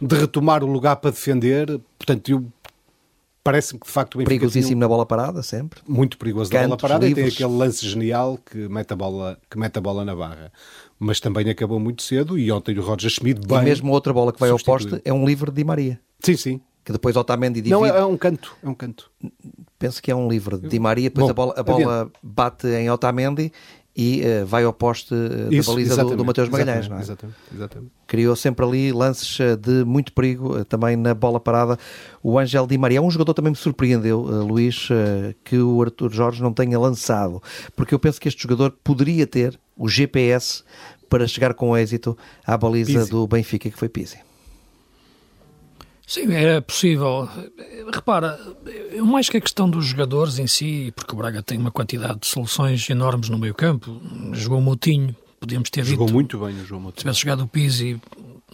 de 0.00 0.16
retomar 0.16 0.64
o 0.64 0.66
lugar 0.66 0.96
para 0.96 1.10
defender. 1.10 1.78
Portanto, 1.98 2.30
eu 2.30 2.46
parece-me 3.44 3.78
que 3.78 3.86
de 3.86 3.92
facto 3.92 4.14
o 4.14 4.18
Benfica 4.18 4.30
perigosíssimo 4.30 4.76
um... 4.76 4.80
na 4.80 4.88
bola 4.88 5.04
parada 5.04 5.42
sempre 5.42 5.82
muito 5.86 6.16
perigoso 6.16 6.50
Cantos, 6.50 6.62
na 6.62 6.68
bola 6.68 6.80
parada 6.80 7.06
livres. 7.06 7.34
e 7.34 7.36
tem 7.36 7.44
aquele 7.44 7.58
lance 7.58 7.86
genial 7.86 8.38
que 8.38 8.56
mete 8.70 8.92
a 8.92 8.96
bola 8.96 9.38
que 9.50 9.58
mete 9.58 9.76
a 9.76 9.82
bola 9.82 10.02
na 10.02 10.16
barra 10.16 10.50
mas 10.98 11.20
também 11.20 11.48
acabou 11.48 11.78
muito 11.78 12.02
cedo 12.02 12.38
e 12.38 12.50
ontem 12.50 12.78
o 12.78 12.82
Roger 12.82 13.10
Schmidt 13.10 13.46
bem 13.46 13.58
e 13.58 13.62
mesmo 13.62 13.92
outra 13.92 14.12
bola 14.12 14.32
que 14.32 14.40
vai 14.40 14.50
ao 14.50 14.58
poste 14.58 15.00
é 15.04 15.12
um 15.12 15.26
livre 15.26 15.50
de 15.50 15.56
Di 15.56 15.64
Maria. 15.64 16.00
Sim 16.20 16.36
sim. 16.36 16.60
Que 16.84 16.92
depois 16.92 17.16
Otamendi 17.16 17.62
divide. 17.62 17.70
não 17.70 17.86
é, 17.86 18.04
um 18.04 18.16
canto 18.16 18.56
é 18.62 18.68
um 18.68 18.74
canto. 18.74 19.10
Penso 19.78 20.02
que 20.02 20.10
é 20.10 20.14
um 20.14 20.28
livre 20.28 20.58
de 20.58 20.68
Di 20.68 20.78
Maria 20.78 21.08
depois 21.08 21.26
Bom, 21.26 21.30
a 21.30 21.34
bola, 21.34 21.54
a 21.56 21.62
bola 21.62 22.12
bate 22.22 22.66
em 22.68 22.90
Otamendi 22.90 23.50
e 23.96 24.22
uh, 24.22 24.46
vai 24.46 24.64
ao 24.64 24.72
poste 24.72 25.14
uh, 25.14 25.50
da 25.50 25.62
baliza 25.62 26.04
do, 26.04 26.16
do 26.16 26.24
Mateus 26.24 26.48
Magalhães. 26.48 26.88
Não 26.88 26.98
é? 26.98 27.00
exatamente, 27.00 27.38
exatamente. 27.54 27.92
Criou 28.06 28.34
sempre 28.34 28.64
ali 28.64 28.92
lances 28.92 29.38
uh, 29.38 29.56
de 29.56 29.84
muito 29.84 30.12
perigo, 30.12 30.64
também 30.64 30.96
na 30.96 31.14
bola 31.14 31.38
parada. 31.38 31.78
O 32.22 32.38
Angel 32.38 32.66
Di 32.66 32.76
Maria 32.76 32.98
é 32.98 33.00
um 33.00 33.10
jogador 33.10 33.34
também 33.34 33.50
me 33.50 33.56
surpreendeu, 33.56 34.20
Luís, 34.20 34.88
que 35.44 35.58
o 35.58 35.80
Arthur 35.82 36.12
Jorge 36.12 36.42
não 36.42 36.52
tenha 36.52 36.78
lançado, 36.78 37.42
porque 37.76 37.94
eu 37.94 37.98
penso 37.98 38.20
que 38.20 38.28
este 38.28 38.42
jogador 38.42 38.74
poderia 38.82 39.26
ter 39.26 39.58
o 39.76 39.88
GPS 39.88 40.64
para 41.08 41.26
chegar 41.26 41.54
com 41.54 41.76
êxito 41.76 42.16
à 42.46 42.56
baliza 42.56 43.00
Pizzi. 43.00 43.10
do 43.10 43.26
Benfica, 43.26 43.70
que 43.70 43.78
foi 43.78 43.88
Pizzi. 43.88 44.18
Sim, 46.06 46.32
era 46.32 46.60
possível. 46.60 47.28
Repara, 47.92 48.38
mais 49.04 49.28
que 49.28 49.36
a 49.36 49.40
questão 49.40 49.68
dos 49.68 49.86
jogadores 49.86 50.38
em 50.38 50.46
si, 50.46 50.92
porque 50.94 51.14
o 51.14 51.16
Braga 51.16 51.42
tem 51.42 51.58
uma 51.58 51.70
quantidade 51.70 52.20
de 52.20 52.26
soluções 52.26 52.88
enormes 52.90 53.28
no 53.28 53.38
meio 53.38 53.54
campo, 53.54 54.00
jogou 54.32 54.60
Moutinho, 54.60 55.16
podíamos 55.40 55.70
ter 55.70 55.82
jogou 55.84 56.06
dito. 56.06 56.08
Jogou 56.08 56.14
muito 56.14 56.38
bem 56.38 56.62
o 56.62 56.66
João 56.66 56.80
Moutinho. 56.80 57.00
Se 57.00 57.02
tivesse 57.02 57.20
jogado 57.20 57.44
o 57.44 57.48
Pizzi, 57.48 58.00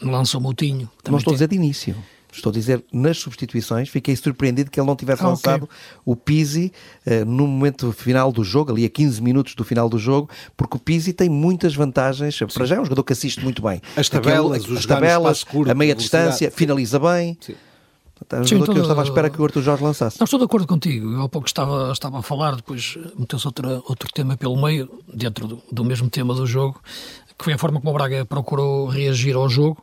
lança 0.00 0.38
o 0.38 0.40
Moutinho. 0.40 0.88
Não 1.08 1.18
estou 1.18 1.32
a 1.32 1.34
dizer 1.34 1.48
de 1.48 1.56
início. 1.56 1.96
Estou 2.32 2.50
a 2.50 2.52
dizer, 2.52 2.84
nas 2.92 3.18
substituições, 3.18 3.88
fiquei 3.88 4.14
surpreendido 4.14 4.70
que 4.70 4.78
ele 4.78 4.86
não 4.86 4.96
tivesse 4.96 5.22
ah, 5.22 5.28
lançado 5.28 5.64
okay. 5.64 5.76
o 6.04 6.14
Pizzi 6.14 6.72
uh, 7.06 7.24
no 7.24 7.46
momento 7.46 7.92
final 7.92 8.30
do 8.32 8.44
jogo, 8.44 8.72
ali 8.72 8.84
a 8.84 8.88
15 8.88 9.22
minutos 9.22 9.54
do 9.54 9.64
final 9.64 9.88
do 9.88 9.98
jogo, 9.98 10.30
porque 10.56 10.76
o 10.76 10.80
Pizzi 10.80 11.12
tem 11.12 11.28
muitas 11.28 11.74
vantagens. 11.74 12.36
Sim. 12.36 12.46
Para 12.46 12.66
já 12.66 12.76
é 12.76 12.80
um 12.80 12.84
jogador 12.84 13.04
que 13.04 13.12
assiste 13.12 13.42
muito 13.42 13.62
bem. 13.62 13.80
As 13.96 14.08
tabelas, 14.08 14.62
Aquele, 14.62 14.78
as 14.78 14.86
tabelas, 14.86 15.44
curto, 15.44 15.70
a 15.70 15.74
meia 15.74 15.94
distância, 15.94 16.50
finaliza 16.50 16.98
bem. 16.98 17.36
Sim. 17.40 17.54
É 18.30 18.36
um 18.36 18.44
Sim, 18.44 18.62
que 18.62 18.70
eu 18.70 18.82
estava 18.82 19.00
à 19.00 19.04
espera 19.04 19.30
que 19.30 19.40
o 19.40 19.44
Arthur 19.44 19.62
Jorge 19.62 19.82
lançasse. 19.82 20.20
Não, 20.20 20.24
estou 20.24 20.38
de 20.38 20.44
acordo 20.44 20.66
contigo. 20.66 21.10
Eu 21.10 21.22
há 21.22 21.28
pouco 21.28 21.46
estava, 21.46 21.90
estava 21.90 22.18
a 22.18 22.22
falar, 22.22 22.54
depois 22.56 22.98
meteu-se 23.18 23.46
outro 23.46 24.12
tema 24.12 24.36
pelo 24.36 24.60
meio, 24.60 24.90
dentro 25.12 25.48
do, 25.48 25.62
do 25.72 25.84
mesmo 25.84 26.10
tema 26.10 26.34
do 26.34 26.46
jogo, 26.46 26.80
que 27.38 27.44
foi 27.44 27.54
a 27.54 27.58
forma 27.58 27.80
como 27.80 27.90
o 27.90 27.94
Braga 27.94 28.24
procurou 28.26 28.86
reagir 28.86 29.34
ao 29.34 29.48
jogo. 29.48 29.82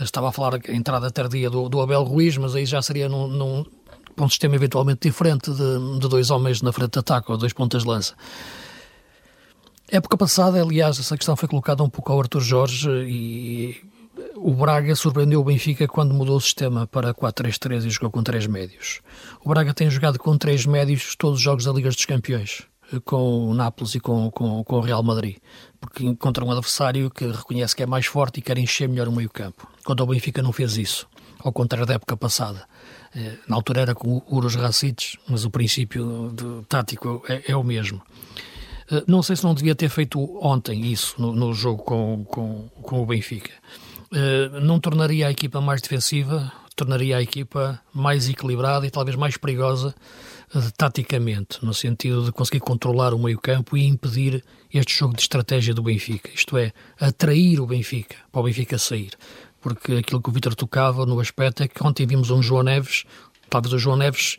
Estava 0.00 0.28
a 0.28 0.32
falar 0.32 0.54
a 0.54 0.72
entrada 0.72 1.10
tardia 1.10 1.50
do, 1.50 1.68
do 1.68 1.80
Abel 1.80 2.02
Ruiz, 2.02 2.36
mas 2.36 2.54
aí 2.54 2.66
já 2.66 2.80
seria 2.80 3.08
num, 3.08 3.26
num 3.26 3.64
um 4.18 4.28
sistema 4.28 4.54
eventualmente 4.54 5.08
diferente 5.08 5.50
de, 5.50 5.98
de, 5.98 6.08
dois 6.08 6.30
homens 6.30 6.62
na 6.62 6.72
frente 6.72 6.92
de 6.92 6.98
ataque 6.98 7.30
ou 7.30 7.38
dois 7.38 7.52
pontas 7.52 7.82
de 7.82 7.88
lança. 7.88 8.14
Época 9.90 10.16
passada, 10.16 10.60
aliás, 10.60 10.98
essa 10.98 11.16
questão 11.16 11.36
foi 11.36 11.48
colocada 11.48 11.82
um 11.82 11.90
pouco 11.90 12.12
ao 12.12 12.20
Arthur 12.20 12.40
Jorge 12.40 12.90
e 12.90 13.76
o 14.36 14.52
Braga 14.52 14.94
surpreendeu 14.94 15.40
o 15.40 15.44
Benfica 15.44 15.86
quando 15.86 16.14
mudou 16.14 16.36
o 16.36 16.40
sistema 16.40 16.86
para 16.86 17.14
4-3-3 17.14 17.86
e 17.86 17.90
jogou 17.90 18.10
com 18.10 18.22
três 18.22 18.46
médios. 18.46 19.00
O 19.44 19.48
Braga 19.48 19.74
tem 19.74 19.90
jogado 19.90 20.18
com 20.18 20.36
três 20.36 20.64
médios 20.66 21.14
todos 21.16 21.38
os 21.38 21.42
jogos 21.42 21.64
da 21.64 21.72
Liga 21.72 21.88
dos 21.88 22.04
Campeões, 22.04 22.62
com 23.00 23.50
o 23.50 23.54
Nápoles 23.54 23.94
e 23.94 24.00
com, 24.00 24.30
com, 24.30 24.62
com 24.64 24.76
o 24.76 24.80
Real 24.80 25.02
Madrid, 25.02 25.36
porque 25.80 26.04
encontra 26.04 26.44
um 26.44 26.50
adversário 26.50 27.10
que 27.10 27.26
reconhece 27.26 27.74
que 27.74 27.82
é 27.82 27.86
mais 27.86 28.06
forte 28.06 28.38
e 28.38 28.42
quer 28.42 28.58
encher 28.58 28.88
melhor 28.88 29.08
o 29.08 29.12
meio-campo. 29.12 29.68
Quando 29.84 30.00
o 30.00 30.06
Benfica 30.06 30.42
não 30.42 30.52
fez 30.52 30.76
isso, 30.76 31.08
ao 31.38 31.52
contrário 31.52 31.86
da 31.86 31.94
época 31.94 32.16
passada. 32.16 32.66
Eh, 33.14 33.36
na 33.48 33.56
altura 33.56 33.82
era 33.82 33.94
com 33.94 34.16
o 34.16 34.36
Uros 34.36 34.54
Racites, 34.54 35.18
mas 35.28 35.44
o 35.44 35.50
princípio 35.50 36.32
tático 36.68 37.22
é, 37.28 37.52
é 37.52 37.56
o 37.56 37.62
mesmo. 37.62 38.00
Eh, 38.90 39.04
não 39.06 39.22
sei 39.22 39.36
se 39.36 39.44
não 39.44 39.54
devia 39.54 39.74
ter 39.74 39.88
feito 39.88 40.18
ontem 40.40 40.86
isso 40.86 41.14
no, 41.20 41.32
no 41.32 41.52
jogo 41.52 41.82
com, 41.82 42.24
com, 42.24 42.68
com 42.82 43.02
o 43.02 43.06
Benfica. 43.06 43.50
Uh, 44.12 44.60
não 44.60 44.78
tornaria 44.78 45.26
a 45.26 45.30
equipa 45.30 45.58
mais 45.58 45.80
defensiva, 45.80 46.52
tornaria 46.76 47.16
a 47.16 47.22
equipa 47.22 47.80
mais 47.94 48.28
equilibrada 48.28 48.86
e 48.86 48.90
talvez 48.90 49.16
mais 49.16 49.38
perigosa 49.38 49.94
taticamente, 50.76 51.64
no 51.64 51.72
sentido 51.72 52.24
de 52.24 52.32
conseguir 52.32 52.60
controlar 52.60 53.14
o 53.14 53.18
meio-campo 53.18 53.76
e 53.76 53.86
impedir 53.86 54.44
este 54.72 54.94
jogo 54.94 55.14
de 55.14 55.22
estratégia 55.22 55.74
do 55.74 55.82
Benfica, 55.82 56.30
isto 56.34 56.56
é, 56.56 56.72
atrair 57.00 57.60
o 57.60 57.66
Benfica, 57.66 58.16
para 58.30 58.40
o 58.40 58.44
Benfica 58.44 58.78
sair. 58.78 59.12
Porque 59.60 59.94
aquilo 59.94 60.20
que 60.20 60.28
o 60.28 60.32
Vitor 60.32 60.54
tocava 60.54 61.06
no 61.06 61.20
aspecto 61.20 61.62
é 61.62 61.68
que 61.68 61.84
ontem 61.84 62.06
vimos 62.06 62.30
um 62.30 62.42
João 62.42 62.62
Neves, 62.62 63.04
talvez 63.48 63.72
o 63.72 63.78
João 63.78 63.96
Neves 63.96 64.38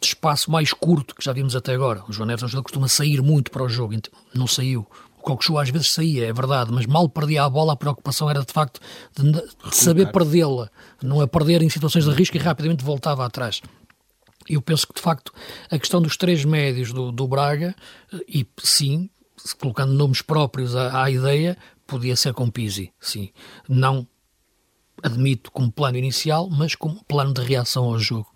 de 0.00 0.06
espaço 0.06 0.50
mais 0.50 0.72
curto 0.72 1.14
que 1.14 1.24
já 1.24 1.32
vimos 1.32 1.56
até 1.56 1.74
agora. 1.74 2.04
O 2.08 2.12
João 2.12 2.26
Neves 2.26 2.42
é 2.42 2.46
um 2.46 2.48
jogador 2.48 2.64
que 2.64 2.72
costuma 2.72 2.88
sair 2.88 3.20
muito 3.20 3.50
para 3.50 3.64
o 3.64 3.68
jogo, 3.68 3.94
não 4.34 4.46
saiu. 4.46 4.86
O 5.18 5.22
Cockchu 5.22 5.58
às 5.58 5.68
vezes 5.68 5.90
saía, 5.90 6.28
é 6.28 6.32
verdade, 6.32 6.70
mas 6.72 6.86
mal 6.86 7.08
perdia 7.08 7.42
a 7.44 7.50
bola, 7.50 7.72
a 7.72 7.76
preocupação 7.76 8.30
era 8.30 8.44
de 8.44 8.52
facto 8.52 8.80
de, 9.16 9.32
de 9.32 9.42
saber 9.72 10.12
perdê-la, 10.12 10.70
não 11.02 11.20
é 11.20 11.26
perder 11.26 11.60
em 11.60 11.68
situações 11.68 12.04
de 12.04 12.12
risco 12.12 12.36
e 12.36 12.40
rapidamente 12.40 12.84
voltava 12.84 13.26
atrás. 13.26 13.60
Eu 14.48 14.62
penso 14.62 14.86
que 14.86 14.94
de 14.94 15.00
facto 15.00 15.32
a 15.70 15.78
questão 15.78 16.00
dos 16.00 16.16
três 16.16 16.44
médios 16.44 16.92
do, 16.92 17.12
do 17.12 17.26
Braga, 17.28 17.74
e 18.26 18.46
sim, 18.62 19.10
colocando 19.60 19.92
nomes 19.92 20.22
próprios 20.22 20.74
à, 20.74 21.04
à 21.04 21.10
ideia, 21.10 21.56
podia 21.86 22.16
ser 22.16 22.32
com 22.34 22.50
Pizzi, 22.50 22.92
sim. 23.00 23.30
Não 23.68 24.06
admito, 25.02 25.50
como 25.52 25.70
plano 25.70 25.96
inicial, 25.96 26.48
mas 26.50 26.74
como 26.74 27.02
plano 27.04 27.32
de 27.32 27.42
reação 27.42 27.84
ao 27.84 27.98
jogo, 27.98 28.28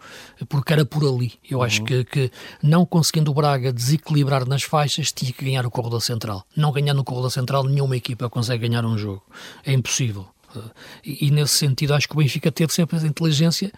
porque 0.48 0.72
era 0.72 0.84
por 0.84 1.02
ali. 1.04 1.34
Eu 1.48 1.58
uhum. 1.58 1.64
acho 1.64 1.84
que, 1.84 2.04
que, 2.04 2.30
não 2.62 2.86
conseguindo 2.86 3.30
o 3.30 3.34
Braga 3.34 3.72
desequilibrar 3.72 4.46
nas 4.46 4.62
faixas, 4.62 5.12
tinha 5.12 5.32
que 5.32 5.44
ganhar 5.44 5.66
o 5.66 5.70
corredor 5.70 6.00
central. 6.00 6.44
Não 6.56 6.72
ganhando 6.72 7.00
o 7.00 7.04
corredor 7.04 7.30
central, 7.30 7.64
nenhuma 7.64 7.96
equipa 7.96 8.28
consegue 8.28 8.68
ganhar 8.68 8.84
um 8.84 8.96
jogo. 8.96 9.22
É 9.64 9.72
impossível. 9.72 10.26
E, 11.04 11.26
e 11.26 11.30
nesse 11.30 11.54
sentido, 11.54 11.94
acho 11.94 12.08
que 12.08 12.14
o 12.14 12.18
Benfica 12.18 12.52
teve 12.52 12.72
sempre 12.72 12.98
a 12.98 13.02
inteligência 13.02 13.72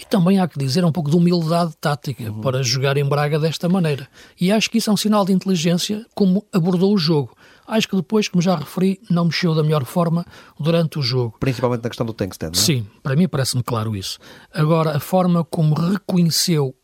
e 0.00 0.04
também 0.04 0.38
há 0.38 0.46
que 0.46 0.58
dizer 0.58 0.84
um 0.84 0.92
pouco 0.92 1.10
de 1.10 1.16
humildade 1.16 1.74
tática 1.80 2.24
uhum. 2.24 2.40
para 2.40 2.62
jogar 2.62 2.96
em 2.96 3.04
Braga 3.04 3.38
desta 3.38 3.68
maneira. 3.68 4.06
E 4.40 4.52
acho 4.52 4.70
que 4.70 4.78
isso 4.78 4.90
é 4.90 4.92
um 4.92 4.96
sinal 4.96 5.24
de 5.24 5.32
inteligência 5.32 6.04
como 6.14 6.44
abordou 6.52 6.92
o 6.92 6.98
jogo. 6.98 7.34
Acho 7.66 7.88
que 7.88 7.96
depois, 7.96 8.28
como 8.28 8.40
já 8.40 8.54
referi, 8.54 9.00
não 9.10 9.24
mexeu 9.24 9.54
da 9.54 9.62
melhor 9.62 9.84
forma 9.84 10.24
durante 10.58 10.98
o 10.98 11.02
jogo. 11.02 11.36
Principalmente 11.40 11.82
na 11.82 11.90
questão 11.90 12.06
do 12.06 12.12
Tankstead, 12.12 12.56
não 12.56 12.62
é? 12.62 12.64
Sim, 12.64 12.86
para 13.02 13.16
mim 13.16 13.26
parece-me 13.26 13.62
claro 13.62 13.96
isso. 13.96 14.18
Agora, 14.52 14.96
a 14.96 15.00
forma 15.00 15.42
como 15.44 15.74
reconheceu 15.74 16.74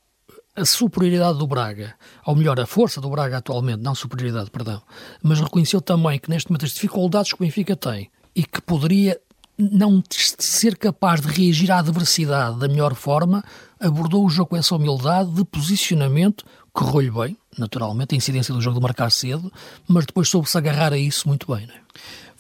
a 0.55 0.65
superioridade 0.65 1.39
do 1.39 1.47
Braga, 1.47 1.95
ou 2.27 2.37
melhor, 2.37 2.59
a 2.61 2.67
força 2.67 3.01
do 3.01 3.09
Braga 3.09 3.39
atualmente, 3.39 3.83
não 3.83 3.95
superioridade, 3.95 4.51
perdão, 4.51 4.83
mas 5.23 5.41
reconheceu 5.41 5.81
também 5.81 6.19
que 6.19 6.29
neste 6.29 6.51
momento 6.51 6.67
as 6.67 6.73
dificuldades 6.73 7.33
que 7.33 7.43
o 7.43 7.45
Benfica 7.45 7.75
tem 7.75 8.11
e 8.35 8.45
que 8.45 8.61
poderia 8.61 9.19
não 9.59 10.03
ser 10.11 10.77
capaz 10.77 11.21
de 11.21 11.29
reagir 11.29 11.71
à 11.71 11.79
adversidade 11.79 12.59
da 12.59 12.69
melhor 12.69 12.95
forma, 12.95 13.45
abordou 13.79 14.25
o 14.25 14.31
jogo 14.31 14.51
com 14.51 14.57
essa 14.57 14.75
humildade 14.75 15.31
de 15.33 15.45
posicionamento, 15.45 16.45
correu-lhe 16.73 17.11
bem, 17.11 17.37
naturalmente, 17.59 18.15
a 18.15 18.19
incidência 18.19 18.55
do 18.55 18.61
jogo 18.61 18.77
de 18.77 18.83
marcar 18.83 19.11
cedo, 19.11 19.53
mas 19.87 20.07
depois 20.07 20.29
soube-se 20.29 20.57
agarrar 20.57 20.93
a 20.93 20.99
isso 20.99 21.29
muito 21.29 21.53
bem. 21.53 21.67
Não 21.67 21.75
é? 21.75 21.83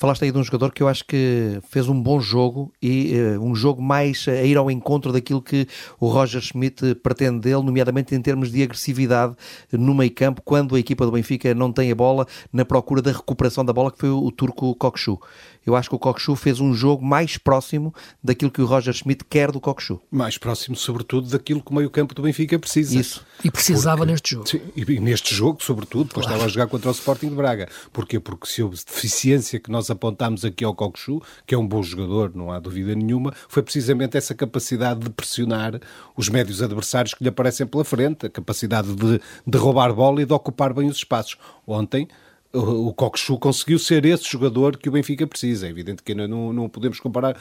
Falaste 0.03 0.25
aí 0.25 0.33
de 0.33 0.39
um 0.39 0.43
jogador 0.43 0.73
que 0.73 0.83
eu 0.83 0.89
acho 0.89 1.05
que 1.05 1.61
fez 1.69 1.89
um 1.89 2.03
bom 2.03 2.19
jogo 2.19 2.73
e 2.83 3.15
uh, 3.15 3.41
um 3.41 3.55
jogo 3.55 3.81
mais 3.81 4.27
a 4.27 4.43
ir 4.43 4.57
ao 4.57 4.69
encontro 4.69 5.13
daquilo 5.13 5.41
que 5.41 5.69
o 6.01 6.09
Roger 6.09 6.41
Schmidt 6.41 6.97
pretende 6.97 7.39
dele, 7.39 7.63
nomeadamente 7.63 8.13
em 8.13 8.21
termos 8.21 8.51
de 8.51 8.65
agressividade 8.65 9.37
no 9.71 9.95
meio 9.95 10.13
campo, 10.13 10.43
quando 10.45 10.75
a 10.75 10.81
equipa 10.81 11.07
do 11.07 11.13
Benfica 11.13 11.55
não 11.55 11.73
tem 11.73 11.93
a 11.93 11.95
bola, 11.95 12.27
na 12.53 12.65
procura 12.65 13.01
da 13.01 13.13
recuperação 13.13 13.65
da 13.65 13.73
bola, 13.73 13.93
que 13.93 13.99
foi 13.99 14.11
o, 14.11 14.25
o 14.25 14.33
turco 14.33 14.75
Kokshu. 14.75 15.21
Eu 15.65 15.77
acho 15.77 15.89
que 15.89 15.95
o 15.95 15.99
Kokshu 15.99 16.35
fez 16.35 16.61
um 16.61 16.75
jogo 16.75 17.05
mais 17.05 17.37
próximo 17.39 17.95
daquilo 18.23 18.51
que 18.51 18.61
o 18.61 18.67
Roger 18.67 18.93
Schmidt 18.93 19.25
quer 19.25 19.53
do 19.53 19.61
Kokshu. 19.61 20.01
Mais 20.11 20.37
próximo, 20.37 20.75
sobretudo, 20.77 21.29
daquilo 21.29 21.63
que 21.63 21.71
o 21.71 21.75
meio 21.75 21.91
campo 21.91 22.15
do 22.15 22.23
Benfica 22.23 22.59
precisa. 22.59 22.99
Isso. 22.99 23.25
E 23.45 23.51
precisava 23.51 23.99
Porque, 23.99 24.13
neste 24.13 24.31
jogo. 24.33 24.49
Sim, 24.49 24.61
e 24.75 25.01
neste 25.01 25.35
jogo, 25.35 25.63
sobretudo, 25.63 26.09
depois 26.09 26.27
claro. 26.27 26.37
estava 26.37 26.45
a 26.45 26.49
jogar 26.49 26.67
contra 26.67 26.89
o 26.89 26.93
Sporting 26.93 27.29
de 27.29 27.35
Braga. 27.35 27.69
Porquê? 27.93 28.19
Porque 28.19 28.47
se 28.47 28.63
houve 28.63 28.77
deficiência 28.77 29.61
que 29.61 29.71
nós 29.71 29.91
apontámos 29.91 30.45
aqui 30.45 30.65
ao 30.65 30.75
Kokshu, 30.75 31.23
que 31.47 31.55
é 31.55 31.59
um 31.59 31.67
bom 31.67 31.83
jogador, 31.83 32.33
não 32.35 32.51
há 32.51 32.59
dúvida 32.59 32.95
nenhuma, 32.95 33.33
foi 33.49 33.63
precisamente 33.63 34.17
essa 34.17 34.35
capacidade 34.35 35.01
de 35.01 35.11
pressionar 35.11 35.81
os 36.17 36.29
médios 36.29 36.63
adversários 36.63 37.15
que 37.15 37.23
lhe 37.23 37.29
aparecem 37.29 37.67
pela 37.67 37.85
frente, 37.85 38.27
a 38.27 38.31
capacidade 38.31 38.95
de, 38.95 39.21
de 39.47 39.59
roubar 39.59 39.93
bola 39.93 40.23
e 40.23 40.27
de 40.27 40.33
ocupar 40.33 40.73
bem 40.73 40.89
os 40.89 40.97
espaços. 40.97 41.37
Ontem, 41.67 42.09
o 42.53 42.93
Coxu 42.93 43.39
conseguiu 43.39 43.79
ser 43.79 44.05
esse 44.05 44.31
jogador 44.31 44.77
que 44.77 44.89
o 44.89 44.93
Benfica 44.93 45.27
precisa. 45.27 45.67
É 45.67 45.71
evidente 45.71 46.03
que 46.03 46.15
não, 46.15 46.53
não 46.53 46.69
podemos 46.69 47.01
comparar. 47.01 47.41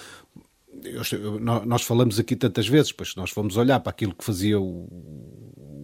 Eu, 0.83 1.39
nós 1.39 1.83
falamos 1.83 2.17
aqui 2.19 2.35
tantas 2.35 2.67
vezes, 2.67 2.91
pois 2.91 3.15
nós 3.15 3.29
fomos 3.29 3.57
olhar 3.57 3.79
para 3.79 3.91
aquilo 3.91 4.15
que 4.15 4.23
fazia 4.23 4.59
o, 4.59 4.87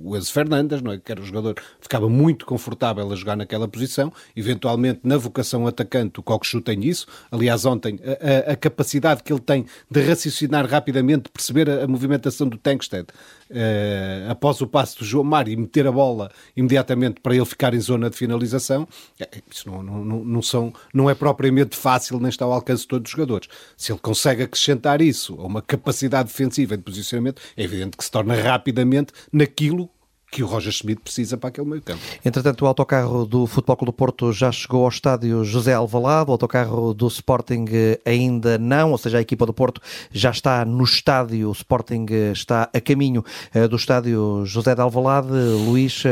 o 0.08 0.16
Enzo 0.16 0.32
Fernandes, 0.32 0.82
não 0.82 0.94
é? 0.94 0.98
que 0.98 1.12
era 1.12 1.22
um 1.22 1.26
jogador 1.26 1.56
ficava 1.82 2.08
muito 2.08 2.46
confortável 2.46 3.12
a 3.12 3.16
jogar 3.16 3.36
naquela 3.36 3.68
posição, 3.68 4.12
eventualmente 4.36 5.02
na 5.04 5.18
vocação 5.18 5.68
atacante 5.68 6.20
o 6.20 6.24
Cockchu 6.24 6.62
tem 6.62 6.86
isso, 6.86 7.06
aliás 7.30 7.66
ontem 7.66 8.00
a, 8.02 8.52
a, 8.52 8.54
a, 8.54 8.56
capacidade 8.56 9.22
que 9.22 9.34
ele 9.34 9.42
tem 9.42 9.66
de 9.92 10.02
raciocinar 10.02 10.66
rapidamente, 10.66 11.30
perceber 11.30 11.70
a, 11.70 11.84
a 11.84 11.88
movimentação 11.88 12.48
do 12.48 12.58
Tankstead 12.58 13.08
uh, 13.50 14.32
após 14.32 14.62
o 14.62 14.68
passo 14.68 15.00
do 15.00 15.06
João 15.06 15.24
Mário 15.24 15.52
e 15.52 15.56
meter 15.56 15.88
a 15.88 15.92
bola 15.92 16.32
imediatamente 16.56 17.20
para 17.22 17.36
ele 17.36 17.46
ficar 17.46 17.74
em 17.74 17.80
zona 17.80 18.10
de 18.10 18.18
finalização, 18.18 18.88
é, 19.20 19.28
isso 19.52 19.70
não, 19.70 19.84
não, 19.84 20.24
não, 20.24 20.42
são, 20.42 20.74
não 20.94 21.10
é 21.10 21.16
propriamente 21.16 21.76
fácil 21.76 22.20
nem 22.20 22.30
está 22.30 22.46
ao 22.46 22.54
alcance 22.54 22.84
de 22.84 22.88
todos 22.88 23.10
os 23.10 23.12
jogadores. 23.12 23.48
Se 23.76 23.92
ele 23.92 24.00
consegue 24.00 24.44
acrescentar 24.44 25.02
isso 25.02 25.36
a 25.40 25.46
uma 25.46 25.62
capacidade 25.62 26.30
defensiva 26.30 26.78
de 26.78 26.84
posicionamento, 26.84 27.42
é 27.56 27.64
evidente 27.64 27.98
que 27.98 28.04
se 28.04 28.12
torna 28.12 28.36
rapidamente 28.36 29.14
naquilo 29.32 29.90
que 30.30 30.44
o 30.44 30.46
Roger 30.46 30.72
Schmidt 30.72 31.02
precisa 31.02 31.38
para 31.38 31.50
aquele 31.50 31.68
meio 31.68 31.82
campo. 31.82 32.02
Entretanto, 32.24 32.64
o 32.64 32.68
autocarro 32.68 33.26
do 33.26 33.48
Futebol 33.48 33.78
Clube 33.78 33.92
do 33.92 33.94
Porto 33.94 34.34
já 34.34 34.52
chegou 34.52 34.84
ao 34.84 34.90
estádio 34.90 35.44
José 35.46 35.74
Alvalade, 35.74 36.30
o 36.30 36.34
autocarro 36.34 36.94
do 36.94 37.08
Sporting 37.08 37.66
eh, 37.72 38.00
ainda 38.06 38.58
não, 38.58 38.92
ou 38.92 38.98
seja, 38.98 39.20
a 39.20 39.22
equipa 39.22 39.46
do 39.46 39.54
Porto 39.54 39.82
já 40.12 40.30
está 40.30 40.66
no 40.66 40.84
estádio, 40.84 41.48
o 41.48 41.52
Sporting 41.54 42.06
eh, 42.10 42.32
está 42.34 42.70
a 42.74 42.82
caminho 42.82 43.24
eh, 43.54 43.68
do 43.70 43.78
estádio 43.78 44.44
José 44.46 44.76
de 44.76 44.82
Alvalade. 44.82 45.30
Luís, 45.30 46.04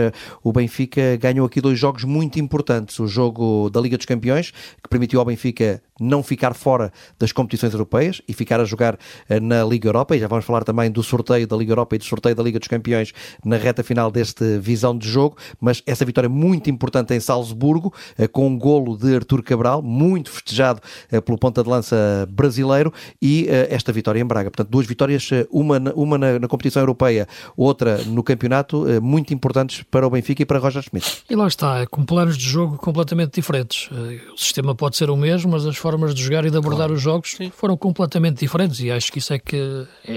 o 0.41 0.53
Benfica 0.53 1.17
ganhou 1.17 1.45
aqui 1.45 1.59
dois 1.59 1.77
jogos 1.77 2.05
muito 2.05 2.39
importantes, 2.39 2.97
o 2.99 3.07
jogo 3.07 3.69
da 3.69 3.81
Liga 3.81 3.97
dos 3.97 4.05
Campeões, 4.05 4.51
que 4.81 4.89
permitiu 4.89 5.19
ao 5.19 5.25
Benfica 5.25 5.81
não 5.99 6.23
ficar 6.23 6.53
fora 6.53 6.91
das 7.19 7.31
competições 7.31 7.73
europeias 7.73 8.21
e 8.27 8.33
ficar 8.33 8.59
a 8.59 8.65
jogar 8.65 8.97
na 9.41 9.63
Liga 9.63 9.87
Europa, 9.87 10.15
e 10.15 10.19
já 10.19 10.27
vamos 10.27 10.45
falar 10.45 10.63
também 10.63 10.91
do 10.91 11.01
sorteio 11.01 11.47
da 11.47 11.55
Liga 11.55 11.71
Europa 11.71 11.95
e 11.95 11.99
do 11.99 12.03
sorteio 12.03 12.35
da 12.35 12.43
Liga 12.43 12.59
dos 12.59 12.67
Campeões 12.67 13.13
na 13.43 13.57
reta 13.57 13.83
final 13.83 14.04
final 14.05 14.11
deste 14.11 14.59
visão 14.59 14.97
de 14.97 15.09
jogo, 15.09 15.37
mas 15.59 15.81
essa 15.85 16.05
vitória 16.05 16.29
muito 16.29 16.69
importante 16.69 17.13
em 17.13 17.19
Salzburgo, 17.19 17.93
eh, 18.17 18.27
com 18.27 18.47
um 18.47 18.57
golo 18.57 18.97
de 18.97 19.15
Artur 19.15 19.41
Cabral, 19.43 19.81
muito 19.81 20.29
festejado 20.29 20.81
eh, 21.11 21.21
pelo 21.21 21.37
ponta 21.37 21.63
de 21.63 21.69
lança 21.69 22.27
brasileiro, 22.29 22.93
e 23.21 23.47
eh, 23.49 23.67
esta 23.71 23.91
vitória 23.91 24.19
em 24.19 24.25
Braga. 24.25 24.51
Portanto, 24.51 24.69
duas 24.69 24.85
vitórias, 24.85 25.29
uma, 25.49 25.79
uma 25.95 26.17
na, 26.17 26.39
na 26.39 26.47
competição 26.47 26.81
europeia, 26.81 27.27
outra 27.55 27.97
no 28.05 28.23
campeonato, 28.23 28.85
muito 29.01 29.33
importantes 29.33 29.83
para 29.89 30.05
o 30.05 30.09
Benfica 30.09 30.41
e 30.41 30.45
para 30.45 30.59
Roger 30.59 30.81
Schmidt. 30.81 31.23
E 31.29 31.35
lá 31.35 31.47
está, 31.47 31.85
com 31.87 32.03
planos 32.05 32.37
de 32.37 32.43
jogo 32.43 32.77
completamente 32.77 33.35
diferentes. 33.35 33.89
O 34.33 34.37
sistema 34.37 34.75
pode 34.75 34.97
ser 34.97 35.09
o 35.09 35.15
mesmo, 35.15 35.51
mas 35.51 35.65
as 35.65 35.77
formas 35.77 36.13
de 36.13 36.23
jogar 36.23 36.45
e 36.45 36.51
de 36.51 36.57
abordar 36.57 36.87
claro. 36.87 36.93
os 36.93 37.01
jogos 37.01 37.31
Sim. 37.31 37.51
foram 37.55 37.77
completamente 37.77 38.39
diferentes, 38.39 38.79
e 38.79 38.91
acho 38.91 39.11
que 39.11 39.19
isso 39.19 39.33
é 39.33 39.39
que 39.39 39.87
é, 40.07 40.15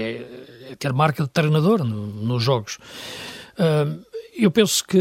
é 0.71 0.75
ter 0.77 0.93
marca 0.93 1.23
de 1.23 1.29
treinador 1.29 1.83
no, 1.83 2.07
nos 2.07 2.43
jogos 2.43 2.77
eu 4.37 4.49
penso 4.49 4.83
que, 4.85 4.99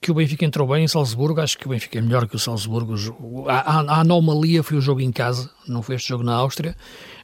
que 0.00 0.10
o 0.10 0.14
Benfica 0.14 0.44
entrou 0.44 0.66
bem 0.66 0.84
em 0.84 0.88
Salzburgo, 0.88 1.40
acho 1.40 1.56
que 1.56 1.66
o 1.66 1.70
Benfica 1.70 1.98
é 1.98 2.02
melhor 2.02 2.26
que 2.26 2.34
o 2.34 2.38
Salzburgo. 2.38 2.94
A, 3.48 3.80
a, 3.94 4.00
anomalia 4.00 4.62
foi 4.62 4.76
o 4.76 4.80
jogo 4.80 5.00
em 5.00 5.12
casa, 5.12 5.48
não 5.68 5.82
foi 5.82 5.94
este 5.94 6.08
jogo 6.08 6.24
na 6.24 6.34
Áustria, 6.34 6.76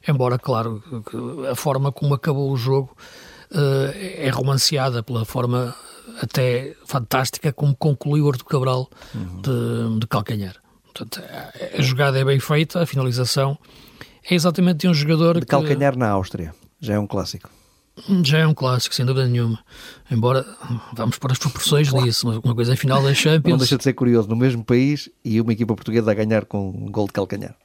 embora, 0.07 0.39
claro, 0.39 0.81
a 1.49 1.55
forma 1.55 1.91
como 1.91 2.13
acabou 2.13 2.51
o 2.51 2.57
jogo 2.57 2.95
uh, 3.51 3.91
é 3.95 4.29
romanceada 4.29 5.03
pela 5.03 5.25
forma 5.25 5.75
até 6.21 6.73
fantástica 6.85 7.51
como 7.51 7.75
concluiu 7.75 8.25
o 8.25 8.29
Artur 8.29 8.47
Cabral 8.47 8.89
uhum. 9.13 9.41
de, 9.41 9.99
de 9.99 10.07
calcanhar. 10.07 10.55
Portanto, 10.85 11.21
a 11.77 11.81
jogada 11.81 12.19
é 12.19 12.25
bem 12.25 12.39
feita, 12.39 12.81
a 12.81 12.85
finalização 12.85 13.57
é 14.29 14.35
exatamente 14.35 14.79
de 14.79 14.87
um 14.87 14.93
jogador 14.93 15.39
de 15.39 15.45
calcanhar 15.45 15.97
na 15.97 16.09
Áustria, 16.09 16.53
já 16.79 16.93
é 16.93 16.99
um 16.99 17.07
clássico. 17.07 17.49
Já 18.23 18.39
é 18.39 18.47
um 18.47 18.53
clássico, 18.53 18.95
sem 18.95 19.05
dúvida 19.05 19.27
nenhuma. 19.27 19.59
Embora 20.09 20.45
vamos 20.93 21.17
para 21.19 21.33
as 21.33 21.39
proporções 21.39 21.89
claro. 21.89 22.05
disso. 22.05 22.41
Uma 22.43 22.55
coisa 22.55 22.71
é 22.71 22.73
a 22.73 22.77
final 22.77 23.01
da 23.03 23.13
Champions. 23.15 23.51
Não 23.51 23.57
deixa 23.57 23.77
de 23.77 23.83
ser 23.83 23.93
curioso, 23.93 24.27
no 24.29 24.35
mesmo 24.35 24.63
país 24.63 25.09
e 25.23 25.39
uma 25.41 25.53
equipa 25.53 25.75
portuguesa 25.75 26.09
a 26.09 26.13
ganhar 26.13 26.45
com 26.45 26.69
um 26.69 26.91
gol 26.91 27.07
de 27.07 27.13
calcanhar. 27.13 27.55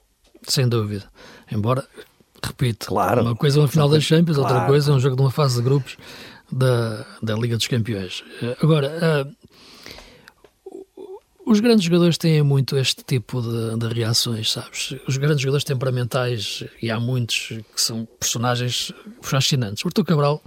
Sem 0.42 0.68
dúvida. 0.68 1.04
Embora, 1.50 1.86
repito, 2.42 2.86
claro. 2.86 3.22
uma 3.22 3.36
coisa 3.36 3.58
é 3.58 3.62
uma 3.62 3.68
final 3.68 3.88
da 3.88 4.00
Champions, 4.00 4.36
claro. 4.36 4.54
outra 4.54 4.66
coisa 4.68 4.92
é 4.92 4.94
um 4.94 5.00
jogo 5.00 5.16
de 5.16 5.22
uma 5.22 5.30
fase 5.30 5.56
de 5.56 5.62
grupos 5.62 5.96
da, 6.50 7.06
da 7.22 7.34
Liga 7.34 7.56
dos 7.56 7.66
Campeões. 7.66 8.22
Agora, 8.62 9.26
uh, 9.26 9.45
os 11.46 11.60
grandes 11.60 11.84
jogadores 11.84 12.18
têm 12.18 12.42
muito 12.42 12.76
este 12.76 13.04
tipo 13.04 13.40
de, 13.40 13.78
de, 13.78 13.94
reações, 13.94 14.50
sabes? 14.50 14.96
Os 15.06 15.16
grandes 15.16 15.40
jogadores 15.40 15.62
temperamentais, 15.62 16.64
e 16.82 16.90
há 16.90 16.98
muitos 16.98 17.52
que 17.72 17.80
são 17.80 18.04
personagens 18.18 18.92
fascinantes. 19.22 19.84
O 19.84 19.88
Artur 19.88 20.04
Cabral, 20.04 20.42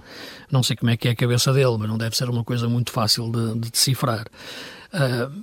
não 0.52 0.62
sei 0.62 0.76
como 0.76 0.90
é 0.90 0.98
que 0.98 1.08
é 1.08 1.12
a 1.12 1.16
cabeça 1.16 1.54
dele, 1.54 1.74
mas 1.78 1.88
não 1.88 1.96
deve 1.96 2.14
ser 2.14 2.28
uma 2.28 2.44
coisa 2.44 2.68
muito 2.68 2.92
fácil 2.92 3.32
de, 3.32 3.58
de 3.58 3.70
decifrar. 3.70 4.26
Uh, 4.92 5.42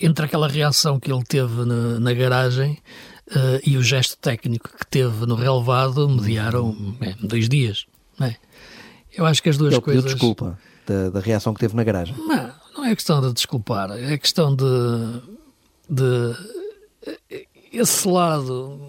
entre 0.00 0.24
aquela 0.24 0.46
reação 0.46 1.00
que 1.00 1.12
ele 1.12 1.24
teve 1.24 1.64
na, 1.64 1.98
na 1.98 2.14
garagem 2.14 2.78
uh, 3.32 3.60
e 3.66 3.76
o 3.76 3.82
gesto 3.82 4.16
técnico 4.18 4.70
que 4.78 4.86
teve 4.86 5.26
no 5.26 5.34
relevado, 5.34 6.08
mediaram 6.08 6.96
é, 7.00 7.16
dois 7.26 7.48
dias. 7.48 7.86
É? 8.20 8.36
Eu 9.12 9.26
acho 9.26 9.42
que 9.42 9.48
as 9.48 9.56
duas 9.56 9.72
ele 9.72 9.82
coisas. 9.82 10.04
desculpa 10.04 10.56
da, 10.86 11.10
da, 11.10 11.18
reação 11.18 11.52
que 11.52 11.58
teve 11.58 11.74
na 11.74 11.82
garagem. 11.82 12.14
Não 12.16 12.55
é 12.86 12.94
questão 12.94 13.20
de 13.20 13.32
desculpar, 13.32 13.90
é 13.92 14.16
questão 14.18 14.54
de, 14.54 14.64
de 15.88 16.36
esse 17.72 18.08
lado 18.08 18.80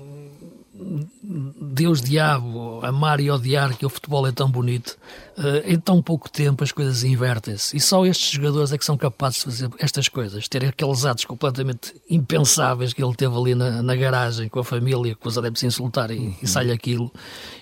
Deus 1.60 2.02
diabo, 2.02 2.80
amar 2.84 3.20
e 3.20 3.30
odiar 3.32 3.76
que 3.76 3.86
o 3.86 3.90
futebol 3.90 4.28
é 4.28 4.32
tão 4.32 4.50
bonito, 4.50 4.98
eh, 5.38 5.74
em 5.74 5.80
tão 5.80 6.02
pouco 6.02 6.30
tempo 6.30 6.64
as 6.64 6.72
coisas 6.72 7.04
invertem-se. 7.04 7.76
E 7.76 7.80
só 7.80 8.06
estes 8.06 8.32
jogadores 8.32 8.72
é 8.72 8.78
que 8.78 8.86
são 8.86 8.96
capazes 8.96 9.40
de 9.40 9.46
fazer 9.46 9.70
estas 9.80 10.08
coisas, 10.08 10.48
ter 10.48 10.64
aqueles 10.64 11.06
atos 11.06 11.26
completamente 11.26 11.94
impensáveis 12.10 12.94
que 12.94 13.04
ele 13.04 13.16
teve 13.16 13.36
ali 13.36 13.56
na, 13.56 13.82
na 13.82 13.96
garagem 13.96 14.48
com 14.50 14.60
a 14.60 14.64
família, 14.64 15.16
com 15.16 15.28
os 15.28 15.38
adeptos 15.38 15.64
a 15.64 15.68
insultar 15.68 16.12
e, 16.12 16.18
uhum. 16.18 16.36
e 16.42 16.48
sai 16.48 16.72
aquilo, 16.72 17.12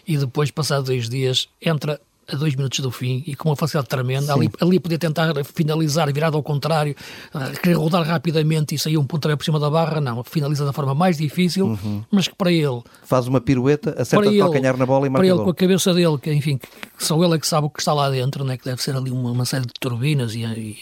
e 0.08 0.18
depois, 0.18 0.52
passados 0.52 0.86
dois 0.88 1.10
dias, 1.10 1.48
entra 1.62 2.00
a 2.28 2.36
dois 2.36 2.56
minutos 2.56 2.80
do 2.80 2.92
fim 2.92 3.24
e 3.26 3.36
com 3.36 3.50
uma 3.50 3.56
facilidade 3.56 3.88
tremenda. 3.88 4.34
Ali, 4.34 4.50
ali 4.60 4.80
podia 4.80 4.98
tentar 4.98 5.34
finalizar, 5.44 6.12
virado 6.12 6.38
ao 6.38 6.44
contrário, 6.44 6.96
uh, 7.34 7.60
querer 7.62 7.76
rodar 7.76 8.04
rapidamente 8.04 8.76
e 8.76 8.80
sair 8.80 8.98
um 8.98 9.06
pontapé 9.06 9.36
por 9.36 9.44
cima 9.44 9.60
da 9.60 9.70
barra. 9.70 10.02
Não, 10.02 10.24
finaliza 10.24 10.66
da 10.66 10.74
forma 10.74 10.96
mais 10.96 11.18
difícil, 11.18 11.68
uhum. 11.68 12.04
mas 12.12 12.28
que 12.28 12.36
para 12.36 12.52
ele. 12.52 12.82
Faz 13.04 13.28
uma 13.28 13.40
pirueta, 13.40 13.96
acerta 13.98 14.30
de 14.30 14.40
calcanhar 14.40 14.78
na 14.78 14.86
bola 14.86 15.08
e 15.08 15.10
marca 15.10 15.26
Para 15.26 15.36
ele, 15.36 15.44
com 15.44 15.50
a 15.50 15.56
cabeça 15.56 15.94
dele, 15.94 16.18
que 16.18 16.32
enfim, 16.34 16.58
que 16.58 17.06
só 17.06 17.22
ele 17.24 17.36
é 17.36 17.40
que 17.40 17.48
sabe 17.48 17.68
o 17.68 17.70
que 17.70 17.80
está 17.80 17.94
lá 17.94 18.10
dentro, 18.10 18.44
né? 18.44 18.58
que 18.58 18.66
deve 18.66 18.82
ser 18.82 18.96
ali 18.96 19.12
uma, 19.12 19.32
uma 19.32 19.46
série 19.46 19.66
de 19.66 19.74
turbinas 19.80 20.34
e, 20.34 20.44
e 20.44 20.78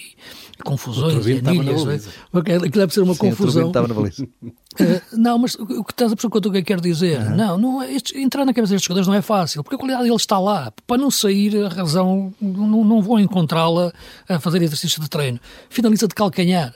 confusões 0.64 1.26
e 1.28 1.40
anilhas. 1.40 2.08
É? 2.08 2.38
Aquilo 2.38 2.70
deve 2.70 2.94
ser 2.94 3.02
uma 3.02 3.14
Sim, 3.14 3.20
confusão. 3.20 3.72
Uh, 4.80 5.02
não, 5.18 5.38
mas 5.38 5.56
o 5.56 5.84
que 5.84 5.92
estás 5.92 6.12
a 6.12 6.16
perceber 6.16 6.38
o 6.38 6.52
que 6.52 6.58
eu 6.58 6.64
quero 6.64 6.82
dizer? 6.82 7.20
Uhum. 7.20 7.36
Não, 7.36 7.58
não 7.58 7.84
é, 7.84 7.94
estes, 7.94 8.16
entrar 8.16 8.46
na 8.46 8.54
cabeça 8.54 8.74
destes 8.74 8.88
jogadores 8.88 9.08
não 9.08 9.14
é 9.14 9.22
fácil, 9.22 9.64
porque 9.64 9.76
a 9.76 9.80
qualidade 9.80 10.04
dele 10.04 10.16
está 10.16 10.40
lá. 10.40 10.72
Para 10.88 10.98
não 10.98 11.12
sair, 11.12 11.64
a 11.64 11.70
razão, 11.70 12.34
não, 12.42 12.84
não 12.84 13.02
vou 13.02 13.20
encontrá-la 13.20 13.92
a 14.28 14.40
fazer 14.40 14.62
exercício 14.62 15.02
de 15.02 15.10
treino. 15.10 15.40
Finaliza 15.70 16.08
de 16.08 16.16
calcanhar. 16.16 16.74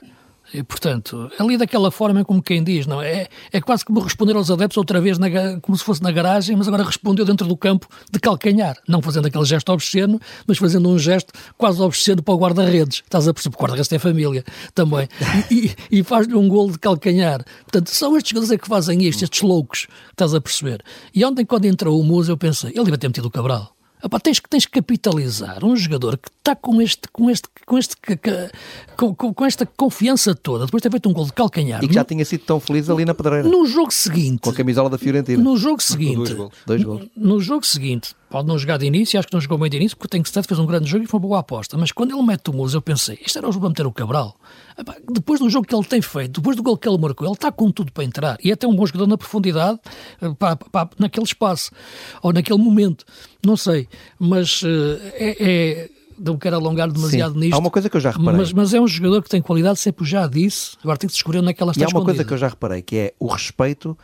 E, 0.54 0.64
portanto, 0.64 1.30
ali 1.38 1.58
daquela 1.58 1.92
forma, 1.92 2.24
como 2.24 2.42
quem 2.42 2.64
diz, 2.64 2.88
não 2.88 3.02
é? 3.02 3.28
É 3.52 3.60
quase 3.60 3.84
como 3.84 4.00
responder 4.00 4.36
aos 4.36 4.50
adeptos 4.50 4.78
outra 4.78 5.02
vez, 5.02 5.18
na, 5.18 5.28
como 5.62 5.78
se 5.78 5.84
fosse 5.84 6.02
na 6.02 6.12
garagem, 6.12 6.56
mas 6.56 6.68
agora 6.68 6.84
respondeu 6.84 7.26
dentro 7.26 7.48
do 7.48 7.58
campo 7.58 7.88
de 8.12 8.20
calcanhar. 8.20 8.78
Não 8.88 9.02
fazendo 9.02 9.28
aquele 9.28 9.46
gesto 9.46 9.72
obsceno, 9.72 10.20
mas 10.48 10.58
fazendo 10.58 10.90
um 10.90 10.98
gesto 10.98 11.34
quase 11.58 11.82
obsceno 11.82 12.24
para 12.24 12.34
o 12.34 12.38
guarda-redes. 12.38 13.04
Estás 13.04 13.28
a 13.28 13.34
perceber? 13.34 13.56
O 13.56 13.60
guarda-redes 13.60 13.88
tem 13.88 14.00
família 14.00 14.44
também. 14.74 15.08
E, 15.50 15.72
e, 15.92 16.04
faz-lhe 16.04 16.36
um 16.36 16.48
golo 16.48 16.74
de 16.74 16.80
calcanhar. 16.80 17.44
Portanto, 17.64 17.90
são 17.90 18.18
estes 18.18 18.32
jogadores 18.32 18.52
é 18.52 18.58
que 18.58 18.68
fazem 18.68 19.04
isto, 19.04 19.24
estes 19.24 19.42
loucos. 19.42 19.88
Estás 20.12 20.34
a 20.34 20.42
perceber? 20.42 20.84
E 21.14 21.24
ontem, 21.24 21.46
quando 21.46 21.66
entrou 21.66 22.00
o 22.00 22.04
Musa, 22.04 22.32
eu 22.32 22.38
pensei, 22.38 22.72
ele 22.72 22.86
deve 22.86 22.98
ter 22.98 23.08
metido 23.08 23.28
o 23.28 23.32
Cabral. 23.32 23.77
Epá, 24.04 24.20
tens, 24.20 24.40
tens 24.48 24.66
que 24.66 24.74
capitalizar 24.74 25.66
um 25.66 25.76
jogador 25.76 26.18
que 26.18 26.30
está 26.30 26.56
com, 26.56 26.80
este, 26.82 27.08
com, 27.12 27.30
este, 27.32 27.50
com, 27.66 27.78
este, 27.78 27.96
com, 28.96 29.16
com, 29.16 29.34
com, 29.34 29.46
esta 29.46 29.66
confiança 29.66 30.36
toda, 30.36 30.66
depois 30.66 30.82
de 30.82 30.84
ter 30.84 30.92
feito 30.92 31.10
um 31.10 31.14
gol 31.14 31.26
de 31.26 31.34
calcanhar. 31.34 31.84
E 31.84 31.88
que 31.88 31.96
já 31.96 32.04
tinha 32.04 32.24
sido 32.24 32.42
tão 32.42 32.60
feliz 32.60 32.90
ali 32.90 33.06
na 33.06 33.16
pedreira. 33.16 33.48
No 33.48 33.66
jogo 33.66 33.92
seguinte. 33.92 34.42
Com 34.42 34.52
a 34.52 34.54
camisola 34.54 34.90
da 34.90 35.00
Fiorentina. 35.00 35.42
No 35.42 35.58
jogo 35.58 35.82
seguinte. 35.82 36.16
Dois 36.16 36.34
gols. 36.34 36.54
Dois 36.66 36.84
gols. 36.84 37.08
No 37.16 37.40
jogo 37.40 37.66
seguinte, 37.66 38.16
pode 38.30 38.48
não 38.48 38.58
jogar 38.58 38.78
de 38.78 38.86
início, 38.86 39.18
acho 39.18 39.28
que 39.28 39.34
não 39.34 39.42
jogou 39.42 39.58
bem 39.58 39.70
de 39.70 39.78
início, 39.78 39.98
porque 39.98 40.10
tem 40.10 40.22
que 40.22 40.30
fez 40.30 40.60
um 40.60 40.66
grande 40.66 40.90
jogo 40.90 41.04
e 41.04 41.08
foi 41.08 41.20
uma 41.20 41.28
boa 41.28 41.40
aposta. 41.40 41.78
Mas 41.78 41.92
quando 41.92 42.16
ele 42.16 42.24
mete 42.24 42.50
o 42.50 42.54
Musa, 42.54 42.78
eu 42.78 42.82
pensei, 42.82 43.18
isto 43.26 43.38
era 43.38 43.48
o 43.48 43.52
jogo 43.52 43.62
para 43.62 43.70
meter 43.70 43.86
o 43.86 43.92
Cabral. 43.92 44.36
Depois 45.12 45.40
do 45.40 45.50
jogo 45.50 45.66
que 45.66 45.76
ele 45.76 45.86
tem 45.86 46.02
feito, 46.02 46.40
depois 46.40 46.56
do 46.56 46.64
gol 46.64 46.78
que 46.78 46.88
ele 46.88 46.98
marcou, 46.98 47.28
ele 47.28 47.34
está 47.34 47.52
com 47.52 47.72
tudo 47.72 47.92
para 47.92 48.04
entrar. 48.04 48.38
E 48.44 48.50
é 48.50 48.54
até 48.54 48.68
um 48.68 48.76
bom 48.76 48.86
jogador 48.86 49.08
na 49.08 49.18
profundidade, 49.18 49.80
eh, 50.22 50.28
naquele 51.00 51.26
espaço, 51.26 51.72
ou 52.22 52.34
naquele 52.34 52.60
momento. 52.60 53.06
Não 53.46 53.56
sei. 53.56 53.88
Mas 54.20 54.62
uh, 54.62 54.68
é, 55.14 55.36
é 55.40 55.90
não 56.18 56.38
quero 56.38 56.56
alongar 56.56 56.92
demasiado 56.92 57.34
Sim. 57.34 57.40
nisto. 57.40 57.54
Há 57.54 57.60
uma 57.60 57.70
coisa 57.70 57.90
que 57.90 57.96
eu 57.96 58.02
já 58.02 58.12
reparei. 58.12 58.40
Mas, 58.40 58.52
mas, 58.52 58.74
é 58.74 58.82
um 58.82 58.88
jogador 58.88 59.22
que 59.22 59.30
tem 59.30 59.42
qualidade, 59.42 59.80
sempre 59.80 60.06
já 60.06 60.26
disse. 60.28 60.76
Agora 60.82 60.98
tem 60.98 61.08
que 61.08 61.14
se 61.14 61.18
descobrir 61.18 61.40
onde 61.40 61.50
é 61.50 61.54
que 61.54 61.62
ela 61.62 61.72
está 61.72 61.82
E 61.82 61.84
há 61.84 61.88
uma 61.88 62.00
escondida. 62.00 62.14
coisa 62.14 62.24
que 62.26 62.34
eu 62.34 62.38
já 62.38 62.48
reparei, 62.48 62.82
que 62.82 62.96
é 62.98 63.14
o 63.20 63.28
respeito 63.28 63.98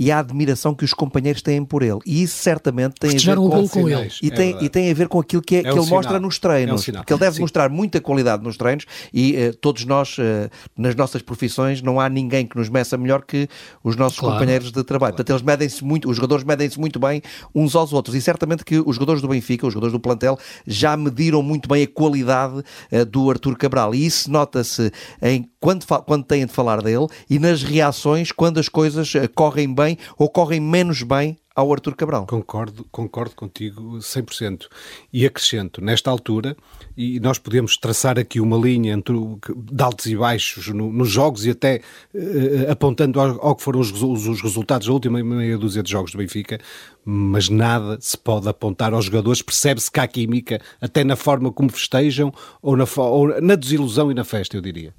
e 0.00 0.10
a 0.10 0.18
admiração 0.18 0.74
que 0.74 0.82
os 0.82 0.94
companheiros 0.94 1.42
têm 1.42 1.62
por 1.62 1.82
ele. 1.82 1.98
E 2.06 2.22
isso 2.22 2.38
certamente 2.38 2.94
tem 2.98 3.10
Festejaram 3.10 3.46
a 3.46 3.50
ver 3.54 3.68
com, 3.68 3.82
com 3.82 3.86
ele. 3.86 4.10
E, 4.22 4.28
é 4.28 4.30
tem, 4.30 4.64
e 4.64 4.68
tem 4.70 4.90
a 4.90 4.94
ver 4.94 5.08
com 5.08 5.20
aquilo 5.20 5.42
que, 5.42 5.56
é, 5.56 5.58
é 5.58 5.62
que 5.64 5.68
ele 5.68 5.82
sinal. 5.82 5.98
mostra 5.98 6.18
nos 6.18 6.38
treinos. 6.38 6.88
É 6.88 6.90
um 6.90 6.94
porque 6.94 7.12
ele 7.12 7.20
deve 7.20 7.36
Sim. 7.36 7.42
mostrar 7.42 7.68
muita 7.68 8.00
qualidade 8.00 8.42
nos 8.42 8.56
treinos 8.56 8.86
e 9.12 9.36
uh, 9.36 9.54
todos 9.56 9.84
nós, 9.84 10.16
uh, 10.16 10.48
nas 10.74 10.94
nossas 10.94 11.20
profissões, 11.20 11.82
não 11.82 12.00
há 12.00 12.08
ninguém 12.08 12.46
que 12.46 12.56
nos 12.56 12.70
meça 12.70 12.96
melhor 12.96 13.22
que 13.26 13.46
os 13.84 13.94
nossos 13.94 14.18
claro. 14.18 14.36
companheiros 14.36 14.72
de 14.72 14.82
trabalho. 14.82 15.12
Claro. 15.12 15.16
Portanto, 15.16 15.30
eles 15.36 15.42
medem-se 15.42 15.84
muito, 15.84 16.08
os 16.08 16.16
jogadores 16.16 16.44
medem-se 16.44 16.80
muito 16.80 16.98
bem 16.98 17.20
uns 17.54 17.76
aos 17.76 17.92
outros. 17.92 18.16
E 18.16 18.22
certamente 18.22 18.64
que 18.64 18.78
os 18.78 18.96
jogadores 18.96 19.20
do 19.20 19.28
Benfica, 19.28 19.66
os 19.66 19.74
jogadores 19.74 19.92
do 19.92 20.00
plantel, 20.00 20.38
já 20.66 20.96
mediram 20.96 21.42
muito 21.42 21.68
bem 21.68 21.82
a 21.82 21.86
qualidade 21.86 22.54
uh, 22.90 23.04
do 23.04 23.28
Artur 23.28 23.54
Cabral. 23.54 23.94
E 23.94 24.06
isso 24.06 24.30
nota-se 24.30 24.90
em 25.20 25.49
quando, 25.60 25.84
quando 26.04 26.24
têm 26.24 26.46
de 26.46 26.52
falar 26.52 26.82
dele 26.82 27.06
e 27.28 27.38
nas 27.38 27.62
reações 27.62 28.32
quando 28.32 28.58
as 28.58 28.68
coisas 28.68 29.14
uh, 29.14 29.28
correm 29.34 29.72
bem 29.72 29.98
ou 30.16 30.28
correm 30.28 30.60
menos 30.60 31.02
bem 31.02 31.36
ao 31.54 31.72
Artur 31.72 31.94
Cabral. 31.94 32.26
Concordo, 32.26 32.86
concordo 32.90 33.34
contigo 33.34 33.98
100%. 33.98 34.66
E 35.12 35.26
acrescento, 35.26 35.82
nesta 35.82 36.10
altura, 36.10 36.56
e 36.96 37.20
nós 37.20 37.38
podemos 37.38 37.76
traçar 37.76 38.18
aqui 38.18 38.40
uma 38.40 38.56
linha 38.56 38.94
entre 38.94 39.14
o, 39.14 39.38
de 39.56 39.82
altos 39.82 40.06
e 40.06 40.16
baixos 40.16 40.68
no, 40.68 40.92
nos 40.92 41.10
jogos 41.10 41.44
e 41.44 41.50
até 41.50 41.82
uh, 42.14 42.70
apontando 42.70 43.20
ao, 43.20 43.48
ao, 43.48 43.56
que 43.56 43.62
foram 43.62 43.80
os, 43.80 43.90
os, 44.02 44.40
resultados 44.40 44.86
da 44.86 44.92
última 44.92 45.22
meia 45.22 45.58
dúzia 45.58 45.82
de 45.82 45.90
jogos 45.90 46.12
do 46.12 46.18
Benfica, 46.18 46.58
mas 47.04 47.48
nada 47.48 47.98
se 48.00 48.16
pode 48.16 48.48
apontar 48.48 48.94
aos 48.94 49.04
jogadores. 49.06 49.42
Percebe-se 49.42 49.90
que 49.90 50.00
há 50.00 50.06
química, 50.06 50.60
até 50.80 51.04
na 51.04 51.16
forma 51.16 51.52
como 51.52 51.70
festejam 51.70 52.32
ou 52.62 52.76
na, 52.76 52.84
ou 52.96 53.40
na 53.40 53.54
desilusão 53.54 54.10
e 54.10 54.14
na 54.14 54.24
festa, 54.24 54.56
eu 54.56 54.62
diria. 54.62 54.94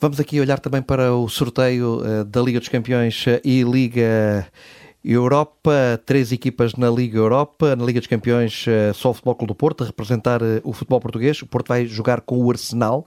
Vamos 0.00 0.20
aqui 0.20 0.40
olhar 0.40 0.58
também 0.58 0.82
para 0.82 1.14
o 1.14 1.28
sorteio 1.28 2.00
uh, 2.00 2.24
da 2.24 2.42
Liga 2.42 2.58
dos 2.58 2.68
Campeões 2.68 3.24
e 3.44 3.62
Liga 3.62 4.46
Europa, 5.04 6.00
três 6.06 6.32
equipas 6.32 6.74
na 6.74 6.88
Liga 6.88 7.18
Europa, 7.18 7.76
na 7.76 7.84
Liga 7.84 8.00
dos 8.00 8.06
Campeões, 8.06 8.64
eh, 8.66 8.90
só 8.94 9.10
o 9.10 9.14
Futebol 9.14 9.34
Clube 9.34 9.48
do 9.48 9.54
Porto, 9.54 9.84
a 9.84 9.86
representar 9.86 10.40
eh, 10.40 10.62
o 10.64 10.72
futebol 10.72 10.98
português. 10.98 11.42
O 11.42 11.46
Porto 11.46 11.68
vai 11.68 11.84
jogar 11.84 12.22
com 12.22 12.38
o 12.38 12.50
Arsenal. 12.50 13.04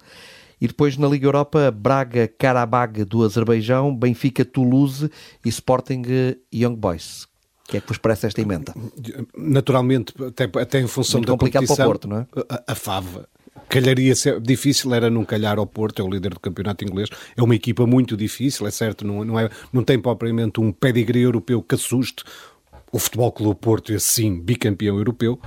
E 0.62 0.68
depois 0.68 0.96
na 0.96 1.08
Liga 1.08 1.26
Europa, 1.26 1.72
Braga, 1.72 2.28
Karabag 2.28 3.04
do 3.04 3.24
Azerbaijão, 3.24 3.96
Benfica, 3.96 4.46
Toulouse 4.46 5.10
e 5.44 5.50
Sporting 5.50 6.04
eh, 6.08 6.38
Young 6.54 6.76
Boys. 6.76 7.24
O 7.68 7.70
que 7.70 7.78
é 7.78 7.82
que 7.82 7.88
vos 7.88 7.98
parece 7.98 8.28
esta 8.28 8.42
emenda? 8.42 8.74
Naturalmente, 9.36 10.14
até, 10.24 10.44
até 10.44 10.80
em 10.80 10.88
função 10.88 11.20
Muito 11.20 11.28
da 11.28 11.34
complicado 11.34 11.62
competição, 11.64 11.76
para 11.76 11.86
o 11.86 11.90
Porto, 11.90 12.08
não 12.08 12.18
é? 12.20 12.28
A, 12.48 12.72
a 12.72 12.76
Fava 12.76 13.28
calharia 13.68 14.16
ser 14.16 14.40
difícil 14.40 14.94
era 14.94 15.10
não 15.10 15.26
calhar 15.26 15.60
ao 15.60 15.68
Porto, 15.68 16.02
é 16.02 16.06
o 16.06 16.10
líder 16.10 16.34
do 16.34 16.40
campeonato 16.40 16.84
inglês. 16.84 17.10
É 17.36 17.42
uma 17.42 17.56
equipa 17.56 17.86
muito 17.86 18.18
difícil, 18.18 18.66
é 18.68 18.72
certo, 18.72 19.06
não, 19.06 19.24
não, 19.24 19.40
é, 19.40 19.50
não 19.72 19.84
tem 19.84 20.00
propriamente 20.00 20.60
um 20.60 20.72
pedigree 20.72 21.22
europeu 21.22 21.62
que 21.62 21.76
assuste. 21.76 22.24
O 22.92 23.00
Futebol 23.00 23.32
Clube 23.32 23.60
Porto, 23.60 23.94
esse 23.94 24.08
sim, 24.08 24.40
bicampeão 24.40 24.98
europeu. 24.98 25.40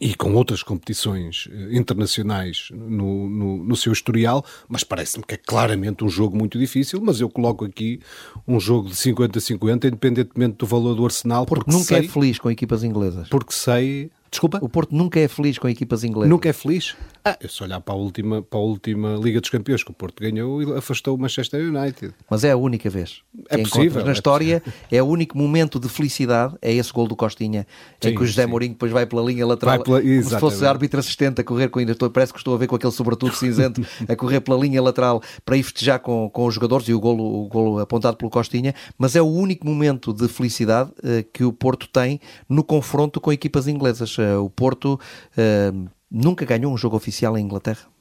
e 0.00 0.14
com 0.14 0.32
outras 0.34 0.62
competições 0.62 1.48
eh, 1.52 1.76
internacionais 1.76 2.68
no, 2.72 3.28
no, 3.28 3.64
no 3.64 3.76
seu 3.76 3.92
historial, 3.92 4.42
mas 4.66 4.82
parece-me 4.82 5.22
que 5.22 5.34
é 5.34 5.36
claramente 5.36 6.02
um 6.02 6.08
jogo 6.08 6.34
muito 6.36 6.58
difícil, 6.58 6.98
mas 7.02 7.20
eu 7.20 7.28
coloco 7.28 7.64
aqui 7.64 8.00
um 8.48 8.58
jogo 8.58 8.88
de 8.88 8.94
50-50, 8.94 9.84
independentemente 9.84 10.56
do 10.56 10.66
valor 10.66 10.94
do 10.94 11.04
Arsenal. 11.04 11.44
Porque, 11.44 11.64
porque 11.64 11.78
nunca 11.78 11.94
é 11.94 11.98
sei, 12.00 12.06
é 12.06 12.10
feliz 12.10 12.38
com 12.38 12.50
equipas 12.50 12.82
inglesas. 12.82 13.28
Porque 13.28 13.52
sei 13.52 14.10
Desculpa? 14.32 14.58
O 14.62 14.68
Porto 14.68 14.96
nunca 14.96 15.20
é 15.20 15.28
feliz 15.28 15.58
com 15.58 15.68
equipas 15.68 16.02
inglesas. 16.04 16.30
Nunca 16.30 16.48
é 16.48 16.54
feliz? 16.54 16.96
Ah, 17.22 17.36
eu 17.38 17.50
se 17.50 17.62
olhar 17.62 17.80
para 17.80 17.94
a 17.94 17.96
última, 17.98 18.40
para 18.40 18.58
a 18.58 18.62
última 18.62 19.14
Liga 19.22 19.40
dos 19.40 19.50
Campeões 19.50 19.84
que 19.84 19.90
o 19.90 19.94
Porto 19.94 20.22
ganhou 20.22 20.62
e 20.62 20.76
afastou 20.76 21.14
o 21.14 21.18
Manchester 21.20 21.60
United. 21.60 22.14
Mas 22.30 22.42
é 22.42 22.50
a 22.50 22.56
única 22.56 22.88
vez. 22.88 23.20
É 23.50 23.58
possível. 23.58 24.02
Na 24.02 24.10
é 24.10 24.12
história, 24.12 24.60
possível. 24.60 24.88
é 24.90 25.02
o 25.02 25.06
único 25.06 25.36
momento 25.36 25.78
de 25.78 25.86
felicidade, 25.86 26.56
é 26.62 26.72
esse 26.72 26.90
gol 26.90 27.06
do 27.06 27.14
Costinha, 27.14 27.66
sim, 28.00 28.08
em 28.08 28.14
que 28.14 28.22
o 28.22 28.26
José 28.26 28.44
sim. 28.44 28.48
Mourinho 28.48 28.72
depois 28.72 28.90
vai 28.90 29.04
pela 29.04 29.22
linha 29.22 29.46
lateral, 29.46 29.82
pela... 29.84 30.00
como 30.00 30.24
se 30.24 30.40
fosse 30.40 30.64
árbitro 30.64 30.98
assistente 30.98 31.42
a 31.42 31.44
correr 31.44 31.68
com 31.68 31.78
ainda 31.78 31.92
estou, 31.92 32.08
parece 32.08 32.32
que 32.32 32.38
estou 32.38 32.54
a 32.54 32.58
ver 32.58 32.66
com 32.66 32.74
aquele 32.74 32.92
sobretudo 32.92 33.34
cinzento 33.36 33.86
a 34.08 34.16
correr 34.16 34.40
pela 34.40 34.58
linha 34.58 34.82
lateral 34.82 35.22
para 35.44 35.58
ir 35.58 35.62
festejar 35.62 36.00
com, 36.00 36.30
com 36.30 36.46
os 36.46 36.54
jogadores 36.54 36.88
e 36.88 36.94
o 36.94 36.98
golo, 36.98 37.44
o 37.44 37.48
golo 37.48 37.78
apontado 37.78 38.16
pelo 38.16 38.30
Costinha, 38.30 38.74
mas 38.96 39.14
é 39.14 39.20
o 39.20 39.26
único 39.26 39.66
momento 39.66 40.12
de 40.12 40.26
felicidade 40.26 40.90
uh, 41.00 41.22
que 41.32 41.44
o 41.44 41.52
Porto 41.52 41.86
tem 41.86 42.18
no 42.48 42.64
confronto 42.64 43.20
com 43.20 43.30
equipas 43.30 43.68
inglesas. 43.68 44.16
Uh, 44.22 44.44
o 44.44 44.50
Porto 44.50 44.94
uh, 44.94 45.88
nunca 46.10 46.44
ganhou 46.44 46.72
um 46.72 46.76
jogo 46.76 46.96
oficial 46.96 47.36
em 47.36 47.44
Inglaterra? 47.44 47.91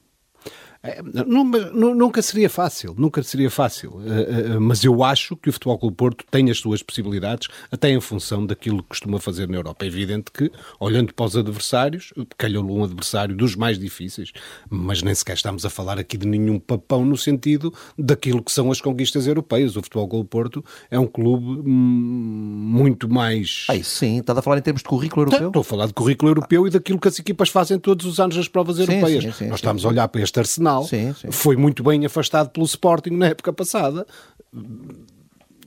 É, 0.83 0.99
nunca 1.03 2.23
seria 2.23 2.49
fácil, 2.49 2.95
nunca 2.97 3.21
seria 3.21 3.51
fácil. 3.51 4.01
Eh, 4.03 4.55
eh, 4.55 4.59
mas 4.59 4.83
eu 4.83 5.03
acho 5.03 5.35
que 5.35 5.47
o 5.47 5.53
Futebol 5.53 5.77
Clube 5.77 5.95
Porto 5.95 6.25
tem 6.31 6.49
as 6.49 6.57
suas 6.57 6.81
possibilidades, 6.81 7.49
até 7.71 7.91
em 7.91 8.01
função 8.01 8.43
daquilo 8.43 8.81
que 8.81 8.89
costuma 8.89 9.19
fazer 9.19 9.47
na 9.47 9.57
Europa. 9.57 9.85
É 9.85 9.87
evidente 9.87 10.31
que, 10.31 10.51
olhando 10.79 11.13
para 11.13 11.25
os 11.25 11.37
adversários, 11.37 12.11
calhou-lhe 12.35 12.71
um 12.71 12.83
adversário 12.83 13.35
dos 13.35 13.55
mais 13.55 13.77
difíceis, 13.77 14.31
mas 14.71 15.03
nem 15.03 15.13
sequer 15.13 15.35
estamos 15.35 15.63
a 15.65 15.69
falar 15.69 15.99
aqui 15.99 16.17
de 16.17 16.25
nenhum 16.25 16.57
papão 16.57 17.05
no 17.05 17.15
sentido 17.15 17.71
daquilo 17.95 18.41
que 18.41 18.51
são 18.51 18.71
as 18.71 18.81
conquistas 18.81 19.27
europeias. 19.27 19.75
O 19.75 19.83
Futebol 19.83 20.07
Clube 20.07 20.29
Porto 20.29 20.65
é 20.89 20.97
um 20.97 21.05
clube 21.05 21.61
hum, 21.63 22.71
muito 22.73 23.07
mais. 23.07 23.67
Ah, 23.69 23.75
sim, 23.83 24.17
estás 24.17 24.35
a 24.35 24.41
falar 24.41 24.57
em 24.57 24.63
termos 24.63 24.81
de 24.81 24.87
currículo 24.87 25.27
europeu? 25.27 25.47
Estou 25.49 25.61
a 25.61 25.63
falar 25.63 25.85
de 25.85 25.93
currículo 25.93 26.31
europeu 26.31 26.65
e 26.65 26.71
daquilo 26.71 26.99
que 26.99 27.07
as 27.07 27.19
equipas 27.19 27.49
fazem 27.49 27.77
todos 27.77 28.03
os 28.07 28.19
anos 28.19 28.35
nas 28.35 28.47
provas 28.47 28.77
sim, 28.77 28.81
europeias. 28.81 29.23
Sim, 29.25 29.31
sim, 29.31 29.47
Nós 29.47 29.59
estamos 29.59 29.85
a 29.85 29.87
olhar 29.87 30.07
para 30.07 30.21
este 30.21 30.39
arsenal 30.39 30.70
sim, 30.83 31.13
sim. 31.13 31.31
foi 31.31 31.55
muito 31.55 31.83
bem 31.83 32.05
afastado 32.05 32.49
pelo 32.49 32.65
Sporting 32.65 33.11
na 33.11 33.27
época 33.27 33.51
passada. 33.53 34.05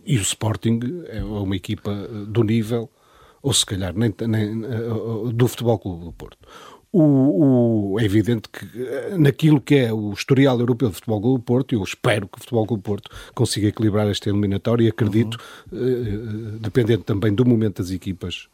E 0.07 0.19
o 0.19 0.23
Sporting 0.23 0.81
é 1.09 1.23
uma 1.25 1.57
equipa 1.57 1.93
do 2.29 2.43
nível, 2.43 2.91
ou 3.43 3.53
se 3.53 3.65
calhar 3.65 3.95
nem, 3.97 4.15
nem 4.27 4.61
do 5.33 5.49
Futebol 5.49 5.79
Clube 5.79 6.05
do 6.05 6.13
Porto. 6.13 6.47
O, 6.97 7.95
o, 7.95 8.01
é 8.01 8.05
evidente 8.05 8.49
que 8.49 8.65
eh, 8.81 9.17
naquilo 9.19 9.61
que 9.61 9.75
é 9.75 9.93
o 9.93 10.13
historial 10.13 10.61
europeu 10.61 10.91
do 10.91 10.95
Futebol 10.95 11.21
Clube 11.21 11.41
do 11.41 11.45
Porto, 11.45 11.75
eu 11.75 11.83
espero 11.83 12.29
que 12.29 12.39
o 12.39 12.41
Futebol 12.41 12.65
Clube 12.69 12.83
do 12.85 12.87
Porto 12.87 13.11
consiga 13.35 13.67
equilibrar 13.67 14.07
esta 14.09 14.29
eliminatória 14.29 14.85
e 14.85 14.89
acredito, 14.91 15.37
uhum. 15.73 15.79
uh, 15.81 16.59
dependendo 16.61 17.03
também 17.03 17.35
do 17.35 17.45
momento 17.45 17.83
das 17.83 17.91
equipas, 17.91 18.47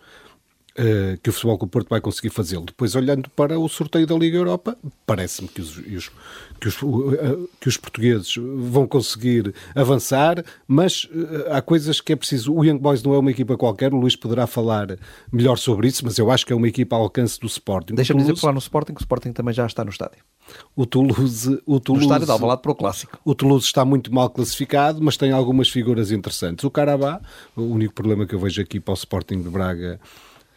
que 1.22 1.28
o 1.28 1.32
Futebol 1.32 1.58
Clube 1.58 1.72
Porto 1.72 1.88
vai 1.88 2.00
conseguir 2.00 2.30
fazê-lo. 2.30 2.64
Depois, 2.64 2.94
olhando 2.94 3.28
para 3.30 3.58
o 3.58 3.68
sorteio 3.68 4.06
da 4.06 4.14
Liga 4.14 4.36
Europa, 4.36 4.76
parece-me 5.06 5.48
que 5.48 5.60
os, 5.60 6.10
que, 6.60 6.68
os, 6.68 6.82
uh, 6.82 7.50
que 7.60 7.68
os 7.68 7.76
portugueses 7.76 8.34
vão 8.36 8.86
conseguir 8.86 9.54
avançar, 9.74 10.44
mas 10.66 11.04
uh, 11.04 11.52
há 11.52 11.60
coisas 11.60 12.00
que 12.00 12.12
é 12.12 12.16
preciso. 12.16 12.54
O 12.54 12.64
Young 12.64 12.78
Boys 12.78 13.02
não 13.02 13.14
é 13.14 13.18
uma 13.18 13.30
equipa 13.30 13.56
qualquer, 13.56 13.92
o 13.92 13.96
Luís 13.96 14.16
poderá 14.16 14.46
falar 14.46 14.96
melhor 15.32 15.58
sobre 15.58 15.88
isso, 15.88 16.04
mas 16.04 16.18
eu 16.18 16.30
acho 16.30 16.46
que 16.46 16.52
é 16.52 16.56
uma 16.56 16.68
equipa 16.68 16.96
ao 16.96 17.02
alcance 17.02 17.38
do 17.38 17.46
Sporting. 17.46 17.94
Deixa-me 17.94 18.20
dizer 18.20 18.36
falar 18.36 18.52
no 18.52 18.58
Sporting, 18.58 18.94
que 18.94 19.00
o 19.00 19.02
Sporting 19.02 19.32
também 19.32 19.52
já 19.52 19.66
está 19.66 19.84
no 19.84 19.90
estádio. 19.90 20.22
O 20.74 20.86
Toulouse, 20.86 21.60
o 21.66 21.78
Toulouse, 21.78 22.06
no 22.06 22.12
estádio 22.12 22.26
de 22.26 22.32
Alvalade 22.32 22.62
para 22.62 22.72
o 22.72 22.74
Clássico. 22.74 23.18
O 23.24 23.34
Toulouse 23.34 23.66
está 23.66 23.84
muito 23.84 24.12
mal 24.12 24.30
classificado, 24.30 25.00
mas 25.02 25.16
tem 25.16 25.32
algumas 25.32 25.68
figuras 25.68 26.10
interessantes. 26.10 26.64
O 26.64 26.70
Carabá, 26.70 27.20
o 27.56 27.62
único 27.62 27.94
problema 27.94 28.26
que 28.26 28.34
eu 28.34 28.38
vejo 28.38 28.60
aqui 28.60 28.80
para 28.80 28.92
o 28.92 28.94
Sporting 28.94 29.42
de 29.42 29.48
Braga 29.48 30.00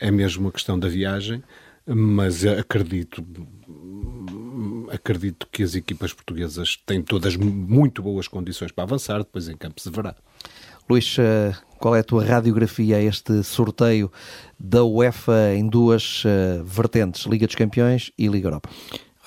é 0.04 0.12
mesmo 0.12 0.44
uma 0.44 0.52
questão 0.52 0.78
da 0.78 0.90
viagem, 0.90 1.42
mas 1.88 2.46
acredito 2.46 3.26
acredito 4.92 5.48
que 5.50 5.64
as 5.64 5.76
equipas 5.76 6.14
portuguesas 6.14 6.78
têm 6.86 7.02
todas 7.02 7.38
muito 7.38 8.04
boas 8.04 8.28
condições 8.28 8.72
para 8.72 8.84
avançar, 8.84 9.20
depois 9.20 9.48
em 9.48 9.56
campo 9.56 9.82
se 9.82 9.90
verá. 9.90 10.14
Luís, 10.90 11.16
eh, 11.18 11.54
qual 11.80 11.96
é 11.96 12.02
a 12.02 12.04
tua 12.04 12.24
radiografia 12.24 12.98
a 12.98 13.02
este 13.02 13.42
sorteio 13.44 14.12
da 14.60 14.84
UEFA 14.84 15.56
em 15.56 15.68
duas 15.68 16.24
eh, 16.26 16.62
vertentes, 16.66 17.26
Liga 17.26 17.48
dos 17.48 17.56
Campeões 17.56 18.12
e 18.18 18.28
Liga 18.28 18.50
Europa? 18.50 18.70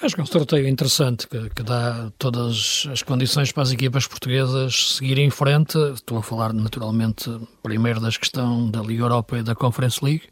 Acho 0.03 0.15
que 0.15 0.21
é 0.21 0.25
um 0.25 0.27
sorteio 0.27 0.69
interessante 0.69 1.27
que, 1.27 1.49
que, 1.51 1.63
dá 1.63 2.13
todas 2.19 2.87
as 2.93 3.03
condições 3.03 3.51
para 3.51 3.63
as 3.63 3.73
equipas 3.73 4.07
portuguesas 4.07 4.97
seguirem 4.97 5.27
em 5.27 5.31
frente. 5.31 5.79
Estou 5.95 6.19
a 6.19 6.23
falar 6.23 6.53
naturalmente 6.53 7.31
primeiro 7.63 7.99
da 7.99 8.11
questão 8.11 8.71
da 8.71 8.83
Liga 8.83 9.05
Europa 9.05 9.39
e 9.39 9.43
da 9.43 9.55
Conference 9.55 10.05
League. 10.05 10.25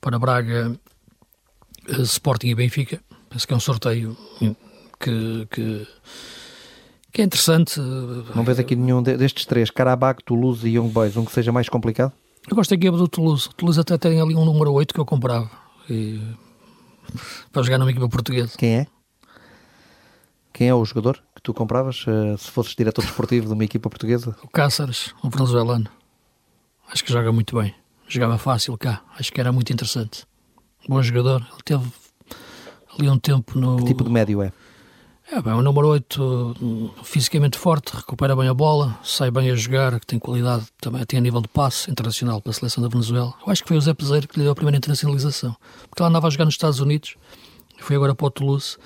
Para 0.00 0.18
Braga, 0.18 0.76
eh, 1.88 2.02
Sporting 2.02 2.48
e 2.48 2.54
Benfica. 2.56 3.00
Penso 3.30 3.46
que 3.46 3.54
é 3.54 3.56
um 3.56 3.60
sorteio 3.60 4.16
que, 4.98 5.46
que, 5.48 5.86
que 7.12 7.22
é 7.22 7.24
interessante. 7.24 7.78
Não 8.34 8.42
vês 8.42 8.58
aqui 8.58 8.74
nenhum 8.74 9.00
destes 9.00 9.46
três, 9.46 9.70
Carabag, 9.70 10.24
Toulouse 10.24 10.66
e 10.66 10.76
Young 10.76 10.88
Boys, 10.88 11.16
um 11.16 11.24
que 11.24 11.32
seja 11.32 11.52
mais 11.52 11.68
complicado? 11.68 12.12
Eu 12.48 12.56
gosto 12.56 12.70
da 12.70 12.76
equipa 12.76 12.96
do 12.96 13.06
Toulouse. 13.06 13.48
O 13.48 13.54
Toulouse 13.54 13.78
até 13.78 13.96
tem 13.96 14.20
ali 14.20 14.34
um 14.34 14.44
número 14.44 14.72
8 14.72 14.92
que 14.92 14.98
eu 14.98 15.06
comprava. 15.06 15.48
E 15.88 16.20
para 17.52 17.62
jogar 17.62 17.78
numa 17.78 17.90
equipa 17.90 18.08
portuguesa. 18.08 18.56
Quem 18.56 18.76
é? 18.76 18.86
Quem 20.52 20.68
é 20.68 20.74
o 20.74 20.84
jogador 20.84 21.22
que 21.34 21.42
tu 21.42 21.52
compravas 21.52 22.06
uh, 22.06 22.38
se 22.38 22.50
fosses 22.50 22.74
diretor 22.74 23.02
desportivo 23.04 23.46
de 23.46 23.52
uma 23.52 23.64
equipa 23.64 23.90
portuguesa? 23.90 24.34
O 24.42 24.48
Cáceres, 24.48 25.14
um 25.22 25.28
venezuelano. 25.28 25.88
Acho 26.90 27.04
que 27.04 27.12
joga 27.12 27.30
muito 27.32 27.58
bem. 27.60 27.74
Jogava 28.08 28.38
fácil 28.38 28.78
cá. 28.78 29.02
Acho 29.18 29.32
que 29.32 29.40
era 29.40 29.52
muito 29.52 29.72
interessante. 29.72 30.24
Bom 30.88 31.02
jogador. 31.02 31.40
Ele 31.52 31.62
teve 31.64 31.92
ali 32.98 33.10
um 33.10 33.18
tempo 33.18 33.58
no. 33.58 33.76
Que 33.76 33.84
tipo 33.84 34.04
de 34.04 34.10
médio 34.10 34.42
é? 34.42 34.52
É 35.28 35.42
bem, 35.42 35.52
o 35.54 35.60
número 35.60 35.88
8, 35.88 36.94
fisicamente 37.02 37.58
forte, 37.58 37.92
recupera 37.94 38.36
bem 38.36 38.48
a 38.48 38.54
bola, 38.54 38.96
sai 39.02 39.28
bem 39.28 39.50
a 39.50 39.56
jogar, 39.56 39.98
que 39.98 40.06
tem 40.06 40.20
qualidade 40.20 40.66
também, 40.80 41.04
tem 41.04 41.18
a 41.18 41.20
nível 41.20 41.40
de 41.40 41.48
passe 41.48 41.90
internacional 41.90 42.40
para 42.40 42.50
a 42.50 42.52
seleção 42.52 42.80
da 42.80 42.88
Venezuela. 42.88 43.34
Eu 43.44 43.52
acho 43.52 43.62
que 43.62 43.68
foi 43.68 43.76
o 43.76 43.80
Zé 43.80 43.92
Peseiro 43.92 44.28
que 44.28 44.38
lhe 44.38 44.44
deu 44.44 44.52
a 44.52 44.54
primeira 44.54 44.76
internacionalização, 44.76 45.56
porque 45.90 46.00
ele 46.00 46.08
andava 46.08 46.28
a 46.28 46.30
jogar 46.30 46.44
nos 46.44 46.54
Estados 46.54 46.78
Unidos, 46.78 47.16
foi 47.80 47.96
agora 47.96 48.14
para 48.14 48.26
o 48.26 48.30
Toulouse, 48.30 48.76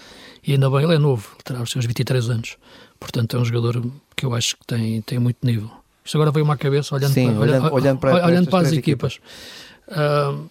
e 0.43 0.53
ainda 0.53 0.71
bem, 0.71 0.83
ele 0.83 0.95
é 0.95 0.99
novo, 0.99 1.29
ele 1.35 1.43
terá 1.45 1.63
os 1.63 1.71
seus 1.71 1.85
23 1.85 2.31
anos, 2.31 2.57
portanto 2.99 3.37
é 3.37 3.41
um 3.41 3.45
jogador 3.45 3.83
que 4.17 4.25
eu 4.25 4.35
acho 4.35 4.57
que 4.57 4.67
tem, 4.67 5.03
tem 5.03 5.19
muito 5.19 5.39
nível. 5.43 5.71
Isto 6.03 6.17
agora 6.17 6.31
veio-me 6.31 6.53
à 6.53 6.57
cabeça, 6.57 6.95
olhando 6.95 7.13
Sim, 7.13 7.35
para, 7.35 7.41
olhando, 7.41 7.75
olhando 7.75 7.99
para, 7.99 8.27
olhando 8.27 8.51
para 8.51 8.67
as 8.67 8.73
equipas. 8.73 9.21
equipas. 9.21 10.35
Uh, 10.35 10.51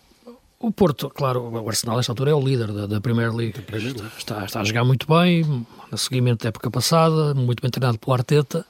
o 0.60 0.72
Porto, 0.72 1.10
claro, 1.10 1.42
o 1.42 1.70
Arsenal 1.70 1.98
nesta 1.98 2.12
altura 2.12 2.32
é 2.32 2.34
o 2.34 2.42
líder 2.42 2.72
da, 2.74 2.86
da 2.86 3.02
Premier 3.02 3.34
League. 3.34 3.64
Está, 4.18 4.44
está, 4.44 4.60
a 4.60 4.64
jogar 4.64 4.84
muito 4.84 5.08
bem, 5.08 5.66
no 5.90 5.98
seguimento 5.98 6.44
da 6.44 6.50
época 6.50 6.70
passada, 6.70 7.34
muito 7.34 7.62
bem 7.62 7.72
treinado 7.72 7.98
pelo 7.98 8.14
Arteta. 8.14 8.66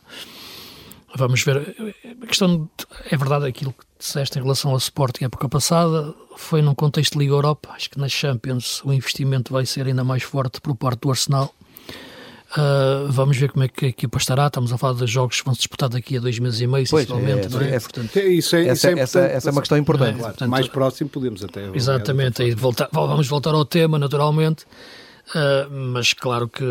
Vamos 1.15 1.43
ver. 1.43 1.75
A 2.21 2.27
questão 2.27 2.69
é 3.09 3.17
verdade 3.17 3.47
aquilo 3.47 3.73
que 3.73 3.83
disseste 3.97 4.37
em 4.37 4.41
relação 4.41 4.71
ao 4.71 4.77
Sporting 4.77 5.25
época 5.25 5.49
passada, 5.49 6.13
foi 6.37 6.61
num 6.61 6.75
contexto 6.75 7.13
de 7.13 7.19
Liga 7.19 7.33
Europa. 7.33 7.69
Acho 7.73 7.89
que 7.89 7.99
na 7.99 8.07
Champions 8.07 8.83
o 8.85 8.93
investimento 8.93 9.51
vai 9.51 9.65
ser 9.65 9.87
ainda 9.87 10.03
mais 10.03 10.21
forte 10.21 10.61
por 10.61 10.75
parte 10.75 11.01
do 11.01 11.09
Arsenal. 11.09 11.53
Uh, 12.57 13.11
vamos 13.11 13.37
ver 13.37 13.51
como 13.51 13.63
é 13.63 13.67
que 13.67 13.85
a 13.85 13.89
equipa 13.89 14.17
estará. 14.17 14.47
Estamos 14.47 14.73
a 14.73 14.77
falar 14.77 14.95
de 14.95 15.05
jogos 15.05 15.39
que 15.39 15.45
vão 15.45 15.53
se 15.53 15.59
disputar 15.59 15.87
daqui 15.87 16.17
a 16.17 16.19
dois 16.19 16.39
meses 16.39 16.59
e 16.61 16.67
meio, 16.67 16.85
pois, 16.89 17.07
sensivelmente. 17.07 17.45
É, 17.45 17.49
não 17.49 17.61
é? 17.61 17.75
é, 17.75 17.79
portanto, 17.79 18.17
é, 18.17 18.25
isso 18.25 18.55
é, 18.55 18.73
isso 18.73 18.87
é 18.87 18.99
essa, 18.99 19.19
essa, 19.19 19.49
é 19.49 19.51
uma 19.51 19.61
questão 19.61 19.77
importante. 19.77 20.17
Claro, 20.17 20.33
portanto, 20.33 20.49
mais 20.49 20.67
próximo 20.67 21.09
podemos 21.09 21.43
até. 21.43 21.69
Exatamente, 21.73 22.41
aí 22.41 22.55
voltar, 22.55 22.89
vamos 22.91 23.27
voltar 23.27 23.53
ao 23.53 23.63
tema, 23.65 23.99
naturalmente. 23.99 24.63
Uh, 25.29 25.69
mas 25.69 26.13
claro 26.13 26.49
que, 26.49 26.65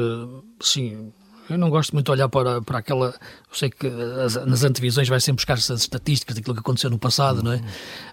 sim, 0.60 1.12
eu 1.48 1.56
não 1.56 1.70
gosto 1.70 1.92
muito 1.92 2.06
de 2.06 2.10
olhar 2.10 2.28
para, 2.28 2.60
para 2.60 2.78
aquela. 2.78 3.06
Eu 3.06 3.56
sei 3.56 3.70
que 3.70 3.86
as, 3.86 4.34
nas 4.46 4.64
antevisões 4.64 5.08
vai 5.08 5.20
sempre 5.20 5.36
buscar 5.36 5.54
as 5.54 5.70
estatísticas 5.70 6.34
daquilo 6.34 6.54
que 6.54 6.60
aconteceu 6.60 6.90
no 6.90 6.98
passado, 6.98 7.40
não 7.40 7.52
é? 7.52 7.62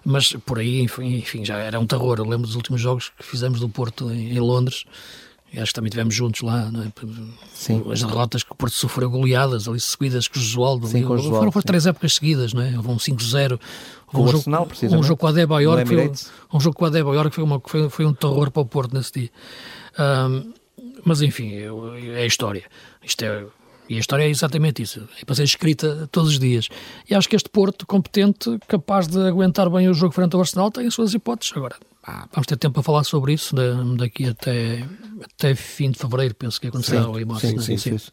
Mas 0.04 0.32
por 0.46 0.60
aí, 0.60 0.82
enfim, 0.82 1.16
enfim, 1.16 1.44
já 1.44 1.56
era 1.56 1.80
um 1.80 1.86
terror. 1.86 2.18
Eu 2.18 2.24
lembro 2.26 2.46
dos 2.46 2.54
últimos 2.54 2.80
jogos 2.80 3.10
que 3.18 3.24
fizemos 3.24 3.58
do 3.58 3.68
Porto 3.68 4.08
em, 4.12 4.36
em 4.36 4.38
Londres 4.38 4.84
e 5.52 5.60
acho 5.60 5.70
que 5.70 5.74
também 5.74 5.90
tivemos 5.90 6.14
juntos 6.14 6.42
lá, 6.42 6.70
não 6.70 6.82
é? 6.82 6.92
Sim. 7.54 7.84
As 7.90 8.02
derrotas 8.02 8.42
que 8.42 8.52
o 8.52 8.54
Porto 8.54 8.74
sofreu 8.74 9.08
goleadas 9.08 9.68
ali 9.68 9.78
seguidas 9.78 10.26
com 10.28 10.38
o 10.38 10.42
Josualdo. 10.42 10.86
Sim, 10.86 11.02
com 11.02 11.14
o 11.14 11.16
Josualdo, 11.16 11.38
foram, 11.38 11.52
foram 11.52 11.64
três 11.64 11.86
épocas 11.86 12.14
seguidas, 12.14 12.52
não 12.52 12.62
é? 12.62 12.76
Houve 12.76 12.88
um 12.88 12.96
5-0. 12.96 13.60
Com 14.06 14.18
um 14.18 14.24
o 14.24 14.28
Arsenal, 14.28 14.68
Um 14.92 15.02
jogo 15.02 15.20
com 15.20 15.26
a 15.26 15.30
Adebayor, 15.30 15.78
que 15.82 15.86
foi, 15.86 16.12
um 16.52 16.60
jogo 16.60 16.76
com 16.76 16.84
a 16.84 16.88
Adebayor 16.88 17.28
que 17.30 17.34
foi, 17.34 17.44
uma, 17.44 17.60
foi, 17.64 17.88
foi 17.88 18.06
um 18.06 18.12
terror 18.12 18.50
para 18.50 18.62
o 18.62 18.66
Porto 18.66 18.94
nesse 18.94 19.12
dia. 19.12 19.30
Um, 19.98 20.52
mas 21.04 21.22
enfim, 21.22 21.52
é 21.54 22.22
a 22.22 22.26
história. 22.26 22.64
Isto 23.02 23.24
é, 23.24 23.46
e 23.88 23.96
a 23.96 24.00
história 24.00 24.24
é 24.24 24.28
exatamente 24.28 24.82
isso. 24.82 25.08
É 25.20 25.24
para 25.24 25.34
ser 25.36 25.44
escrita 25.44 26.08
todos 26.10 26.32
os 26.32 26.38
dias. 26.38 26.68
E 27.08 27.14
acho 27.14 27.28
que 27.28 27.36
este 27.36 27.48
Porto 27.48 27.86
competente, 27.86 28.58
capaz 28.66 29.06
de 29.06 29.18
aguentar 29.20 29.70
bem 29.70 29.88
o 29.88 29.94
jogo 29.94 30.12
frente 30.12 30.34
ao 30.34 30.40
Arsenal, 30.40 30.70
tem 30.70 30.86
as 30.86 30.94
suas 30.94 31.14
hipóteses. 31.14 31.52
Agora, 31.56 31.76
Vamos 32.32 32.46
ter 32.46 32.56
tempo 32.56 32.74
para 32.74 32.82
falar 32.84 33.02
sobre 33.02 33.32
isso 33.32 33.54
daqui 33.96 34.28
até, 34.28 34.84
até 35.34 35.54
fim 35.56 35.90
de 35.90 35.98
fevereiro, 35.98 36.36
penso 36.36 36.60
que 36.60 36.68
acontecerá 36.68 37.08
o 37.08 37.16
sim, 37.40 37.58
sim, 37.58 37.76
sim, 37.76 37.98
sim. 37.98 38.10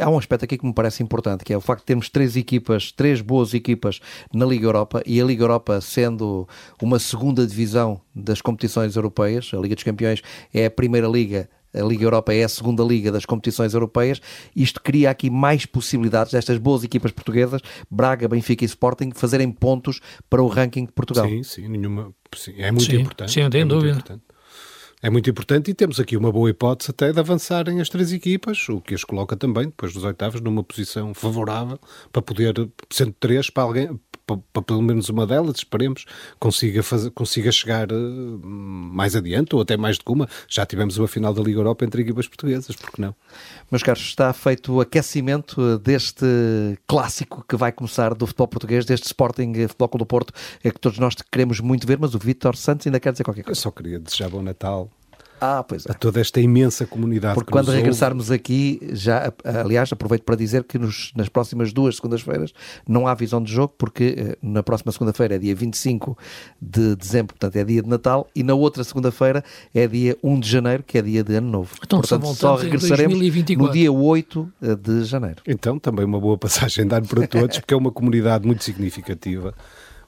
Há 0.00 0.10
um 0.10 0.18
aspecto 0.18 0.44
aqui 0.44 0.58
que 0.58 0.66
me 0.66 0.74
parece 0.74 1.00
importante, 1.00 1.44
que 1.44 1.52
é 1.52 1.56
o 1.56 1.60
facto 1.60 1.82
de 1.82 1.86
termos 1.86 2.08
três 2.08 2.36
equipas, 2.36 2.90
três 2.90 3.20
boas 3.20 3.54
equipas 3.54 4.00
na 4.34 4.44
Liga 4.44 4.66
Europa 4.66 5.00
e 5.06 5.20
a 5.20 5.24
Liga 5.24 5.44
Europa 5.44 5.80
sendo 5.80 6.48
uma 6.82 6.98
segunda 6.98 7.46
divisão 7.46 8.00
das 8.12 8.40
competições 8.40 8.96
europeias, 8.96 9.50
a 9.54 9.58
Liga 9.58 9.76
dos 9.76 9.84
Campeões 9.84 10.22
é 10.52 10.66
a 10.66 10.70
primeira 10.70 11.06
liga 11.06 11.48
a 11.80 11.84
Liga 11.84 12.04
Europa 12.04 12.34
é 12.34 12.44
a 12.44 12.48
segunda 12.48 12.82
liga 12.82 13.12
das 13.12 13.24
competições 13.24 13.74
europeias, 13.74 14.20
isto 14.54 14.80
cria 14.82 15.10
aqui 15.10 15.30
mais 15.30 15.66
possibilidades 15.66 16.32
destas 16.32 16.58
boas 16.58 16.84
equipas 16.84 17.12
portuguesas, 17.12 17.60
Braga, 17.90 18.28
Benfica 18.28 18.64
e 18.64 18.66
Sporting, 18.66 19.12
fazerem 19.14 19.50
pontos 19.50 20.00
para 20.28 20.42
o 20.42 20.46
ranking 20.46 20.86
de 20.86 20.92
Portugal. 20.92 21.28
Sim, 21.28 21.42
sim, 21.42 21.68
nenhuma, 21.68 22.12
sim, 22.34 22.54
é 22.58 22.70
muito 22.70 22.90
sim, 22.90 23.00
importante. 23.00 23.32
Sim, 23.32 23.42
não 23.42 23.50
tenho 23.50 23.64
é 23.64 23.68
dúvida. 23.68 24.20
É 25.06 25.08
muito 25.08 25.30
importante 25.30 25.70
e 25.70 25.74
temos 25.74 26.00
aqui 26.00 26.16
uma 26.16 26.32
boa 26.32 26.50
hipótese 26.50 26.90
até 26.90 27.12
de 27.12 27.20
avançarem 27.20 27.80
as 27.80 27.88
três 27.88 28.12
equipas, 28.12 28.68
o 28.68 28.80
que 28.80 28.92
as 28.92 29.04
coloca 29.04 29.36
também, 29.36 29.66
depois 29.66 29.92
dos 29.92 30.02
oitavos, 30.02 30.40
numa 30.40 30.64
posição 30.64 31.14
favorável 31.14 31.78
para 32.12 32.20
poder, 32.20 32.54
sendo 32.90 33.14
três, 33.20 33.48
para 33.48 33.62
alguém, 33.62 34.00
para 34.26 34.62
pelo 34.62 34.82
menos 34.82 35.08
uma 35.08 35.24
delas, 35.24 35.58
esperemos, 35.58 36.06
consiga, 36.40 36.82
fazer, 36.82 37.10
consiga 37.10 37.52
chegar 37.52 37.92
uh, 37.92 38.40
mais 38.44 39.14
adiante, 39.14 39.54
ou 39.54 39.62
até 39.62 39.76
mais 39.76 39.96
do 39.96 40.04
que 40.04 40.10
uma. 40.10 40.28
Já 40.48 40.66
tivemos 40.66 40.98
uma 40.98 41.06
final 41.06 41.32
da 41.32 41.40
Liga 41.40 41.60
Europa 41.60 41.84
entre 41.84 42.02
equipas 42.02 42.26
portuguesas, 42.26 42.74
por 42.74 42.90
que 42.90 43.00
não? 43.00 43.14
Meus 43.70 43.84
caros, 43.84 44.02
está 44.02 44.32
feito 44.32 44.72
o 44.72 44.80
aquecimento 44.80 45.60
eh, 45.60 45.78
deste 45.78 46.26
clássico 46.84 47.44
que 47.48 47.54
vai 47.54 47.70
começar 47.70 48.12
do 48.12 48.26
futebol 48.26 48.48
português, 48.48 48.84
deste 48.84 49.06
Sporting 49.06 49.52
eh, 49.54 49.68
Futebol 49.68 49.88
Clube 49.88 50.02
do 50.02 50.06
Porto, 50.06 50.32
é 50.64 50.70
que 50.72 50.80
todos 50.80 50.98
nós 50.98 51.14
queremos 51.30 51.60
muito 51.60 51.86
ver, 51.86 51.96
mas 51.96 52.12
o 52.12 52.18
Vítor 52.18 52.56
Santos 52.56 52.88
ainda 52.88 52.98
quer 52.98 53.12
dizer 53.12 53.22
qualquer 53.22 53.44
coisa. 53.44 53.56
Eu 53.56 53.62
só 53.62 53.70
queria 53.70 54.00
desejar 54.00 54.28
bom 54.28 54.42
Natal 54.42 54.90
ah, 55.40 55.62
pois 55.62 55.84
é. 55.86 55.92
A 55.92 55.94
toda 55.94 56.20
esta 56.20 56.40
imensa 56.40 56.86
comunidade. 56.86 57.34
Porque 57.34 57.50
quando 57.50 57.70
regressarmos 57.70 58.26
ouve... 58.26 58.36
aqui, 58.36 58.80
já, 58.92 59.32
aliás, 59.44 59.92
aproveito 59.92 60.22
para 60.22 60.36
dizer 60.36 60.64
que 60.64 60.78
nos, 60.78 61.12
nas 61.14 61.28
próximas 61.28 61.72
duas 61.72 61.96
segundas-feiras 61.96 62.52
não 62.88 63.06
há 63.06 63.14
visão 63.14 63.42
de 63.42 63.52
jogo, 63.52 63.74
porque 63.76 64.14
eh, 64.16 64.38
na 64.42 64.62
próxima 64.62 64.92
segunda-feira 64.92 65.34
é 65.34 65.38
dia 65.38 65.54
25 65.54 66.16
de 66.60 66.96
dezembro, 66.96 67.34
portanto 67.34 67.56
é 67.56 67.64
dia 67.64 67.82
de 67.82 67.88
Natal, 67.88 68.28
e 68.34 68.42
na 68.42 68.54
outra 68.54 68.82
segunda-feira 68.82 69.44
é 69.74 69.86
dia 69.86 70.16
1 70.22 70.40
de 70.40 70.48
janeiro, 70.48 70.82
que 70.82 70.96
é 70.98 71.02
dia 71.02 71.22
de 71.22 71.34
Ano 71.34 71.50
Novo. 71.50 71.74
Então, 71.84 72.00
portanto, 72.00 72.26
só, 72.28 72.34
só 72.34 72.54
regressaremos 72.56 73.18
no 73.56 73.70
dia 73.70 73.92
8 73.92 74.52
eh, 74.62 74.74
de 74.74 75.04
janeiro. 75.04 75.42
Então, 75.46 75.78
também 75.78 76.04
uma 76.04 76.20
boa 76.20 76.38
passagem 76.38 76.86
de 76.86 76.94
ano 76.94 77.06
para 77.06 77.26
todos, 77.26 77.58
porque 77.60 77.74
é 77.74 77.76
uma 77.76 77.92
comunidade 77.92 78.46
muito 78.46 78.64
significativa, 78.64 79.54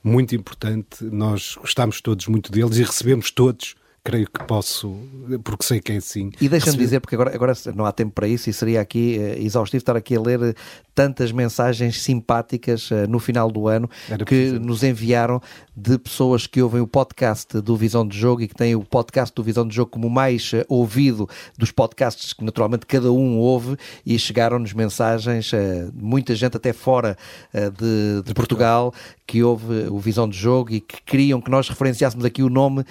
muito 0.02 0.34
importante. 0.34 1.04
Nós 1.04 1.56
gostamos 1.60 2.00
todos 2.00 2.26
muito 2.28 2.50
deles 2.50 2.78
e 2.78 2.82
recebemos 2.82 3.30
todos 3.30 3.74
creio 4.08 4.26
que 4.26 4.42
posso, 4.44 4.96
porque 5.44 5.66
sei 5.66 5.80
que 5.80 5.92
é 5.92 5.96
assim. 5.96 6.30
E 6.40 6.48
deixa-me 6.48 6.78
dizer, 6.78 6.98
porque 6.98 7.14
agora, 7.14 7.34
agora 7.34 7.52
não 7.74 7.84
há 7.84 7.92
tempo 7.92 8.12
para 8.12 8.26
isso 8.26 8.48
e 8.48 8.54
seria 8.54 8.80
aqui 8.80 9.18
uh, 9.18 9.44
exaustivo 9.44 9.82
estar 9.82 9.96
aqui 9.96 10.16
a 10.16 10.20
ler 10.20 10.40
eh, 10.42 10.54
tantas 10.98 11.30
mensagens 11.30 12.02
simpáticas 12.02 12.90
uh, 12.90 13.06
no 13.08 13.20
final 13.20 13.52
do 13.52 13.68
ano 13.68 13.88
Era 14.10 14.24
que 14.24 14.58
nos 14.58 14.82
enviaram 14.82 15.40
de 15.76 15.96
pessoas 15.96 16.44
que 16.44 16.60
ouvem 16.60 16.80
o 16.80 16.88
podcast 16.88 17.60
do 17.60 17.76
Visão 17.76 18.04
de 18.04 18.18
Jogo 18.18 18.42
e 18.42 18.48
que 18.48 18.54
têm 18.56 18.74
o 18.74 18.82
podcast 18.82 19.32
do 19.32 19.44
Visão 19.44 19.64
de 19.64 19.76
Jogo 19.76 19.92
como 19.92 20.10
mais 20.10 20.52
uh, 20.52 20.64
ouvido 20.68 21.28
dos 21.56 21.70
podcasts 21.70 22.32
que 22.32 22.42
naturalmente 22.42 22.84
cada 22.84 23.12
um 23.12 23.38
ouve 23.38 23.76
e 24.04 24.18
chegaram-nos 24.18 24.72
mensagens, 24.72 25.52
muita 25.94 26.34
gente 26.34 26.56
até 26.56 26.72
fora 26.72 27.16
de, 27.52 28.22
de, 28.24 28.34
Portugal, 28.34 28.92
que 29.26 29.42
ouve 29.42 29.86
o 29.88 29.98
Visão 29.98 30.28
de 30.28 30.36
Jogo 30.36 30.72
e 30.72 30.80
que 30.80 31.00
queriam 31.02 31.40
que 31.40 31.50
nós 31.50 31.68
referenciássemos 31.68 32.24
aqui 32.24 32.42
o 32.42 32.48
nome 32.48 32.84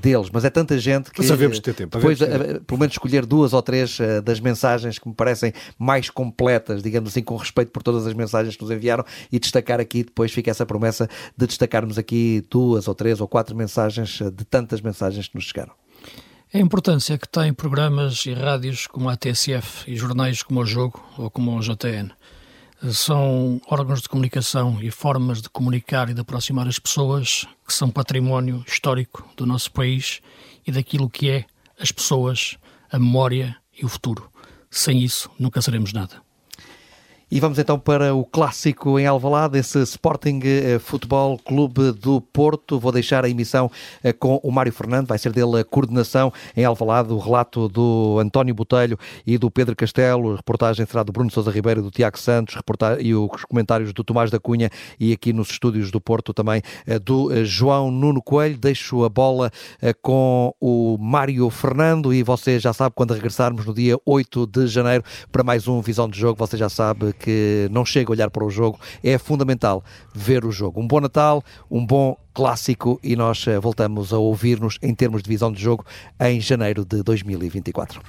deles, 0.00 0.28
mas 0.32 0.44
é 0.44 0.50
tanta 0.50 0.78
gente 0.78 1.10
que 1.10 1.22
sabemos 1.22 1.58
ter 1.58 1.74
tempo. 1.74 1.96
depois, 1.96 2.18
pelo 2.66 2.80
menos 2.80 2.94
escolher 2.94 3.26
duas 3.26 3.52
ou 3.52 3.62
três 3.62 3.98
uh, 3.98 4.22
das 4.22 4.40
mensagens 4.40 4.98
que 4.98 5.08
me 5.08 5.14
parecem 5.14 5.52
mais 5.78 6.08
completas, 6.10 6.82
digamos 6.82 7.10
assim, 7.10 7.22
com 7.22 7.36
respeito 7.36 7.49
por 7.50 7.82
todas 7.82 8.06
as 8.06 8.14
mensagens 8.14 8.56
que 8.56 8.62
nos 8.62 8.70
enviaram 8.70 9.04
e 9.30 9.38
destacar 9.38 9.80
aqui, 9.80 10.04
depois 10.04 10.32
fica 10.32 10.50
essa 10.50 10.66
promessa 10.66 11.08
de 11.36 11.46
destacarmos 11.46 11.98
aqui 11.98 12.44
duas 12.50 12.88
ou 12.88 12.94
três 12.94 13.20
ou 13.20 13.28
quatro 13.28 13.54
mensagens 13.56 14.20
uh, 14.20 14.30
de 14.30 14.44
tantas 14.44 14.80
mensagens 14.80 15.28
que 15.28 15.34
nos 15.34 15.44
chegaram. 15.44 15.72
A 16.52 16.58
importância 16.58 17.16
que 17.16 17.28
têm 17.28 17.52
programas 17.52 18.26
e 18.26 18.32
rádios 18.32 18.86
como 18.86 19.08
a 19.08 19.16
TSF 19.16 19.90
e 19.90 19.94
jornais 19.94 20.42
como 20.42 20.60
o 20.60 20.66
Jogo 20.66 21.00
ou 21.16 21.30
como 21.30 21.56
o 21.56 21.60
JN 21.60 22.10
são 22.92 23.60
órgãos 23.68 24.00
de 24.00 24.08
comunicação 24.08 24.78
e 24.80 24.90
formas 24.90 25.42
de 25.42 25.50
comunicar 25.50 26.08
e 26.08 26.14
de 26.14 26.20
aproximar 26.22 26.66
as 26.66 26.78
pessoas 26.78 27.46
que 27.66 27.72
são 27.72 27.90
património 27.90 28.64
histórico 28.66 29.28
do 29.36 29.44
nosso 29.44 29.70
país 29.70 30.20
e 30.66 30.72
daquilo 30.72 31.10
que 31.10 31.30
é 31.30 31.44
as 31.78 31.92
pessoas, 31.92 32.56
a 32.90 32.98
memória 32.98 33.56
e 33.80 33.84
o 33.84 33.88
futuro. 33.88 34.30
Sem 34.70 35.02
isso, 35.02 35.30
nunca 35.38 35.60
seremos 35.60 35.92
nada. 35.92 36.22
E 37.32 37.38
vamos 37.38 37.60
então 37.60 37.78
para 37.78 38.12
o 38.12 38.24
clássico 38.24 38.98
em 38.98 39.06
Alvalade, 39.06 39.56
esse 39.56 39.80
Sporting 39.82 40.40
eh, 40.42 40.80
Futebol 40.80 41.38
Clube 41.38 41.92
do 41.92 42.20
Porto. 42.20 42.76
Vou 42.76 42.90
deixar 42.90 43.24
a 43.24 43.28
emissão 43.28 43.70
eh, 44.02 44.12
com 44.12 44.40
o 44.42 44.50
Mário 44.50 44.72
Fernando, 44.72 45.06
vai 45.06 45.16
ser 45.16 45.30
dele 45.30 45.60
a 45.60 45.64
coordenação 45.64 46.32
em 46.56 46.64
Alvalade, 46.64 47.12
o 47.12 47.18
relato 47.18 47.68
do 47.68 48.18
António 48.18 48.52
Botelho 48.52 48.98
e 49.24 49.38
do 49.38 49.48
Pedro 49.48 49.76
Castelo, 49.76 50.32
a 50.32 50.36
reportagem 50.38 50.84
será 50.84 51.04
do 51.04 51.12
Bruno 51.12 51.30
Sousa 51.30 51.52
Ribeiro, 51.52 51.82
do 51.82 51.90
Tiago 51.92 52.18
Santos, 52.18 52.56
e 52.98 53.14
os 53.14 53.44
comentários 53.44 53.92
do 53.92 54.02
Tomás 54.02 54.28
da 54.28 54.40
Cunha 54.40 54.68
e 54.98 55.12
aqui 55.12 55.32
nos 55.32 55.50
estúdios 55.50 55.92
do 55.92 56.00
Porto 56.00 56.34
também 56.34 56.60
eh, 56.84 56.98
do 56.98 57.44
João 57.44 57.92
Nuno 57.92 58.20
Coelho. 58.20 58.58
Deixo 58.58 59.04
a 59.04 59.08
bola 59.08 59.52
com 60.02 60.52
o 60.60 60.98
Mário 60.98 61.48
Fernando 61.48 62.12
e 62.12 62.24
você 62.24 62.58
já 62.58 62.72
sabe, 62.72 62.92
quando 62.96 63.14
regressarmos 63.14 63.64
no 63.64 63.72
dia 63.72 63.96
8 64.04 64.48
de 64.48 64.66
janeiro 64.66 65.04
para 65.30 65.44
mais 65.44 65.68
um 65.68 65.80
Visão 65.80 66.08
de 66.08 66.18
Jogo, 66.18 66.36
você 66.36 66.56
já 66.56 66.68
sabe 66.68 67.14
que 67.20 67.68
não 67.70 67.84
chega 67.84 68.10
a 68.10 68.12
olhar 68.12 68.30
para 68.30 68.44
o 68.44 68.50
jogo, 68.50 68.80
é 69.04 69.18
fundamental 69.18 69.84
ver 70.14 70.44
o 70.44 70.50
jogo. 70.50 70.80
Um 70.80 70.86
bom 70.86 71.00
Natal, 71.00 71.44
um 71.70 71.84
bom 71.84 72.16
clássico 72.34 72.98
e 73.02 73.14
nós 73.14 73.46
eh, 73.46 73.58
voltamos 73.60 74.12
a 74.12 74.18
ouvir-nos 74.18 74.78
em 74.82 74.94
termos 74.94 75.22
de 75.22 75.28
visão 75.28 75.52
de 75.52 75.62
jogo 75.62 75.84
em 76.18 76.40
janeiro 76.40 76.84
de 76.84 77.02
2024. 77.02 78.00